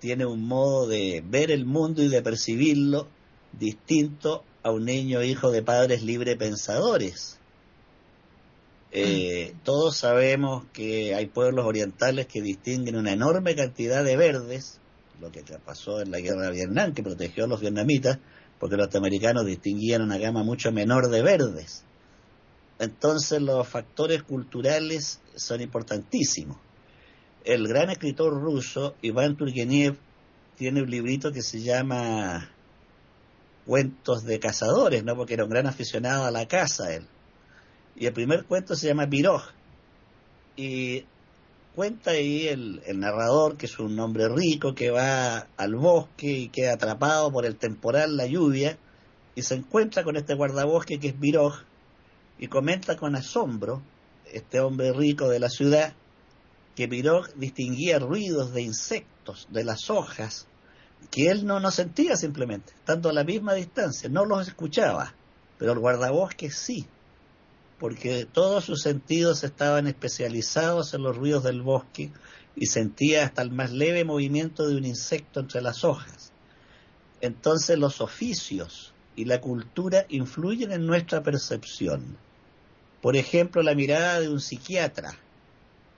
tiene 0.00 0.26
un 0.26 0.46
modo 0.46 0.88
de 0.88 1.22
ver 1.24 1.50
el 1.50 1.64
mundo 1.64 2.02
y 2.02 2.08
de 2.08 2.22
percibirlo 2.22 3.08
distinto 3.52 4.44
a 4.62 4.70
un 4.72 4.84
niño 4.84 5.22
hijo 5.22 5.50
de 5.50 5.62
padres 5.62 6.02
libre 6.02 6.36
pensadores. 6.36 7.38
Eh, 8.90 9.54
todos 9.62 9.96
sabemos 9.96 10.64
que 10.72 11.14
hay 11.14 11.26
pueblos 11.26 11.66
orientales 11.66 12.26
que 12.26 12.40
distinguen 12.40 12.96
una 12.96 13.12
enorme 13.12 13.54
cantidad 13.54 14.02
de 14.02 14.16
verdes, 14.16 14.80
lo 15.20 15.30
que 15.30 15.42
pasó 15.64 16.00
en 16.00 16.10
la 16.10 16.20
guerra 16.20 16.46
de 16.46 16.52
Vietnam, 16.52 16.94
que 16.94 17.02
protegió 17.02 17.44
a 17.44 17.48
los 17.48 17.60
vietnamitas, 17.60 18.18
porque 18.58 18.76
los 18.76 18.86
norteamericanos 18.86 19.44
distinguían 19.44 20.02
una 20.02 20.18
gama 20.18 20.42
mucho 20.42 20.72
menor 20.72 21.10
de 21.10 21.22
verdes. 21.22 21.84
Entonces 22.78 23.40
los 23.40 23.66
factores 23.66 24.22
culturales 24.22 25.20
son 25.34 25.60
importantísimos. 25.60 26.58
El 27.44 27.68
gran 27.68 27.90
escritor 27.90 28.32
ruso 28.34 28.96
Iván 29.02 29.36
Turgenev 29.36 29.96
tiene 30.56 30.82
un 30.82 30.90
librito 30.90 31.32
que 31.32 31.42
se 31.42 31.60
llama 31.60 32.50
cuentos 33.64 34.24
de 34.24 34.38
cazadores, 34.38 35.04
¿no? 35.04 35.16
Porque 35.16 35.34
era 35.34 35.44
un 35.44 35.50
gran 35.50 35.66
aficionado 35.66 36.24
a 36.24 36.30
la 36.30 36.46
caza 36.46 36.94
él. 36.94 37.06
Y 37.94 38.06
el 38.06 38.12
primer 38.12 38.44
cuento 38.44 38.74
se 38.74 38.88
llama 38.88 39.08
Piroj. 39.08 39.42
Y 40.56 41.04
cuenta 41.74 42.12
ahí 42.12 42.48
el, 42.48 42.82
el, 42.86 43.00
narrador, 43.00 43.56
que 43.56 43.66
es 43.66 43.78
un 43.78 43.98
hombre 44.00 44.28
rico, 44.28 44.74
que 44.74 44.90
va 44.90 45.48
al 45.56 45.74
bosque 45.74 46.30
y 46.30 46.48
queda 46.48 46.74
atrapado 46.74 47.30
por 47.30 47.44
el 47.44 47.56
temporal, 47.56 48.16
la 48.16 48.26
lluvia, 48.26 48.78
y 49.34 49.42
se 49.42 49.54
encuentra 49.54 50.02
con 50.02 50.16
este 50.16 50.34
guardabosque 50.34 50.98
que 50.98 51.08
es 51.08 51.14
Piroj, 51.14 51.65
y 52.38 52.48
comenta 52.48 52.96
con 52.96 53.16
asombro, 53.16 53.82
este 54.32 54.60
hombre 54.60 54.92
rico 54.92 55.28
de 55.28 55.40
la 55.40 55.48
ciudad, 55.48 55.94
que 56.74 56.88
Piroj 56.88 57.28
distinguía 57.36 57.98
ruidos 57.98 58.52
de 58.52 58.62
insectos, 58.62 59.48
de 59.50 59.64
las 59.64 59.88
hojas, 59.88 60.46
que 61.10 61.30
él 61.30 61.46
no, 61.46 61.60
no 61.60 61.70
sentía 61.70 62.16
simplemente, 62.16 62.72
estando 62.74 63.08
a 63.08 63.12
la 63.12 63.24
misma 63.24 63.54
distancia, 63.54 64.08
no 64.08 64.24
los 64.24 64.46
escuchaba, 64.46 65.14
pero 65.58 65.72
el 65.72 65.78
guardabosque 65.78 66.50
sí, 66.50 66.86
porque 67.78 68.26
todos 68.26 68.64
sus 68.64 68.82
sentidos 68.82 69.44
estaban 69.44 69.86
especializados 69.86 70.94
en 70.94 71.02
los 71.02 71.16
ruidos 71.16 71.44
del 71.44 71.62
bosque 71.62 72.12
y 72.54 72.66
sentía 72.66 73.24
hasta 73.24 73.42
el 73.42 73.50
más 73.50 73.70
leve 73.70 74.04
movimiento 74.04 74.66
de 74.66 74.76
un 74.76 74.84
insecto 74.84 75.40
entre 75.40 75.60
las 75.60 75.84
hojas. 75.84 76.32
Entonces 77.20 77.78
los 77.78 78.00
oficios 78.00 78.94
y 79.14 79.24
la 79.24 79.40
cultura 79.40 80.06
influyen 80.08 80.72
en 80.72 80.86
nuestra 80.86 81.22
percepción. 81.22 82.18
Por 83.02 83.16
ejemplo, 83.16 83.62
la 83.62 83.74
mirada 83.74 84.20
de 84.20 84.28
un 84.28 84.40
psiquiatra 84.40 85.16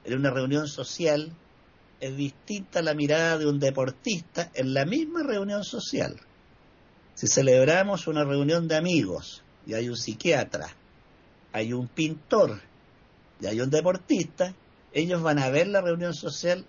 en 0.05 0.19
una 0.19 0.31
reunión 0.31 0.69
social 0.69 1.33
es 2.01 2.17
distinta 2.17 2.79
a 2.79 2.83
la 2.83 2.95
mirada 2.95 3.39
de 3.39 3.47
un 3.47 3.59
deportista 3.59 4.51
en 4.55 4.75
la 4.75 4.85
misma 4.85 5.23
reunión 5.23 5.65
social. 5.65 6.17
Si 7.15 7.27
celebramos 7.27 8.07
una 8.07 8.25
reunión 8.25 8.69
de 8.69 8.77
amigos 8.77 9.43
y 9.67 9.75
hay 9.75 9.89
un 9.89 9.97
psiquiatra, 9.97 10.69
hay 11.53 11.73
un 11.73 11.89
pintor 11.89 12.61
y 13.41 13.47
hay 13.47 13.61
un 13.61 13.71
deportista, 13.71 14.55
ellos 14.93 15.23
van 15.23 15.39
a 15.39 15.51
ver 15.51 15.67
la 15.69 15.81
reunión 15.81 16.15
social 16.15 16.65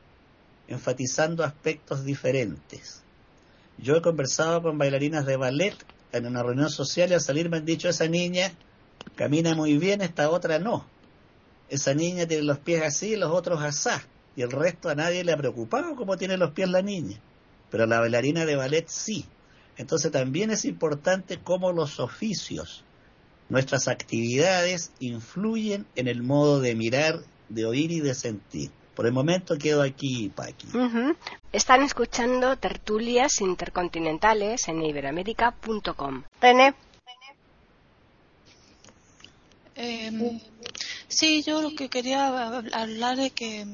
enfatizando 0.67 1.43
aspectos 1.43 2.03
diferentes. 2.03 3.03
Yo 3.77 3.95
he 3.95 4.01
conversado 4.01 4.61
con 4.61 4.77
bailarinas 4.77 5.25
de 5.25 5.37
ballet 5.37 5.75
en 6.11 6.25
una 6.25 6.43
reunión 6.43 6.69
social 6.69 7.11
y 7.11 7.13
al 7.13 7.21
salir 7.21 7.49
me 7.49 7.57
han 7.57 7.65
dicho, 7.65 7.89
esa 7.89 8.07
niña 8.07 8.51
camina 9.15 9.55
muy 9.55 9.77
bien, 9.77 10.01
esta 10.01 10.29
otra 10.29 10.59
no. 10.59 10.85
Esa 11.69 11.93
niña 11.93 12.25
tiene 12.25 12.43
los 12.43 12.59
pies 12.59 12.83
así 12.83 13.13
y 13.13 13.15
los 13.15 13.31
otros 13.31 13.61
asá 13.61 14.03
y 14.35 14.41
el 14.41 14.51
resto 14.51 14.89
a 14.89 14.95
nadie 14.95 15.23
le 15.23 15.33
ha 15.33 15.37
preocupado 15.37 15.95
cómo 15.95 16.15
tiene 16.15 16.37
los 16.37 16.51
pies 16.51 16.69
la 16.69 16.81
niña, 16.81 17.17
pero 17.69 17.85
la 17.85 17.99
bailarina 17.99 18.45
de 18.45 18.55
ballet 18.55 18.87
sí. 18.87 19.25
Entonces 19.77 20.11
también 20.11 20.51
es 20.51 20.65
importante 20.65 21.39
cómo 21.43 21.71
los 21.71 21.99
oficios, 21.99 22.83
nuestras 23.49 23.87
actividades 23.87 24.91
influyen 24.99 25.85
en 25.95 26.07
el 26.07 26.23
modo 26.23 26.61
de 26.61 26.75
mirar, 26.75 27.19
de 27.49 27.65
oír 27.65 27.91
y 27.91 27.99
de 27.99 28.13
sentir. 28.13 28.71
Por 28.95 29.07
el 29.07 29.13
momento 29.13 29.57
quedo 29.57 29.81
aquí, 29.81 30.31
Paqui. 30.35 30.67
Están 31.51 31.83
escuchando 31.83 32.57
tertulias 32.57 33.41
intercontinentales 33.41 34.67
en 34.67 34.83
iberamérica.com. 34.83 36.23
René. 36.41 36.75
Eh, 39.81 40.11
sí, 41.07 41.41
yo 41.41 41.61
lo 41.61 41.73
que 41.73 41.87
quería 41.87 42.27
hablar 42.73 43.17
es 43.21 43.31
que 43.31 43.65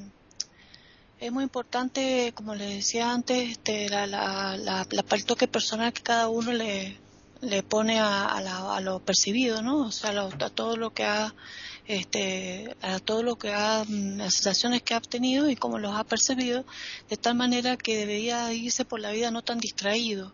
es 1.20 1.32
muy 1.32 1.44
importante, 1.44 2.32
como 2.36 2.54
le 2.54 2.76
decía 2.76 3.12
antes, 3.12 3.50
este, 3.50 3.90
la, 3.90 4.06
la, 4.06 4.56
la, 4.56 4.86
el 4.92 5.26
toque 5.26 5.48
personal 5.48 5.92
que 5.94 6.04
cada 6.04 6.30
uno 6.30 6.54
le, 6.54 7.00
le 7.42 7.64
pone 7.64 8.00
a, 8.00 8.28
a, 8.28 8.82
lo 8.82 9.00
percibido, 9.00 9.64
¿no? 9.64 9.88
O 9.88 9.92
sea, 9.92 10.12
a 10.12 10.50
todo 10.52 10.78
lo 10.78 10.94
que 10.94 11.06
ha, 11.06 11.34
este, 11.88 12.76
a 12.84 13.00
todo 13.00 13.24
lo 13.24 13.38
que 13.38 13.52
ha, 13.52 13.84
mm, 13.88 14.18
las 14.18 14.36
sensaciones 14.36 14.84
que 14.84 14.94
ha 14.94 15.00
obtenido 15.00 15.50
y 15.50 15.56
cómo 15.56 15.80
los 15.80 15.96
ha 15.96 16.04
percibido, 16.04 16.66
de 17.10 17.18
tal 17.18 17.34
manera 17.34 17.78
que 17.78 17.98
debería 17.98 18.54
irse 18.54 18.86
por 18.86 19.00
la 19.00 19.10
vida 19.10 19.32
no 19.32 19.42
tan 19.42 19.60
distraído. 19.60 20.32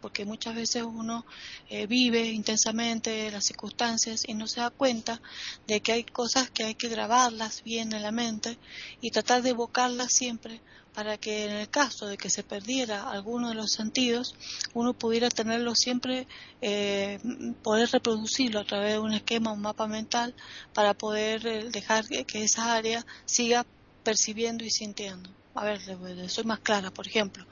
Porque 0.00 0.24
muchas 0.24 0.54
veces 0.54 0.82
uno 0.82 1.24
eh, 1.68 1.86
vive 1.86 2.30
intensamente 2.30 3.30
las 3.30 3.44
circunstancias 3.44 4.24
y 4.26 4.34
no 4.34 4.46
se 4.46 4.60
da 4.60 4.70
cuenta 4.70 5.20
de 5.66 5.80
que 5.80 5.92
hay 5.92 6.04
cosas 6.04 6.50
que 6.50 6.64
hay 6.64 6.74
que 6.74 6.88
grabarlas 6.88 7.62
bien 7.62 7.92
en 7.92 8.02
la 8.02 8.10
mente 8.10 8.58
y 9.00 9.10
tratar 9.10 9.42
de 9.42 9.50
evocarlas 9.50 10.12
siempre 10.12 10.60
para 10.94 11.18
que 11.18 11.44
en 11.44 11.52
el 11.52 11.68
caso 11.68 12.06
de 12.06 12.18
que 12.18 12.30
se 12.30 12.42
perdiera 12.42 13.10
alguno 13.10 13.50
de 13.50 13.54
los 13.54 13.70
sentidos, 13.70 14.34
uno 14.74 14.92
pudiera 14.92 15.28
tenerlo 15.28 15.74
siempre, 15.74 16.26
eh, 16.60 17.20
poder 17.62 17.88
reproducirlo 17.90 18.60
a 18.60 18.64
través 18.64 18.94
de 18.94 18.98
un 18.98 19.12
esquema, 19.12 19.52
un 19.52 19.60
mapa 19.60 19.86
mental, 19.86 20.34
para 20.74 20.94
poder 20.94 21.46
eh, 21.46 21.70
dejar 21.70 22.06
que 22.08 22.42
esa 22.42 22.74
área 22.74 23.06
siga 23.24 23.64
percibiendo 24.02 24.64
y 24.64 24.70
sintiendo 24.70 25.30
a 25.54 25.64
ver, 25.64 25.80
soy 26.30 26.44
más 26.44 26.60
clara, 26.60 26.90
por 26.90 27.06
ejemplo, 27.06 27.44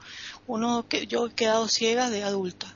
uno 0.47 0.87
que 0.87 1.07
yo 1.07 1.27
he 1.27 1.33
quedado 1.33 1.67
ciega 1.67 2.09
de 2.09 2.23
adulta, 2.23 2.75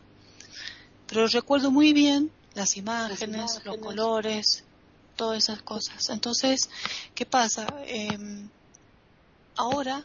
pero 1.07 1.27
recuerdo 1.27 1.71
muy 1.71 1.93
bien 1.93 2.31
las 2.53 2.77
imágenes, 2.77 3.61
los 3.63 3.77
colores, 3.77 4.63
todas 5.15 5.43
esas 5.43 5.61
cosas. 5.61 6.09
Entonces, 6.09 6.69
¿qué 7.15 7.25
pasa? 7.25 7.67
Em, 7.85 8.49
ahora 9.55 10.03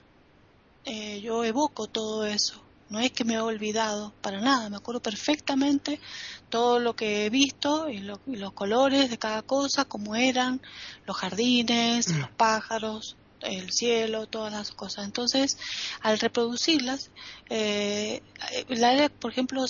eh, 0.84 1.20
yo 1.20 1.44
evoco 1.44 1.86
todo 1.86 2.24
eso. 2.24 2.62
No 2.88 3.00
es 3.00 3.12
que 3.12 3.24
me 3.24 3.34
he 3.34 3.40
olvidado 3.40 4.14
para 4.22 4.40
nada, 4.40 4.70
me 4.70 4.76
acuerdo 4.76 5.02
perfectamente 5.02 6.00
todo 6.48 6.78
lo 6.78 6.96
que 6.96 7.26
he 7.26 7.30
visto 7.30 7.90
y, 7.90 7.96
y 8.26 8.36
los 8.36 8.52
colores 8.54 9.10
de 9.10 9.18
cada 9.18 9.42
cosa, 9.42 9.84
cómo 9.84 10.16
eran, 10.16 10.62
los 11.04 11.14
jardines, 11.18 12.08
los 12.16 12.30
pájaros, 12.30 13.16
el 13.42 13.70
cielo, 13.72 14.26
todas 14.26 14.52
las 14.52 14.72
cosas. 14.72 15.04
Entonces, 15.04 15.58
al 16.00 16.18
reproducirlas, 16.18 17.10
eh, 17.50 18.22
área, 18.70 19.08
por 19.08 19.32
ejemplo, 19.32 19.64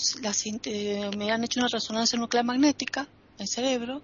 eh, 0.64 1.10
me 1.16 1.30
han 1.30 1.44
hecho 1.44 1.60
una 1.60 1.68
resonancia 1.68 2.18
nuclear 2.18 2.44
magnética 2.44 3.08
el 3.38 3.48
cerebro 3.48 4.02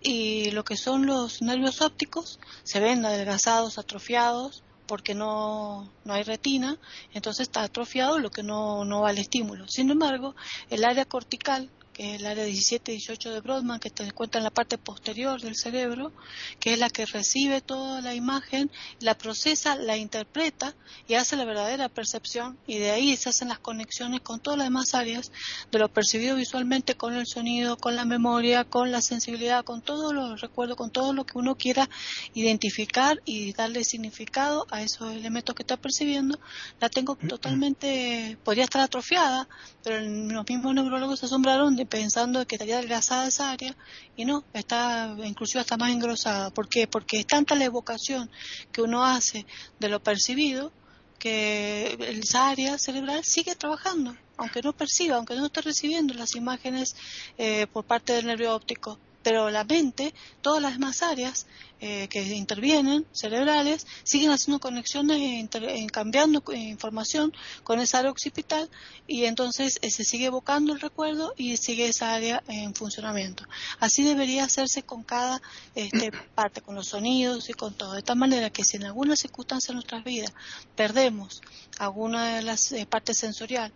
y 0.00 0.50
lo 0.52 0.64
que 0.64 0.76
son 0.76 1.06
los 1.06 1.42
nervios 1.42 1.80
ópticos 1.82 2.38
se 2.62 2.80
ven 2.80 3.04
adelgazados, 3.04 3.78
atrofiados, 3.78 4.62
porque 4.86 5.14
no, 5.14 5.88
no 6.04 6.14
hay 6.14 6.24
retina, 6.24 6.76
entonces 7.12 7.42
está 7.42 7.62
atrofiado 7.62 8.18
lo 8.18 8.30
que 8.30 8.42
no, 8.42 8.84
no 8.84 9.02
va 9.02 9.10
al 9.10 9.18
estímulo. 9.18 9.68
Sin 9.68 9.88
embargo, 9.90 10.34
el 10.68 10.84
área 10.84 11.04
cortical, 11.04 11.70
que 11.92 12.14
es 12.14 12.20
el 12.20 12.26
área 12.26 12.46
17-18 12.46 13.32
de 13.32 13.40
Brodmann, 13.40 13.80
que 13.80 13.90
se 13.94 14.04
encuentra 14.04 14.38
en 14.38 14.44
la 14.44 14.50
parte 14.50 14.78
posterior 14.78 15.40
del 15.40 15.56
cerebro, 15.56 16.12
que 16.58 16.72
es 16.72 16.78
la 16.78 16.90
que 16.90 17.06
recibe 17.06 17.60
toda 17.60 18.00
la 18.00 18.14
imagen, 18.14 18.70
la 19.00 19.16
procesa, 19.16 19.76
la 19.76 19.96
interpreta 19.96 20.74
y 21.08 21.14
hace 21.14 21.36
la 21.36 21.44
verdadera 21.44 21.88
percepción 21.88 22.58
y 22.66 22.78
de 22.78 22.90
ahí 22.90 23.16
se 23.16 23.28
hacen 23.28 23.48
las 23.48 23.58
conexiones 23.58 24.20
con 24.20 24.40
todas 24.40 24.58
las 24.58 24.66
demás 24.66 24.94
áreas 24.94 25.32
de 25.70 25.78
lo 25.78 25.88
percibido 25.88 26.36
visualmente 26.36 26.94
con 26.94 27.14
el 27.14 27.26
sonido, 27.26 27.76
con 27.76 27.96
la 27.96 28.04
memoria, 28.04 28.64
con 28.64 28.92
la 28.92 29.00
sensibilidad, 29.00 29.64
con 29.64 29.82
todo 29.82 30.12
lo 30.12 30.36
recuerdo, 30.36 30.76
con 30.76 30.90
todo 30.90 31.12
lo 31.12 31.24
que 31.24 31.38
uno 31.38 31.56
quiera 31.56 31.88
identificar 32.34 33.20
y 33.24 33.52
darle 33.52 33.84
significado 33.84 34.66
a 34.70 34.82
esos 34.82 35.12
elementos 35.12 35.54
que 35.54 35.62
está 35.62 35.76
percibiendo, 35.76 36.38
la 36.80 36.88
tengo 36.88 37.16
totalmente, 37.16 38.38
podría 38.44 38.64
estar 38.64 38.82
atrofiada, 38.82 39.48
pero 39.82 40.00
los 40.00 40.48
mismos 40.48 40.74
neurólogos 40.74 41.20
se 41.20 41.26
asombraron 41.26 41.76
pensando 41.86 42.46
que 42.46 42.56
estaría 42.56 42.78
adelgazada 42.78 43.28
esa 43.28 43.50
área 43.50 43.76
y 44.16 44.24
no, 44.24 44.44
está 44.52 45.16
inclusive 45.24 45.60
hasta 45.60 45.76
más 45.76 45.90
engrosada. 45.90 46.50
¿Por 46.50 46.68
qué? 46.68 46.86
Porque 46.86 47.20
es 47.20 47.26
tanta 47.26 47.54
la 47.54 47.64
evocación 47.64 48.30
que 48.72 48.82
uno 48.82 49.04
hace 49.04 49.46
de 49.78 49.88
lo 49.88 50.02
percibido 50.02 50.72
que 51.18 51.98
esa 52.22 52.48
área 52.48 52.78
cerebral 52.78 53.24
sigue 53.24 53.54
trabajando, 53.54 54.16
aunque 54.38 54.62
no 54.62 54.72
perciba, 54.72 55.16
aunque 55.16 55.34
no 55.34 55.46
esté 55.46 55.60
recibiendo 55.60 56.14
las 56.14 56.34
imágenes 56.34 56.96
eh, 57.36 57.66
por 57.72 57.84
parte 57.84 58.14
del 58.14 58.26
nervio 58.26 58.54
óptico 58.54 58.98
pero 59.22 59.50
la 59.50 59.64
mente, 59.64 60.14
todas 60.40 60.62
las 60.62 60.72
demás 60.74 61.02
áreas 61.02 61.46
eh, 61.82 62.08
que 62.08 62.22
intervienen, 62.22 63.06
cerebrales, 63.12 63.86
siguen 64.02 64.30
haciendo 64.30 64.60
conexiones, 64.60 65.18
e 65.18 65.86
cambiando 65.90 66.42
información 66.52 67.32
con 67.64 67.80
esa 67.80 68.00
área 68.00 68.10
occipital 68.10 68.68
y 69.06 69.24
entonces 69.24 69.78
eh, 69.80 69.90
se 69.90 70.04
sigue 70.04 70.26
evocando 70.26 70.74
el 70.74 70.80
recuerdo 70.80 71.32
y 71.38 71.56
sigue 71.56 71.88
esa 71.88 72.12
área 72.12 72.42
en 72.48 72.74
funcionamiento. 72.74 73.44
Así 73.78 74.02
debería 74.02 74.44
hacerse 74.44 74.82
con 74.82 75.02
cada 75.04 75.40
este, 75.74 76.10
parte, 76.34 76.60
con 76.60 76.74
los 76.74 76.88
sonidos 76.88 77.48
y 77.48 77.54
con 77.54 77.72
todo. 77.72 77.94
De 77.94 78.02
tal 78.02 78.16
manera 78.16 78.50
que 78.50 78.64
si 78.64 78.76
en 78.76 78.84
alguna 78.84 79.16
circunstancia 79.16 79.72
de 79.72 79.76
nuestras 79.76 80.04
vidas 80.04 80.32
perdemos 80.76 81.40
alguna 81.78 82.36
de 82.36 82.42
las 82.42 82.72
eh, 82.72 82.84
partes 82.84 83.16
sensoriales, 83.16 83.72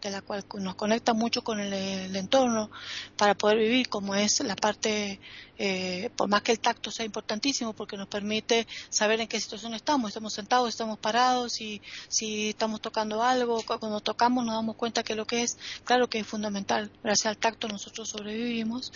de 0.00 0.10
la 0.10 0.22
cual 0.22 0.44
nos 0.60 0.74
conecta 0.74 1.12
mucho 1.12 1.42
con 1.42 1.60
el, 1.60 1.72
el, 1.72 2.16
entorno 2.16 2.70
para 3.16 3.34
poder 3.34 3.58
vivir, 3.58 3.88
como 3.88 4.14
es 4.14 4.40
la 4.40 4.56
parte 4.56 5.20
eh, 5.58 6.10
por 6.16 6.28
más 6.28 6.42
que 6.42 6.52
el 6.52 6.60
tacto 6.60 6.90
sea 6.90 7.04
importantísimo 7.04 7.72
porque 7.72 7.96
nos 7.96 8.08
permite 8.08 8.66
saber 8.88 9.20
en 9.20 9.28
qué 9.28 9.40
situación 9.40 9.74
estamos, 9.74 10.08
estamos 10.08 10.32
sentados, 10.32 10.68
estamos 10.68 10.98
parados, 10.98 11.60
y 11.60 11.82
si 12.08 12.50
estamos 12.50 12.80
tocando 12.80 13.22
algo, 13.22 13.62
cuando 13.66 14.00
tocamos 14.00 14.44
nos 14.44 14.54
damos 14.54 14.76
cuenta 14.76 15.02
que 15.02 15.14
lo 15.14 15.26
que 15.26 15.42
es, 15.42 15.58
claro 15.84 16.08
que 16.08 16.20
es 16.20 16.26
fundamental, 16.26 16.90
gracias 17.02 17.26
al 17.26 17.38
tacto 17.38 17.68
nosotros 17.68 18.08
sobrevivimos, 18.08 18.92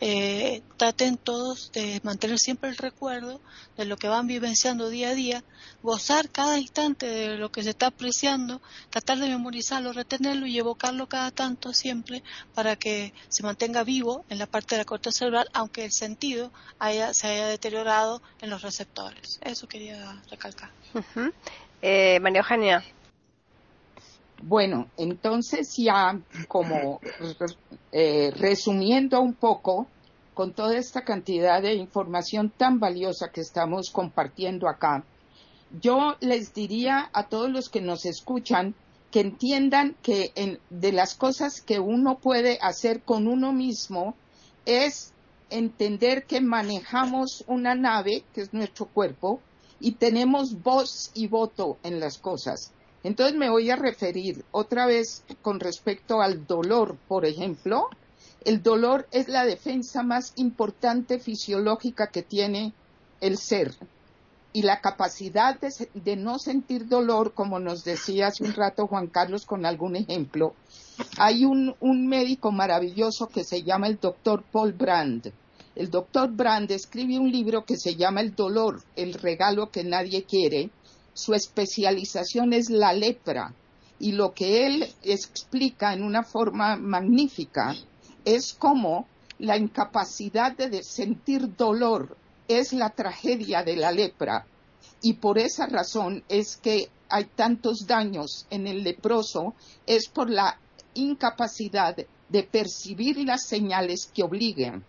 eh, 0.00 0.62
traten 0.76 1.16
todos 1.16 1.72
de 1.72 2.00
mantener 2.04 2.38
siempre 2.38 2.70
el 2.70 2.76
recuerdo 2.76 3.40
de 3.76 3.84
lo 3.84 3.96
que 3.96 4.08
van 4.08 4.26
vivenciando 4.26 4.88
día 4.88 5.10
a 5.10 5.14
día, 5.14 5.44
gozar 5.82 6.30
cada 6.30 6.58
instante 6.58 7.06
de 7.06 7.36
lo 7.36 7.50
que 7.50 7.62
se 7.62 7.70
está 7.70 7.86
apreciando, 7.86 8.62
tratar 8.90 9.18
de 9.18 9.28
memorizarlo, 9.28 9.92
retenerlo 9.92 10.46
y 10.46 10.58
evocarlo 10.58 11.08
cada 11.08 11.30
tanto 11.30 11.72
siempre 11.72 12.22
para 12.54 12.76
que 12.76 13.12
se 13.28 13.42
mantenga 13.42 13.82
vivo 13.84 14.24
en 14.28 14.38
la 14.38 14.46
parte 14.46 14.74
de 14.74 14.82
la 14.82 14.84
corteza 14.84 15.18
cerebral, 15.18 15.48
aunque 15.52 15.84
el 15.84 15.92
sentido 16.04 16.50
se 17.12 17.26
haya 17.26 17.46
deteriorado 17.46 18.20
en 18.42 18.50
los 18.50 18.62
receptores. 18.62 19.40
Eso 19.42 19.66
quería 19.66 20.22
recalcar. 20.30 20.70
Eh, 21.86 22.18
María 22.20 22.40
Eugenia. 22.40 22.84
Bueno, 24.42 24.88
entonces 24.96 25.74
ya 25.76 26.18
como 26.48 27.00
eh, 27.92 28.32
resumiendo 28.36 29.20
un 29.20 29.34
poco 29.34 29.86
con 30.34 30.52
toda 30.52 30.76
esta 30.76 31.02
cantidad 31.02 31.62
de 31.62 31.74
información 31.74 32.50
tan 32.50 32.78
valiosa 32.80 33.30
que 33.30 33.40
estamos 33.40 33.90
compartiendo 33.90 34.68
acá, 34.68 35.04
yo 35.80 36.16
les 36.20 36.52
diría 36.52 37.08
a 37.12 37.28
todos 37.28 37.50
los 37.50 37.68
que 37.68 37.80
nos 37.80 38.04
escuchan 38.04 38.74
que 39.10 39.20
entiendan 39.20 39.96
que 40.02 40.32
de 40.70 40.92
las 40.92 41.14
cosas 41.14 41.60
que 41.60 41.78
uno 41.78 42.18
puede 42.18 42.58
hacer 42.60 43.02
con 43.02 43.28
uno 43.28 43.52
mismo 43.52 44.14
es 44.66 45.13
entender 45.54 46.24
que 46.24 46.40
manejamos 46.40 47.44
una 47.46 47.74
nave, 47.74 48.24
que 48.34 48.42
es 48.42 48.52
nuestro 48.52 48.86
cuerpo, 48.86 49.40
y 49.80 49.92
tenemos 49.92 50.62
voz 50.62 51.10
y 51.14 51.28
voto 51.28 51.78
en 51.82 52.00
las 52.00 52.18
cosas. 52.18 52.72
Entonces 53.02 53.36
me 53.36 53.50
voy 53.50 53.70
a 53.70 53.76
referir 53.76 54.44
otra 54.50 54.86
vez 54.86 55.22
con 55.42 55.60
respecto 55.60 56.22
al 56.22 56.46
dolor, 56.46 56.96
por 57.06 57.24
ejemplo. 57.24 57.88
El 58.44 58.62
dolor 58.62 59.06
es 59.12 59.28
la 59.28 59.44
defensa 59.44 60.02
más 60.02 60.32
importante 60.36 61.18
fisiológica 61.18 62.08
que 62.08 62.22
tiene 62.22 62.72
el 63.20 63.36
ser. 63.38 63.74
Y 64.52 64.62
la 64.62 64.80
capacidad 64.80 65.58
de, 65.60 66.16
no 66.16 66.38
sentir 66.38 66.88
dolor, 66.88 67.34
como 67.34 67.58
nos 67.58 67.84
decía 67.84 68.28
hace 68.28 68.44
un 68.44 68.54
rato 68.54 68.86
Juan 68.86 69.08
Carlos 69.08 69.44
con 69.46 69.66
algún 69.66 69.96
ejemplo, 69.96 70.54
hay 71.18 71.44
un, 71.44 71.74
un 71.80 72.06
médico 72.06 72.52
maravilloso 72.52 73.26
que 73.28 73.44
se 73.44 73.62
llama 73.62 73.88
el 73.88 73.98
doctor 73.98 74.44
Paul 74.50 74.72
Brand 74.72 75.32
el 75.76 75.90
doctor 75.90 76.30
Brand 76.30 76.70
escribe 76.70 77.18
un 77.18 77.32
libro 77.32 77.64
que 77.64 77.76
se 77.76 77.96
llama 77.96 78.20
El 78.20 78.36
dolor, 78.36 78.80
el 78.94 79.14
regalo 79.14 79.70
que 79.70 79.82
nadie 79.82 80.22
quiere. 80.22 80.70
Su 81.14 81.34
especialización 81.34 82.52
es 82.52 82.70
la 82.70 82.92
lepra. 82.92 83.52
Y 83.98 84.12
lo 84.12 84.34
que 84.34 84.66
él 84.66 84.88
explica 85.02 85.92
en 85.92 86.04
una 86.04 86.22
forma 86.22 86.76
magnífica 86.76 87.74
es 88.24 88.54
cómo 88.54 89.08
la 89.40 89.56
incapacidad 89.56 90.56
de 90.56 90.82
sentir 90.84 91.56
dolor 91.56 92.16
es 92.46 92.72
la 92.72 92.90
tragedia 92.90 93.64
de 93.64 93.76
la 93.76 93.90
lepra. 93.90 94.46
Y 95.02 95.14
por 95.14 95.38
esa 95.38 95.66
razón 95.66 96.22
es 96.28 96.56
que 96.56 96.88
hay 97.08 97.24
tantos 97.24 97.86
daños 97.86 98.46
en 98.50 98.68
el 98.68 98.84
leproso, 98.84 99.54
es 99.86 100.08
por 100.08 100.30
la 100.30 100.56
incapacidad 100.94 101.96
de 102.28 102.42
percibir 102.44 103.18
las 103.18 103.44
señales 103.46 104.06
que 104.06 104.22
obliguen 104.22 104.84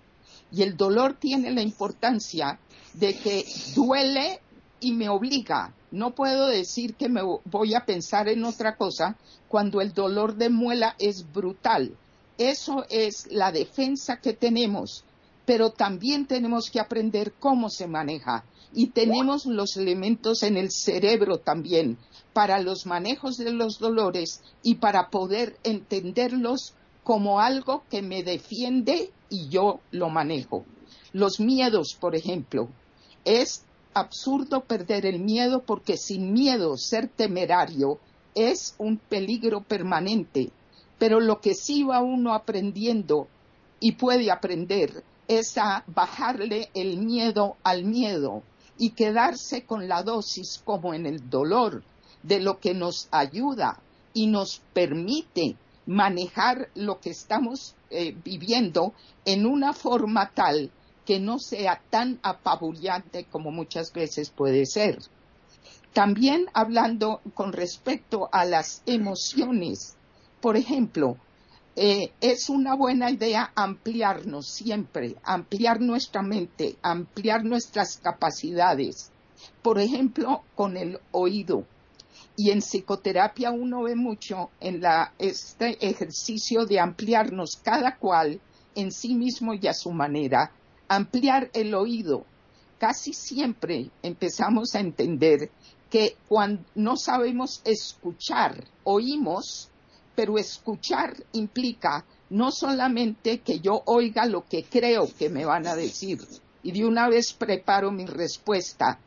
y 0.56 0.64
el 0.64 0.78
dolor 0.78 1.16
tiene 1.20 1.52
la 1.52 1.62
importancia 1.62 2.60
de 2.94 3.18
que 3.18 3.46
duele 3.76 4.40
y 4.80 4.94
me 4.94 5.10
obliga. 5.10 5.74
No 5.92 6.16
puedo 6.16 6.48
decir 6.48 6.96
que 6.96 7.10
me 7.10 7.22
voy 7.46 7.74
a 7.74 7.86
pensar 7.86 8.30
en 8.30 8.44
otra 8.46 8.78
cosa 8.78 9.18
cuando 9.48 9.82
el 9.82 9.94
dolor 9.94 10.36
de 10.36 10.50
muela 10.50 10.96
es 11.00 11.32
brutal. 11.32 11.96
Eso 12.38 12.86
es 12.90 13.28
la 13.32 13.52
defensa 13.52 14.22
que 14.22 14.34
tenemos 14.34 15.04
pero 15.46 15.72
también 15.72 16.26
tenemos 16.26 16.70
que 16.70 16.80
aprender 16.80 17.34
cómo 17.40 17.70
se 17.70 17.88
maneja 17.88 18.44
y 18.74 18.88
tenemos 18.88 19.46
los 19.46 19.78
elementos 19.78 20.44
en 20.44 20.58
el 20.58 20.72
cerebro 20.72 21.38
también 21.38 21.98
para 22.34 22.60
los 22.60 22.86
manejos 22.86 23.38
de 23.38 23.54
los 23.54 23.80
dolores 23.80 24.42
y 24.64 24.76
para 24.76 25.10
poder 25.10 25.58
entenderlos 25.64 26.74
como 27.06 27.40
algo 27.40 27.84
que 27.92 28.02
me 28.02 28.24
defiende 28.24 29.12
y 29.30 29.48
yo 29.48 29.80
lo 29.92 30.10
manejo. 30.10 30.66
Los 31.14 31.40
miedos, 31.40 31.96
por 31.98 32.16
ejemplo, 32.16 32.68
es 33.24 33.64
absurdo 33.94 34.62
perder 34.62 35.06
el 35.06 35.20
miedo 35.20 35.62
porque 35.62 35.98
sin 35.98 36.34
miedo 36.34 36.76
ser 36.78 37.08
temerario 37.08 38.00
es 38.34 38.74
un 38.80 38.98
peligro 38.98 39.62
permanente. 39.62 40.50
Pero 40.98 41.20
lo 41.20 41.42
que 41.42 41.54
sí 41.54 41.84
va 41.84 42.02
uno 42.02 42.34
aprendiendo 42.34 43.28
y 43.80 43.92
puede 43.94 44.32
aprender 44.32 45.04
es 45.28 45.60
a 45.60 45.84
bajarle 45.86 46.70
el 46.74 46.98
miedo 46.98 47.56
al 47.64 47.84
miedo 47.84 48.42
y 48.80 48.90
quedarse 48.92 49.64
con 49.64 49.88
la 49.88 50.02
dosis 50.02 50.60
como 50.66 50.96
en 50.96 51.06
el 51.06 51.30
dolor 51.30 51.84
de 52.24 52.40
lo 52.40 52.60
que 52.60 52.74
nos 52.74 53.08
ayuda 53.12 53.80
y 54.16 54.26
nos 54.26 54.64
permite 54.74 55.56
manejar 55.86 56.70
lo 56.76 57.00
que 57.00 57.12
estamos 57.12 57.76
eh, 57.90 58.16
viviendo 58.24 58.94
en 59.26 59.46
una 59.46 59.74
forma 59.74 60.32
tal 60.34 60.72
que 61.06 61.20
no 61.20 61.40
sea 61.40 61.82
tan 61.90 62.20
apabullante 62.24 63.26
como 63.26 63.52
muchas 63.52 63.94
veces 63.94 64.32
puede 64.32 64.66
ser. 64.66 65.00
También 65.94 66.48
hablando 66.54 67.22
con 67.34 67.54
respecto 67.54 68.28
a 68.32 68.44
las 68.44 68.82
emociones, 68.86 69.96
por 70.42 70.58
ejemplo, 70.58 71.18
eh, 71.78 72.12
es 72.22 72.50
una 72.50 72.74
buena 72.76 73.12
idea 73.12 73.52
ampliarnos 73.56 74.48
siempre, 74.48 75.16
ampliar 75.24 75.82
nuestra 75.82 76.22
mente, 76.22 76.78
ampliar 76.82 77.44
nuestras 77.44 77.98
capacidades. 77.98 79.12
Por 79.62 79.80
ejemplo, 79.80 80.44
con 80.56 80.78
el 80.78 81.00
oído. 81.12 81.66
Y 82.38 82.52
en 82.52 82.60
psicoterapia 82.60 83.52
uno 83.52 83.84
ve 83.84 83.96
mucho 83.96 84.50
en 84.60 84.82
la, 84.82 85.14
este 85.20 85.78
ejercicio 85.88 86.66
de 86.66 86.80
ampliarnos 86.80 87.58
cada 87.64 87.98
cual 87.98 88.42
en 88.76 88.92
sí 88.92 89.16
mismo 89.16 89.54
y 89.54 89.68
a 89.68 89.74
su 89.74 89.92
manera, 89.92 90.52
ampliar 90.88 91.50
el 91.54 91.74
oído. 91.74 92.26
Casi 92.78 93.14
siempre 93.14 93.90
empezamos 94.04 94.76
a 94.76 94.82
entender 94.82 95.50
que 95.90 96.18
cuando 96.28 96.64
no 96.76 96.98
sabemos 96.98 97.62
escuchar, 97.64 98.66
oímos, 98.84 99.70
pero 100.14 100.38
escuchar 100.38 101.16
implica 101.32 102.06
no 102.30 102.52
solamente 102.52 103.40
que 103.40 103.60
yo 103.60 103.82
oiga 103.86 104.26
lo 104.26 104.46
que 104.46 104.64
creo 104.64 105.08
que 105.18 105.30
me 105.30 105.46
van 105.46 105.68
a 105.68 105.76
decir 105.76 106.20
y 106.66 106.72
de 106.72 106.84
una 106.84 107.08
vez 107.08 107.32
preparo 107.34 107.92
mi 107.92 108.08
respuesta, 108.08 108.98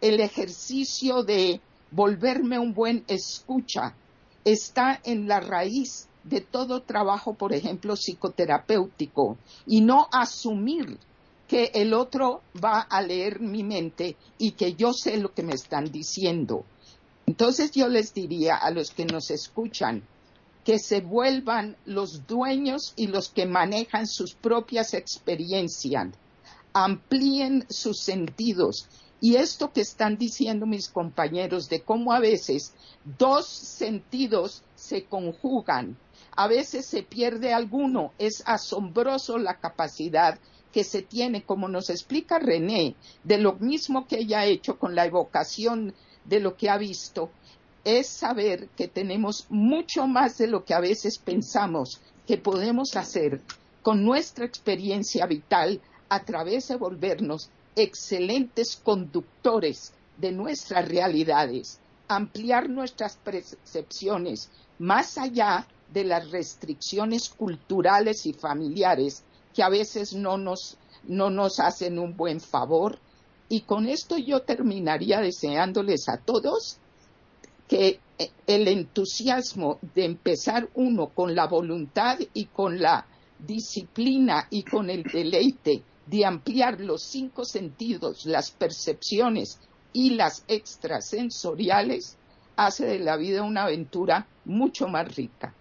el 0.00 0.20
ejercicio 0.20 1.24
de 1.24 1.60
volverme 1.90 2.58
un 2.58 2.74
buen 2.74 3.04
escucha 3.08 3.94
está 4.44 5.00
en 5.04 5.28
la 5.28 5.40
raíz 5.40 6.08
de 6.24 6.40
todo 6.40 6.82
trabajo, 6.82 7.34
por 7.34 7.52
ejemplo, 7.52 7.96
psicoterapéutico, 7.96 9.38
y 9.66 9.80
no 9.80 10.08
asumir 10.12 10.98
que 11.46 11.70
el 11.74 11.94
otro 11.94 12.42
va 12.62 12.80
a 12.80 13.00
leer 13.00 13.40
mi 13.40 13.64
mente 13.64 14.16
y 14.36 14.52
que 14.52 14.74
yo 14.74 14.92
sé 14.92 15.16
lo 15.16 15.32
que 15.32 15.42
me 15.42 15.54
están 15.54 15.90
diciendo. 15.90 16.64
Entonces 17.26 17.70
yo 17.72 17.88
les 17.88 18.12
diría 18.12 18.56
a 18.56 18.70
los 18.70 18.90
que 18.90 19.06
nos 19.06 19.30
escuchan, 19.30 20.02
que 20.64 20.78
se 20.78 21.00
vuelvan 21.00 21.76
los 21.86 22.26
dueños 22.26 22.92
y 22.96 23.06
los 23.06 23.30
que 23.30 23.46
manejan 23.46 24.06
sus 24.06 24.34
propias 24.34 24.92
experiencias, 24.92 26.08
amplíen 26.74 27.64
sus 27.70 28.00
sentidos. 28.00 28.86
Y 29.20 29.36
esto 29.36 29.72
que 29.72 29.80
están 29.80 30.16
diciendo 30.16 30.64
mis 30.66 30.88
compañeros 30.88 31.68
de 31.68 31.80
cómo 31.80 32.12
a 32.12 32.20
veces 32.20 32.72
dos 33.18 33.46
sentidos 33.46 34.62
se 34.76 35.04
conjugan, 35.04 35.96
a 36.36 36.46
veces 36.46 36.86
se 36.86 37.02
pierde 37.02 37.52
alguno, 37.52 38.12
es 38.18 38.44
asombroso 38.46 39.38
la 39.38 39.58
capacidad 39.58 40.38
que 40.72 40.84
se 40.84 41.02
tiene, 41.02 41.42
como 41.42 41.66
nos 41.68 41.90
explica 41.90 42.38
René, 42.38 42.94
de 43.24 43.38
lo 43.38 43.54
mismo 43.54 44.06
que 44.06 44.20
ella 44.20 44.40
ha 44.40 44.46
hecho 44.46 44.78
con 44.78 44.94
la 44.94 45.06
evocación 45.06 45.94
de 46.24 46.38
lo 46.40 46.56
que 46.56 46.70
ha 46.70 46.78
visto, 46.78 47.30
es 47.84 48.06
saber 48.06 48.68
que 48.76 48.86
tenemos 48.86 49.46
mucho 49.48 50.06
más 50.06 50.38
de 50.38 50.46
lo 50.46 50.64
que 50.64 50.74
a 50.74 50.80
veces 50.80 51.18
pensamos 51.18 52.00
que 52.26 52.36
podemos 52.36 52.94
hacer 52.96 53.40
con 53.82 54.04
nuestra 54.04 54.44
experiencia 54.44 55.26
vital 55.26 55.80
a 56.08 56.22
través 56.24 56.68
de 56.68 56.76
volvernos 56.76 57.50
excelentes 57.76 58.76
conductores 58.76 59.92
de 60.16 60.32
nuestras 60.32 60.88
realidades, 60.88 61.78
ampliar 62.08 62.68
nuestras 62.68 63.16
percepciones 63.16 64.50
más 64.78 65.18
allá 65.18 65.66
de 65.92 66.04
las 66.04 66.30
restricciones 66.30 67.28
culturales 67.28 68.26
y 68.26 68.32
familiares 68.32 69.22
que 69.54 69.62
a 69.62 69.68
veces 69.68 70.12
no 70.14 70.38
nos, 70.38 70.76
no 71.04 71.30
nos 71.30 71.60
hacen 71.60 71.98
un 71.98 72.16
buen 72.16 72.40
favor. 72.40 72.98
Y 73.48 73.62
con 73.62 73.86
esto 73.86 74.18
yo 74.18 74.40
terminaría 74.42 75.20
deseándoles 75.20 76.08
a 76.08 76.18
todos 76.18 76.78
que 77.66 78.00
eh, 78.18 78.30
el 78.46 78.68
entusiasmo 78.68 79.78
de 79.94 80.04
empezar 80.04 80.68
uno 80.74 81.08
con 81.08 81.34
la 81.34 81.46
voluntad 81.46 82.18
y 82.34 82.46
con 82.46 82.80
la 82.80 83.06
disciplina 83.38 84.46
y 84.50 84.64
con 84.64 84.90
el 84.90 85.02
deleite 85.04 85.82
de 86.10 86.24
ampliar 86.24 86.80
los 86.80 87.02
cinco 87.02 87.44
sentidos, 87.44 88.24
las 88.24 88.50
percepciones 88.50 89.58
y 89.92 90.10
las 90.10 90.44
extrasensoriales, 90.48 92.16
hace 92.56 92.86
de 92.86 92.98
la 92.98 93.16
vida 93.16 93.42
una 93.42 93.64
aventura 93.64 94.26
mucho 94.44 94.88
más 94.88 95.14
rica. 95.14 95.52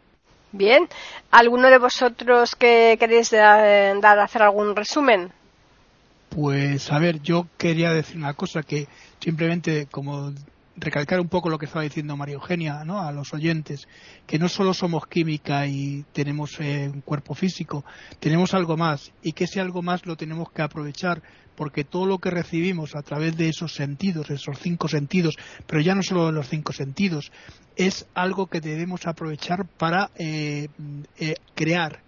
Bien, 0.52 0.88
¿alguno 1.32 1.70
de 1.70 1.78
vosotros 1.78 2.56
que 2.56 2.96
queréis 3.00 3.32
dar, 3.32 4.00
dar 4.00 4.20
hacer 4.20 4.42
algún 4.42 4.76
resumen? 4.76 5.32
Pues 6.30 6.92
a 6.92 7.00
ver, 7.00 7.22
yo 7.22 7.48
quería 7.58 7.92
decir 7.92 8.18
una 8.18 8.34
cosa 8.34 8.64
que 8.64 8.88
simplemente 9.20 9.88
como 9.88 10.34
recalcar 10.78 11.20
un 11.20 11.28
poco 11.28 11.50
lo 11.50 11.58
que 11.58 11.66
estaba 11.66 11.84
diciendo 11.84 12.16
María 12.16 12.36
Eugenia 12.36 12.84
¿no? 12.86 13.02
a 13.02 13.12
los 13.12 13.34
oyentes, 13.34 13.88
que 14.26 14.40
no 14.40 14.48
solo 14.48 14.74
somos 14.74 15.08
química 15.08 15.66
y 15.68 16.06
tenemos 16.14 16.60
eh, 16.60 16.90
un 16.94 17.02
cuerpo 17.02 17.34
físico, 17.34 17.84
tenemos 18.20 18.54
algo 18.54 18.78
más 18.78 19.12
y 19.24 19.34
que 19.34 19.46
ese 19.46 19.60
algo 19.60 19.82
más 19.82 20.06
lo 20.06 20.16
tenemos 20.16 20.52
que 20.52 20.62
aprovechar 20.62 21.22
porque 21.56 21.84
todo 21.84 22.06
lo 22.06 22.20
que 22.20 22.30
recibimos 22.30 22.96
a 22.96 23.02
través 23.02 23.36
de 23.36 23.50
esos 23.50 23.74
sentidos, 23.74 24.30
esos 24.30 24.60
cinco 24.60 24.88
sentidos, 24.88 25.36
pero 25.66 25.82
ya 25.82 25.96
no 25.96 26.04
solo 26.04 26.28
de 26.28 26.32
los 26.32 26.48
cinco 26.48 26.72
sentidos, 26.72 27.32
es 27.76 28.08
algo 28.14 28.46
que 28.46 28.62
debemos 28.62 29.08
aprovechar 29.08 29.66
para 29.66 30.12
eh, 30.16 30.70
eh, 31.18 31.36
crear. 31.56 32.04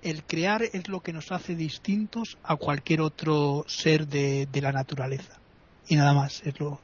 El 0.00 0.24
crear 0.24 0.62
es 0.62 0.88
lo 0.88 1.00
que 1.00 1.12
nos 1.12 1.32
hace 1.32 1.54
distintos 1.54 2.38
a 2.42 2.56
cualquier 2.56 3.02
otro 3.02 3.64
ser 3.68 4.06
de, 4.06 4.46
de 4.50 4.60
la 4.62 4.72
naturaleza. 4.72 5.38
Y 5.86 5.96
nada 5.96 6.14
más, 6.14 6.42
es 6.44 6.58
lo, 6.58 6.80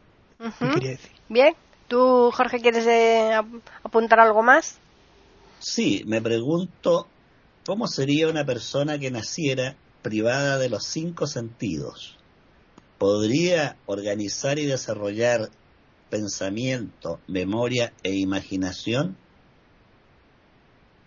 Bien, 1.31 1.55
¿tú, 1.87 2.33
Jorge, 2.33 2.61
quieres 2.61 2.85
eh, 2.89 3.31
apuntar 3.85 4.19
algo 4.19 4.43
más? 4.43 4.79
Sí, 5.61 6.03
me 6.05 6.21
pregunto 6.21 7.07
cómo 7.65 7.87
sería 7.87 8.29
una 8.29 8.45
persona 8.45 8.99
que 8.99 9.13
naciera 9.13 9.77
privada 10.03 10.59
de 10.59 10.69
los 10.69 10.87
cinco 10.87 11.29
sentidos. 11.29 12.19
¿Podría 12.99 13.77
organizar 13.87 14.59
y 14.59 14.67
desarrollar 14.67 15.51
pensamiento, 16.11 17.21
memoria 17.29 17.93
e 18.03 18.13
imaginación? 18.17 19.17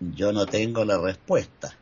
Yo 0.00 0.32
no 0.32 0.46
tengo 0.46 0.86
la 0.86 0.96
respuesta. 0.96 1.76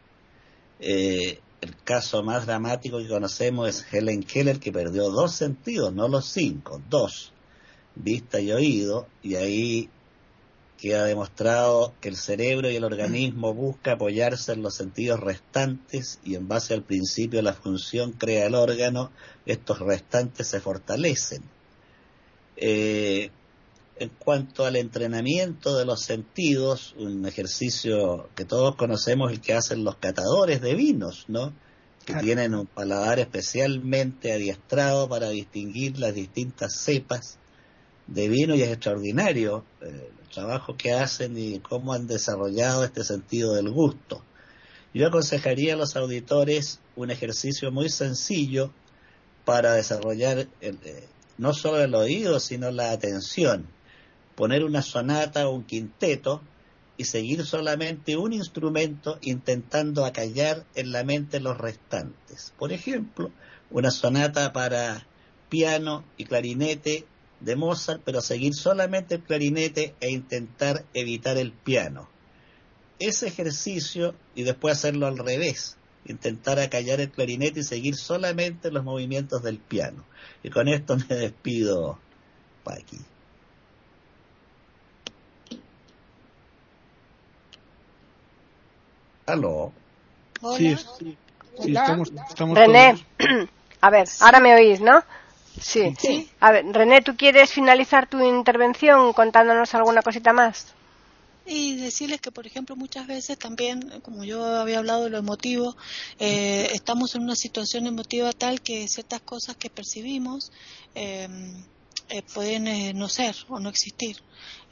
Eh, 0.80 1.38
el 1.60 1.76
caso 1.84 2.24
más 2.24 2.46
dramático 2.46 2.98
que 2.98 3.06
conocemos 3.06 3.68
es 3.68 3.86
Helen 3.94 4.24
Keller, 4.24 4.58
que 4.58 4.72
perdió 4.72 5.10
dos 5.10 5.32
sentidos, 5.32 5.94
no 5.94 6.08
los 6.08 6.26
cinco, 6.26 6.82
dos 6.90 7.32
vista 7.94 8.40
y 8.40 8.52
oído, 8.52 9.06
y 9.22 9.34
ahí 9.36 9.90
queda 10.82 11.04
demostrado 11.04 11.94
que 12.00 12.08
el 12.08 12.16
cerebro 12.16 12.68
y 12.68 12.74
el 12.74 12.82
organismo 12.82 13.54
busca 13.54 13.92
apoyarse 13.92 14.52
en 14.52 14.62
los 14.62 14.74
sentidos 14.74 15.20
restantes 15.20 16.18
y 16.24 16.34
en 16.34 16.48
base 16.48 16.74
al 16.74 16.82
principio 16.82 17.38
de 17.38 17.44
la 17.44 17.54
función 17.54 18.12
crea 18.12 18.46
el 18.46 18.56
órgano, 18.56 19.12
estos 19.46 19.78
restantes 19.78 20.48
se 20.48 20.60
fortalecen. 20.60 21.42
Eh, 22.56 23.30
en 23.96 24.08
cuanto 24.18 24.64
al 24.64 24.74
entrenamiento 24.74 25.76
de 25.76 25.84
los 25.84 26.00
sentidos, 26.00 26.96
un 26.98 27.26
ejercicio 27.26 28.28
que 28.34 28.44
todos 28.44 28.74
conocemos, 28.74 29.30
el 29.30 29.40
que 29.40 29.52
hacen 29.52 29.84
los 29.84 29.96
catadores 29.96 30.60
de 30.60 30.74
vinos, 30.74 31.26
¿no? 31.28 31.52
Que 32.04 32.14
tienen 32.14 32.56
un 32.56 32.66
paladar 32.66 33.20
especialmente 33.20 34.32
adiestrado 34.32 35.08
para 35.08 35.28
distinguir 35.28 36.00
las 36.00 36.14
distintas 36.14 36.74
cepas 36.80 37.38
de 38.12 38.28
vino 38.28 38.54
y 38.54 38.62
es 38.62 38.70
extraordinario 38.70 39.64
eh, 39.80 40.10
el 40.22 40.28
trabajo 40.28 40.76
que 40.76 40.92
hacen 40.92 41.36
y 41.38 41.60
cómo 41.60 41.92
han 41.92 42.06
desarrollado 42.06 42.84
este 42.84 43.04
sentido 43.04 43.54
del 43.54 43.70
gusto. 43.70 44.22
Yo 44.94 45.06
aconsejaría 45.06 45.74
a 45.74 45.76
los 45.76 45.96
auditores 45.96 46.80
un 46.96 47.10
ejercicio 47.10 47.72
muy 47.72 47.88
sencillo 47.88 48.70
para 49.44 49.72
desarrollar 49.72 50.46
eh, 50.60 51.08
no 51.38 51.54
solo 51.54 51.82
el 51.82 51.94
oído, 51.94 52.38
sino 52.40 52.70
la 52.70 52.92
atención. 52.92 53.66
Poner 54.34 54.64
una 54.64 54.82
sonata 54.82 55.48
o 55.48 55.54
un 55.54 55.64
quinteto 55.64 56.42
y 56.98 57.04
seguir 57.04 57.44
solamente 57.46 58.16
un 58.16 58.34
instrumento 58.34 59.18
intentando 59.22 60.04
acallar 60.04 60.64
en 60.74 60.92
la 60.92 61.04
mente 61.04 61.40
los 61.40 61.56
restantes. 61.56 62.52
Por 62.58 62.72
ejemplo, 62.72 63.30
una 63.70 63.90
sonata 63.90 64.52
para 64.52 65.06
piano 65.48 66.04
y 66.16 66.26
clarinete 66.26 67.06
de 67.44 67.56
Mozart, 67.56 68.02
pero 68.04 68.20
seguir 68.20 68.54
solamente 68.54 69.16
el 69.16 69.22
clarinete 69.22 69.94
e 70.00 70.10
intentar 70.10 70.84
evitar 70.94 71.36
el 71.36 71.52
piano. 71.52 72.08
Ese 72.98 73.26
ejercicio 73.26 74.14
y 74.34 74.44
después 74.44 74.78
hacerlo 74.78 75.06
al 75.06 75.18
revés, 75.18 75.76
intentar 76.06 76.60
acallar 76.60 77.00
el 77.00 77.10
clarinete 77.10 77.60
y 77.60 77.64
seguir 77.64 77.96
solamente 77.96 78.70
los 78.70 78.84
movimientos 78.84 79.42
del 79.42 79.58
piano. 79.58 80.04
Y 80.42 80.50
con 80.50 80.68
esto 80.68 80.96
me 80.96 81.16
despido, 81.16 81.98
Paqui. 82.62 82.98
¿Aló? 89.26 89.72
Sí, 90.56 90.76
sí, 90.98 91.16
estamos, 91.58 92.12
estamos 92.28 92.58
René, 92.58 93.06
a 93.80 93.90
ver, 93.90 94.08
ahora 94.20 94.40
me 94.40 94.54
oís, 94.54 94.80
¿no? 94.80 95.02
Sí. 95.60 95.94
Sí. 95.98 96.28
A 96.40 96.52
ver, 96.52 96.64
René, 96.66 97.02
¿tú 97.02 97.16
quieres 97.16 97.50
finalizar 97.52 98.08
tu 98.08 98.20
intervención 98.24 99.12
contándonos 99.12 99.74
alguna 99.74 100.02
cosita 100.02 100.32
más? 100.32 100.66
Y 101.44 101.76
decirles 101.76 102.20
que, 102.20 102.30
por 102.30 102.46
ejemplo, 102.46 102.76
muchas 102.76 103.06
veces 103.06 103.36
también, 103.36 104.00
como 104.02 104.22
yo 104.22 104.44
había 104.44 104.78
hablado 104.78 105.04
de 105.04 105.10
lo 105.10 105.18
emotivo, 105.18 105.76
eh, 106.20 106.70
estamos 106.72 107.14
en 107.16 107.22
una 107.22 107.34
situación 107.34 107.86
emotiva 107.86 108.32
tal 108.32 108.60
que 108.60 108.86
ciertas 108.86 109.20
cosas 109.22 109.56
que 109.56 109.68
percibimos 109.68 110.52
eh, 110.94 111.28
eh, 112.08 112.22
pueden 112.34 112.68
eh, 112.68 112.92
no 112.94 113.08
ser 113.08 113.34
o 113.48 113.58
no 113.58 113.68
existir. 113.70 114.18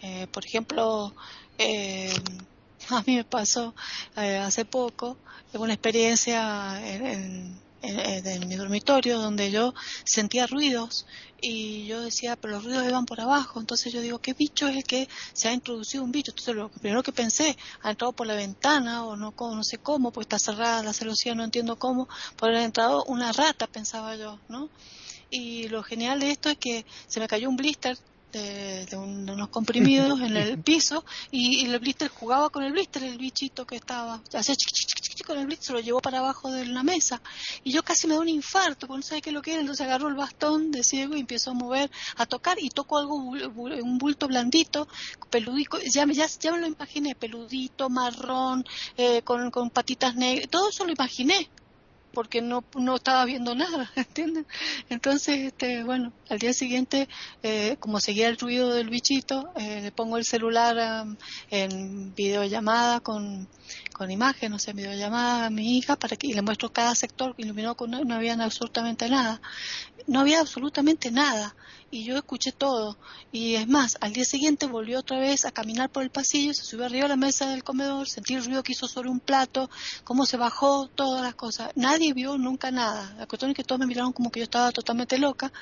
Eh, 0.02 0.28
por 0.32 0.44
ejemplo, 0.46 1.12
eh, 1.58 2.12
a 2.90 3.02
mí 3.06 3.16
me 3.16 3.24
pasó 3.24 3.74
eh, 4.16 4.36
hace 4.36 4.64
poco 4.64 5.16
una 5.54 5.72
experiencia 5.72 6.80
en, 6.86 7.06
en 7.06 7.60
en, 7.82 8.26
en 8.26 8.48
mi 8.48 8.56
dormitorio 8.56 9.18
donde 9.18 9.50
yo 9.50 9.74
sentía 10.04 10.46
ruidos 10.46 11.06
y 11.40 11.86
yo 11.86 12.00
decía, 12.02 12.36
pero 12.36 12.54
los 12.54 12.64
ruidos 12.64 12.86
iban 12.86 13.06
por 13.06 13.20
abajo, 13.20 13.60
entonces 13.60 13.92
yo 13.92 14.00
digo, 14.00 14.18
¿qué 14.18 14.34
bicho 14.34 14.68
es 14.68 14.76
el 14.76 14.84
que 14.84 15.08
se 15.32 15.48
ha 15.48 15.52
introducido 15.52 16.04
un 16.04 16.12
bicho? 16.12 16.32
Entonces 16.32 16.54
lo 16.54 16.68
primero 16.68 17.02
que 17.02 17.12
pensé, 17.12 17.56
ha 17.82 17.90
entrado 17.90 18.12
por 18.12 18.26
la 18.26 18.34
ventana 18.34 19.04
o 19.04 19.16
no, 19.16 19.34
no 19.38 19.64
sé 19.64 19.78
cómo, 19.78 20.12
pues 20.12 20.26
está 20.26 20.38
cerrada 20.38 20.82
la 20.82 20.92
celosía, 20.92 21.34
no 21.34 21.44
entiendo 21.44 21.76
cómo, 21.76 22.08
por 22.36 22.50
haber 22.50 22.62
entrado 22.62 23.04
una 23.04 23.32
rata, 23.32 23.66
pensaba 23.66 24.16
yo, 24.16 24.38
¿no? 24.48 24.68
Y 25.30 25.68
lo 25.68 25.82
genial 25.82 26.20
de 26.20 26.32
esto 26.32 26.50
es 26.50 26.58
que 26.58 26.84
se 27.06 27.20
me 27.20 27.28
cayó 27.28 27.48
un 27.48 27.56
blister 27.56 27.96
de, 28.32 28.86
de, 28.86 28.96
un, 28.96 29.26
de, 29.26 29.32
unos 29.32 29.48
comprimidos 29.48 30.20
en 30.20 30.36
el 30.36 30.58
piso 30.62 31.04
y, 31.30 31.62
y, 31.62 31.66
el 31.66 31.78
blister 31.78 32.08
jugaba 32.08 32.50
con 32.50 32.62
el 32.62 32.72
blister, 32.72 33.02
el 33.02 33.18
bichito 33.18 33.66
que 33.66 33.76
estaba, 33.76 34.22
hacía 34.32 34.54
con 35.26 35.38
el 35.38 35.46
blister, 35.46 35.74
lo 35.74 35.80
llevó 35.80 36.00
para 36.00 36.18
abajo 36.18 36.50
de 36.50 36.66
la 36.66 36.82
mesa. 36.82 37.20
Y 37.62 37.72
yo 37.72 37.82
casi 37.82 38.06
me 38.06 38.14
da 38.14 38.20
un 38.20 38.28
infarto, 38.28 38.86
porque 38.86 38.98
no 38.98 39.02
sabía 39.02 39.20
qué 39.20 39.30
es 39.30 39.34
lo 39.34 39.42
que 39.42 39.52
era, 39.52 39.60
entonces 39.60 39.86
agarró 39.86 40.08
el 40.08 40.14
bastón 40.14 40.70
de 40.70 40.82
ciego 40.82 41.16
y 41.16 41.20
empezó 41.20 41.50
a 41.50 41.54
mover, 41.54 41.90
a 42.16 42.26
tocar 42.26 42.58
y 42.60 42.70
tocó 42.70 42.98
algo, 42.98 43.16
un 43.16 43.98
bulto 43.98 44.28
blandito, 44.28 44.88
peludito, 45.30 45.78
ya, 45.92 46.06
ya, 46.06 46.26
ya 46.26 46.52
me 46.52 46.58
lo 46.58 46.66
imaginé, 46.66 47.14
peludito, 47.14 47.88
marrón, 47.88 48.64
eh, 48.96 49.22
con, 49.22 49.50
con 49.50 49.70
patitas 49.70 50.14
negras, 50.16 50.48
todo 50.50 50.68
eso 50.70 50.84
lo 50.84 50.92
imaginé, 50.92 51.48
porque 52.12 52.40
no, 52.42 52.64
no 52.76 52.96
estaba 52.96 53.24
viendo 53.24 53.54
nada, 53.54 53.90
¿entienden? 53.96 54.46
Entonces, 54.88 55.38
este, 55.38 55.84
bueno, 55.84 56.12
al 56.28 56.38
día 56.38 56.52
siguiente, 56.52 57.08
eh, 57.42 57.76
como 57.80 58.00
seguía 58.00 58.28
el 58.28 58.38
ruido 58.38 58.74
del 58.74 58.90
bichito, 58.90 59.52
eh, 59.56 59.80
le 59.82 59.92
pongo 59.92 60.16
el 60.16 60.24
celular 60.24 61.06
en 61.50 62.14
videollamada 62.14 63.00
con, 63.00 63.48
con 63.92 64.10
imagen, 64.10 64.52
o 64.52 64.58
sea, 64.58 64.74
videollamada 64.74 65.46
a 65.46 65.50
mi 65.50 65.78
hija 65.78 65.96
para 65.96 66.16
que 66.16 66.26
y 66.26 66.34
le 66.34 66.42
muestro 66.42 66.72
cada 66.72 66.94
sector 66.94 67.34
iluminó 67.38 67.76
con 67.76 67.90
no, 67.90 68.04
no 68.04 68.14
había 68.14 68.34
absolutamente 68.34 69.08
nada. 69.08 69.40
No 70.06 70.20
había 70.20 70.40
absolutamente 70.40 71.10
nada 71.10 71.54
y 71.90 72.04
yo 72.04 72.16
escuché 72.16 72.52
todo. 72.52 72.96
Y 73.32 73.56
es 73.56 73.68
más, 73.68 73.98
al 74.00 74.12
día 74.12 74.24
siguiente 74.24 74.66
volvió 74.66 75.00
otra 75.00 75.18
vez 75.18 75.44
a 75.44 75.50
caminar 75.50 75.90
por 75.90 76.02
el 76.02 76.10
pasillo, 76.10 76.54
se 76.54 76.64
subió 76.64 76.86
arriba 76.86 77.06
a 77.06 77.08
la 77.08 77.16
mesa 77.16 77.48
del 77.48 77.64
comedor, 77.64 78.08
sentí 78.08 78.34
el 78.34 78.44
ruido 78.44 78.62
que 78.62 78.72
hizo 78.72 78.88
sobre 78.88 79.08
un 79.08 79.20
plato, 79.20 79.70
cómo 80.04 80.26
se 80.26 80.36
bajó, 80.36 80.88
todas 80.88 81.22
las 81.22 81.34
cosas. 81.34 81.70
Nadie 81.74 82.12
vio 82.12 82.38
nunca 82.38 82.70
nada. 82.70 83.14
La 83.18 83.26
cuestión 83.26 83.50
es 83.50 83.56
que 83.56 83.64
todos 83.64 83.80
me 83.80 83.86
miraron 83.86 84.12
como 84.12 84.30
que 84.30 84.40
yo 84.40 84.44
estaba 84.44 84.72
totalmente 84.72 85.18
loca. 85.18 85.52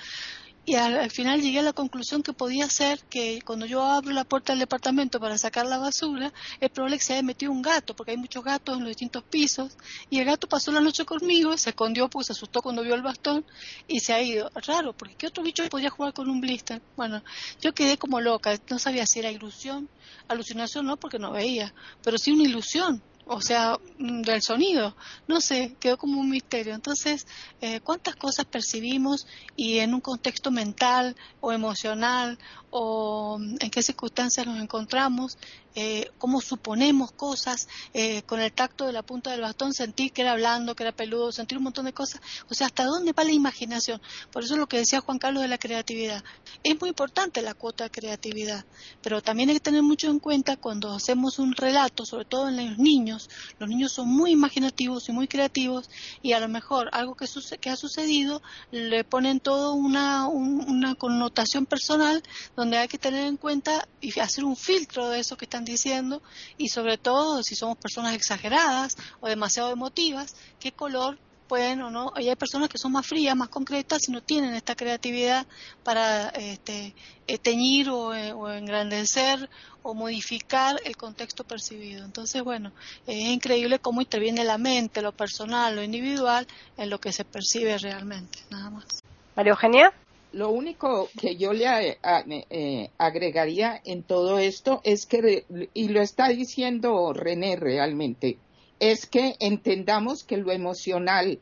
Y 0.69 0.75
al, 0.75 0.99
al, 0.99 1.11
final 1.11 1.41
llegué 1.41 1.61
a 1.61 1.63
la 1.63 1.73
conclusión 1.73 2.23
que 2.23 2.35
podía 2.35 2.69
ser 2.69 3.01
que 3.05 3.41
cuando 3.41 3.65
yo 3.65 3.83
abro 3.83 4.13
la 4.13 4.25
puerta 4.25 4.53
del 4.53 4.61
departamento 4.61 5.19
para 5.19 5.39
sacar 5.39 5.65
la 5.65 5.79
basura, 5.79 6.31
es 6.61 6.69
probable 6.69 6.99
que 6.99 7.05
se 7.05 7.15
haya 7.15 7.23
metido 7.23 7.53
un 7.53 7.63
gato, 7.63 7.97
porque 7.97 8.11
hay 8.11 8.19
muchos 8.19 8.45
gatos 8.45 8.77
en 8.77 8.81
los 8.81 8.91
distintos 8.91 9.23
pisos, 9.23 9.79
y 10.11 10.19
el 10.19 10.27
gato 10.27 10.47
pasó 10.47 10.71
la 10.71 10.83
noche 10.83 11.07
conmigo, 11.07 11.57
se 11.57 11.71
escondió, 11.71 12.11
pues 12.11 12.27
se 12.27 12.35
asustó 12.35 12.61
cuando 12.61 12.83
vio 12.83 12.95
el 12.95 13.01
bastón, 13.01 13.47
y 13.87 14.01
se 14.01 14.13
ha 14.13 14.21
ido. 14.21 14.51
Raro, 14.57 14.93
porque 14.93 15.15
¿qué 15.15 15.29
otro 15.29 15.43
bicho 15.43 15.67
podía 15.71 15.89
jugar 15.89 16.13
con 16.13 16.29
un 16.29 16.39
blister? 16.39 16.83
Bueno, 16.99 17.23
yo 17.63 17.73
quedé 17.73 17.97
como 17.97 18.21
loca, 18.21 18.61
no 18.69 18.79
sabía 18.79 19.07
si 19.07 19.21
era 19.21 19.31
ilusión, 19.31 19.89
alucinación 20.29 20.85
no, 20.85 20.99
porque 20.99 21.19
no 21.19 21.33
veía, 21.33 21.73
pero 22.03 22.19
sí 22.19 22.31
una 22.31 22.43
ilusión, 22.43 23.03
o 23.29 23.41
sea, 23.41 23.79
del 23.99 24.43
sonido. 24.43 24.97
No 25.27 25.41
sé, 25.41 25.77
quedó 25.79 25.99
como 25.99 26.21
un 26.21 26.31
misterio. 26.31 26.75
Entonces, 26.75 27.27
eh, 27.61 27.81
¿cuántas 27.81 28.17
cosas 28.17 28.47
percibimos 28.47 29.27
y 29.55 29.79
en 29.79 29.95
un 29.95 30.01
contexto 30.01 30.51
mental 30.51 31.15
o 31.41 31.53
emocional 31.53 32.39
o 32.71 33.39
en 33.61 33.71
qué 33.71 33.83
circunstancias 33.83 34.47
nos 34.47 34.61
encontramos? 34.61 35.37
Eh, 35.75 36.11
cómo 36.19 36.41
suponemos 36.41 37.13
cosas 37.13 37.69
eh, 37.95 38.23
con 38.23 38.41
el 38.41 38.53
tacto 38.53 38.87
de 38.87 38.93
la 38.93 39.03
punta 39.03 39.31
del 39.31 39.43
bastón, 39.43 39.73
sentir 39.73 40.13
que 40.13 40.23
era 40.23 40.35
blando, 40.35 40.75
que 40.75 40.83
era 40.83 40.93
peludo, 40.93 41.31
sentir 41.31 41.59
un 41.59 41.65
montón 41.65 41.85
de 41.85 41.93
cosas. 41.93 42.21
O 42.51 42.55
sea, 42.55 42.67
¿hasta 42.67 42.85
dónde 42.85 43.13
va 43.13 43.25
la 43.25 43.33
imaginación? 43.33 44.01
Por 44.33 44.43
eso 44.43 44.55
es 44.55 44.61
lo 44.61 44.67
que 44.67 44.79
decía 44.79 45.01
Juan 45.01 45.19
Carlos 45.19 45.43
de 45.43 45.49
la 45.49 45.59
creatividad. 45.59 46.25
Es 46.65 46.81
muy 46.81 46.89
importante 46.89 47.43
la 47.43 47.55
cuota 47.55 47.85
de 47.85 47.91
creatividad, 47.91 48.65
pero 49.03 49.23
también 49.23 49.51
hay 49.51 49.57
que 49.57 49.61
tener 49.61 49.83
mucho 49.83 50.09
en 50.09 50.19
cuenta 50.19 50.57
cuando 50.57 50.93
hacemos 50.93 51.39
un 51.39 51.55
relato, 51.55 52.05
sobre 52.05 52.25
todo 52.25 52.49
en 52.49 52.57
los 52.57 52.79
niños. 52.79 53.29
Los 53.59 53.69
niños 53.69 53.93
son 53.93 54.09
muy 54.09 54.33
imaginativos 54.33 55.09
y 55.09 55.13
muy 55.13 55.29
creativos 55.29 55.91
y 56.23 56.33
a 56.33 56.41
lo 56.41 56.49
mejor 56.49 56.89
algo 56.93 57.15
que, 57.15 57.27
que 57.61 57.71
ha 57.71 57.77
sucedido 57.77 58.43
le 58.71 59.05
ponen 59.05 59.41
todo 59.41 59.75
una, 59.75 60.27
un, 60.27 60.69
una 60.69 60.95
connotación 60.95 61.67
personal 61.67 62.23
donde 62.57 62.79
hay 62.79 62.89
que 62.89 62.99
tener 62.99 63.27
en 63.27 63.37
cuenta 63.37 63.87
y 64.01 64.19
hacer 64.19 64.45
un 64.45 64.57
filtro 64.57 65.09
de 65.09 65.21
eso 65.21 65.37
que 65.37 65.47
diciendo 65.65 66.23
y 66.57 66.69
sobre 66.69 66.99
todo 66.99 67.43
si 67.43 67.55
somos 67.55 67.79
personas 67.79 68.15
exageradas 68.15 68.97
o 69.21 69.29
demasiado 69.29 69.71
emotivas, 69.71 70.37
qué 70.61 70.73
color 70.73 71.19
pueden 71.49 71.81
o 71.83 71.91
no. 71.91 72.13
Y 72.17 72.29
hay 72.29 72.37
personas 72.37 72.69
que 72.69 72.79
son 72.79 72.93
más 72.93 73.07
frías, 73.07 73.35
más 73.35 73.49
concretas 73.49 74.09
y 74.09 74.13
no 74.13 74.23
tienen 74.23 74.55
esta 74.55 74.77
creatividad 74.77 75.47
para 75.83 76.29
este, 76.29 76.95
teñir 77.43 77.89
o, 77.89 78.09
o, 78.11 78.51
engrandecer 78.51 79.49
o 79.83 79.95
modificar 79.95 80.77
el 80.85 80.97
contexto 80.97 81.43
percibido. 81.45 82.05
Entonces, 82.05 82.43
bueno, 82.45 82.73
es 83.07 83.17
increíble 83.17 83.81
cómo 83.81 84.03
interviene 84.03 84.45
la 84.45 84.59
mente, 84.59 85.03
lo 85.03 85.13
personal, 85.13 85.75
lo 85.75 85.83
individual 85.83 86.47
en 86.77 86.91
lo 86.91 87.01
que 87.01 87.13
se 87.13 87.25
percibe 87.25 87.79
realmente. 87.79 88.39
Nada 88.51 88.71
más. 88.71 88.85
María 89.35 89.51
Eugenia. 89.51 89.93
Lo 90.33 90.51
único 90.51 91.09
que 91.19 91.37
yo 91.37 91.55
le 91.55 91.99
eh, 92.51 92.91
agregaría 92.99 93.81
en 93.85 94.03
todo 94.03 94.39
esto 94.39 94.81
es 94.85 95.07
que, 95.07 95.47
y 95.73 95.89
lo 95.89 96.03
está 96.03 96.29
diciendo 96.29 97.13
René 97.15 97.57
realmente, 97.57 98.39
es 98.79 99.07
que 99.07 99.37
entendamos 99.41 100.25
que 100.25 100.37
lo 100.37 100.53
emocional 100.53 101.41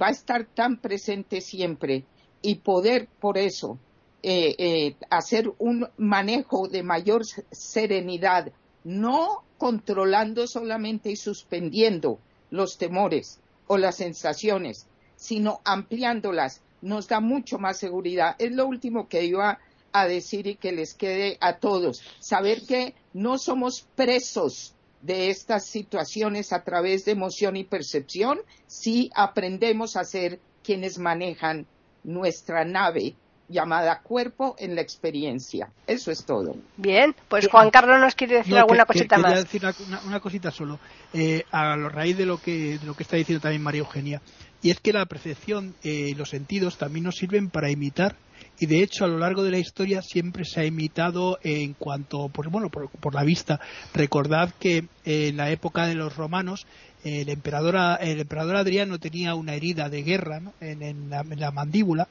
va 0.00 0.08
a 0.08 0.10
estar 0.10 0.44
tan 0.44 0.76
presente 0.76 1.40
siempre 1.40 2.04
y 2.42 2.56
poder 2.56 3.08
por 3.20 3.38
eso 3.38 3.78
eh, 4.22 4.54
eh, 4.58 4.96
hacer 5.08 5.50
un 5.58 5.88
manejo 5.96 6.68
de 6.68 6.82
mayor 6.82 7.22
serenidad, 7.50 8.52
no 8.84 9.44
controlando 9.56 10.46
solamente 10.46 11.10
y 11.10 11.16
suspendiendo 11.16 12.18
los 12.50 12.76
temores 12.76 13.40
o 13.66 13.78
las 13.78 13.96
sensaciones, 13.96 14.86
sino 15.16 15.60
ampliándolas 15.64 16.60
nos 16.86 17.08
da 17.08 17.20
mucho 17.20 17.58
más 17.58 17.78
seguridad. 17.78 18.36
Es 18.38 18.52
lo 18.52 18.66
último 18.66 19.08
que 19.08 19.24
iba 19.24 19.58
a 19.92 20.06
decir 20.06 20.46
y 20.46 20.54
que 20.54 20.72
les 20.72 20.94
quede 20.94 21.36
a 21.40 21.56
todos. 21.58 22.02
Saber 22.20 22.62
que 22.66 22.94
no 23.12 23.38
somos 23.38 23.86
presos 23.94 24.74
de 25.02 25.30
estas 25.30 25.66
situaciones 25.66 26.52
a 26.52 26.62
través 26.62 27.04
de 27.04 27.12
emoción 27.12 27.56
y 27.56 27.64
percepción 27.64 28.40
si 28.66 29.10
aprendemos 29.14 29.96
a 29.96 30.04
ser 30.04 30.40
quienes 30.62 30.98
manejan 30.98 31.66
nuestra 32.04 32.64
nave 32.64 33.14
llamada 33.48 34.00
cuerpo 34.00 34.56
en 34.58 34.74
la 34.74 34.80
experiencia. 34.80 35.70
Eso 35.86 36.10
es 36.10 36.24
todo. 36.24 36.56
Bien, 36.76 37.14
pues 37.28 37.48
Juan 37.48 37.70
Carlos 37.70 38.00
nos 38.00 38.14
quiere 38.14 38.38
decir 38.38 38.56
alguna 38.56 38.84
cosita 38.84 39.18
más. 39.18 39.44
decir 39.44 39.62
una, 40.06 40.20
cosita 40.20 40.50
solo, 40.50 40.78
eh, 41.12 41.44
a 41.52 41.76
raíz 41.76 42.16
de 42.16 42.26
lo, 42.26 42.38
que, 42.38 42.78
de 42.78 42.86
lo 42.86 42.94
que 42.94 43.04
está 43.04 43.16
diciendo 43.16 43.40
también 43.40 43.62
María 43.62 43.80
Eugenia. 43.80 44.20
Y 44.66 44.70
es 44.70 44.80
que 44.80 44.92
la 44.92 45.06
percepción 45.06 45.76
y 45.84 46.16
los 46.16 46.30
sentidos 46.30 46.76
también 46.76 47.04
nos 47.04 47.14
sirven 47.14 47.50
para 47.50 47.70
imitar. 47.70 48.16
Y 48.58 48.66
de 48.66 48.82
hecho 48.82 49.04
a 49.04 49.06
lo 49.06 49.16
largo 49.16 49.44
de 49.44 49.52
la 49.52 49.60
historia 49.60 50.02
siempre 50.02 50.44
se 50.44 50.58
ha 50.58 50.64
imitado 50.64 51.38
en 51.44 51.74
cuanto 51.74 52.28
pues 52.30 52.50
bueno 52.50 52.68
por, 52.68 53.14
la 53.14 53.22
vista. 53.22 53.60
Recordad 53.94 54.52
que 54.58 54.88
en 55.04 55.36
la 55.36 55.52
época 55.52 55.86
de 55.86 55.94
los 55.94 56.16
romanos 56.16 56.66
el 57.04 57.28
emperador 57.28 57.76
el 58.00 58.18
emperador 58.18 58.56
Adriano 58.56 58.98
tenía 58.98 59.36
una 59.36 59.54
herida 59.54 59.88
de 59.88 60.02
guerra 60.02 60.42
en, 60.60 61.10
la, 61.10 61.52
mandíbula 61.52 62.08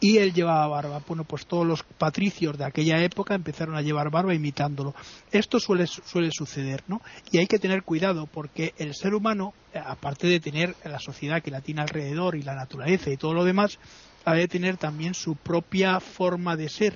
y 0.00 0.18
él 0.18 0.32
llevaba 0.32 0.66
barba. 0.68 1.00
Bueno, 1.06 1.24
pues 1.24 1.46
todos 1.46 1.66
los 1.66 1.82
patricios 1.82 2.58
de 2.58 2.64
aquella 2.64 3.02
época 3.02 3.34
empezaron 3.34 3.76
a 3.76 3.82
llevar 3.82 4.10
barba 4.10 4.34
imitándolo. 4.34 4.94
Esto 5.30 5.60
suele, 5.60 5.86
suele 5.86 6.30
suceder, 6.30 6.84
¿no? 6.88 7.00
Y 7.30 7.38
hay 7.38 7.46
que 7.46 7.58
tener 7.58 7.82
cuidado 7.82 8.26
porque 8.26 8.74
el 8.78 8.94
ser 8.94 9.14
humano, 9.14 9.54
aparte 9.74 10.26
de 10.26 10.40
tener 10.40 10.74
la 10.84 10.98
sociedad 10.98 11.42
que 11.42 11.50
la 11.50 11.60
tiene 11.60 11.80
alrededor 11.80 12.36
y 12.36 12.42
la 12.42 12.54
naturaleza 12.54 13.10
y 13.10 13.16
todo 13.16 13.34
lo 13.34 13.44
demás, 13.44 13.78
ha 14.24 14.34
de 14.34 14.48
tener 14.48 14.76
también 14.76 15.14
su 15.14 15.36
propia 15.36 16.00
forma 16.00 16.56
de 16.56 16.68
ser. 16.68 16.94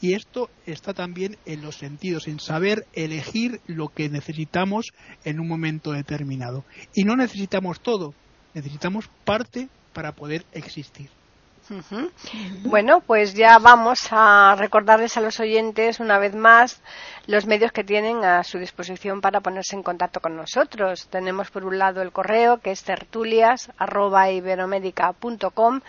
Y 0.00 0.14
esto 0.14 0.48
está 0.64 0.94
también 0.94 1.36
en 1.44 1.60
los 1.60 1.76
sentidos, 1.76 2.28
en 2.28 2.38
saber 2.38 2.86
elegir 2.92 3.60
lo 3.66 3.88
que 3.88 4.08
necesitamos 4.08 4.92
en 5.24 5.40
un 5.40 5.48
momento 5.48 5.90
determinado. 5.90 6.64
Y 6.94 7.02
no 7.02 7.16
necesitamos 7.16 7.80
todo, 7.80 8.14
necesitamos 8.54 9.10
parte 9.24 9.68
para 9.92 10.12
poder 10.12 10.44
existir. 10.52 11.10
Bueno, 12.62 13.00
pues 13.00 13.34
ya 13.34 13.58
vamos 13.58 14.08
a 14.10 14.54
recordarles 14.58 15.16
a 15.16 15.20
los 15.20 15.38
oyentes 15.40 15.98
una 16.00 16.18
vez 16.18 16.34
más 16.34 16.82
los 17.26 17.46
medios 17.46 17.72
que 17.72 17.84
tienen 17.84 18.24
a 18.24 18.42
su 18.44 18.58
disposición 18.58 19.20
para 19.20 19.40
ponerse 19.40 19.76
en 19.76 19.82
contacto 19.82 20.20
con 20.20 20.36
nosotros. 20.36 21.08
Tenemos 21.08 21.50
por 21.50 21.64
un 21.64 21.78
lado 21.78 22.00
el 22.02 22.12
correo 22.12 22.58
que 22.58 22.70
es 22.70 22.84
tertulias.iberomedica.com 22.84 25.80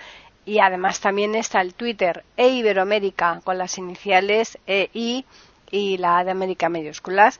y 0.46 0.60
además 0.60 1.00
también 1.00 1.36
está 1.36 1.62
el 1.62 1.76
Twitter 1.76 2.26
e 2.36 2.50
Iberoamérica 2.50 3.40
con 3.44 3.58
las 3.58 3.78
iniciales 3.78 4.58
EI 4.66 5.26
y 5.72 5.98
la 5.98 6.24
de 6.24 6.32
América 6.32 6.70
mayúsculas. 6.70 7.40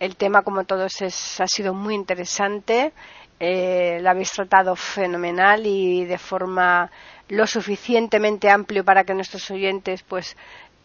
El 0.00 0.16
tema, 0.16 0.42
como 0.42 0.64
todos, 0.64 1.00
es, 1.02 1.40
ha 1.40 1.46
sido 1.46 1.74
muy 1.74 1.94
interesante. 1.94 2.92
Eh, 3.40 4.00
lo 4.02 4.10
habéis 4.10 4.32
tratado 4.32 4.74
fenomenal 4.74 5.64
y 5.66 6.04
de 6.04 6.18
forma 6.18 6.90
lo 7.28 7.46
suficientemente 7.46 8.50
amplio 8.50 8.84
para 8.84 9.04
que 9.04 9.14
nuestros 9.14 9.50
oyentes, 9.50 10.02
pues, 10.02 10.36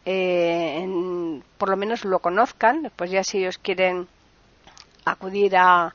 eh, 0.05 0.85
por 1.57 1.69
lo 1.69 1.77
menos 1.77 2.05
lo 2.05 2.19
conozcan. 2.19 2.91
Pues 2.95 3.11
ya 3.11 3.23
si 3.23 3.39
ellos 3.39 3.57
quieren 3.57 4.07
acudir 5.05 5.55
a, 5.57 5.93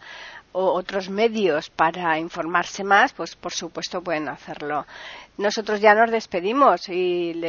otros 0.53 1.09
medios 1.09 1.71
para 1.71 2.19
informarse 2.19 2.83
más, 2.83 3.13
pues 3.13 3.37
por 3.37 3.53
supuesto 3.53 4.03
pueden 4.03 4.29
hacerlo. 4.29 4.87
Nosotros 5.37 5.81
ya 5.81 5.95
nos 5.95 6.11
despedimos 6.11 6.89
y 6.89 7.41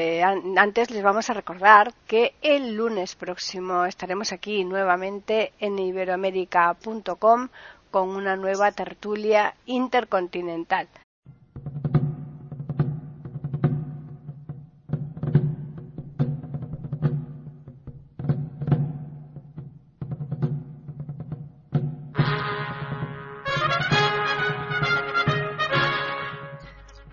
antes 0.58 0.92
les 0.92 1.02
vamos 1.02 1.30
a 1.30 1.34
recordar 1.34 1.94
que 2.08 2.36
el 2.42 2.76
lunes 2.76 3.16
próximo 3.16 3.86
estaremos 3.86 4.32
aquí 4.32 4.64
nuevamente 4.64 5.54
en 5.60 5.80
iberoamérica.com 5.80 7.50
con 7.90 8.10
una 8.10 8.36
nueva 8.36 8.72
tertulia 8.74 9.56
intercontinental. 9.66 10.88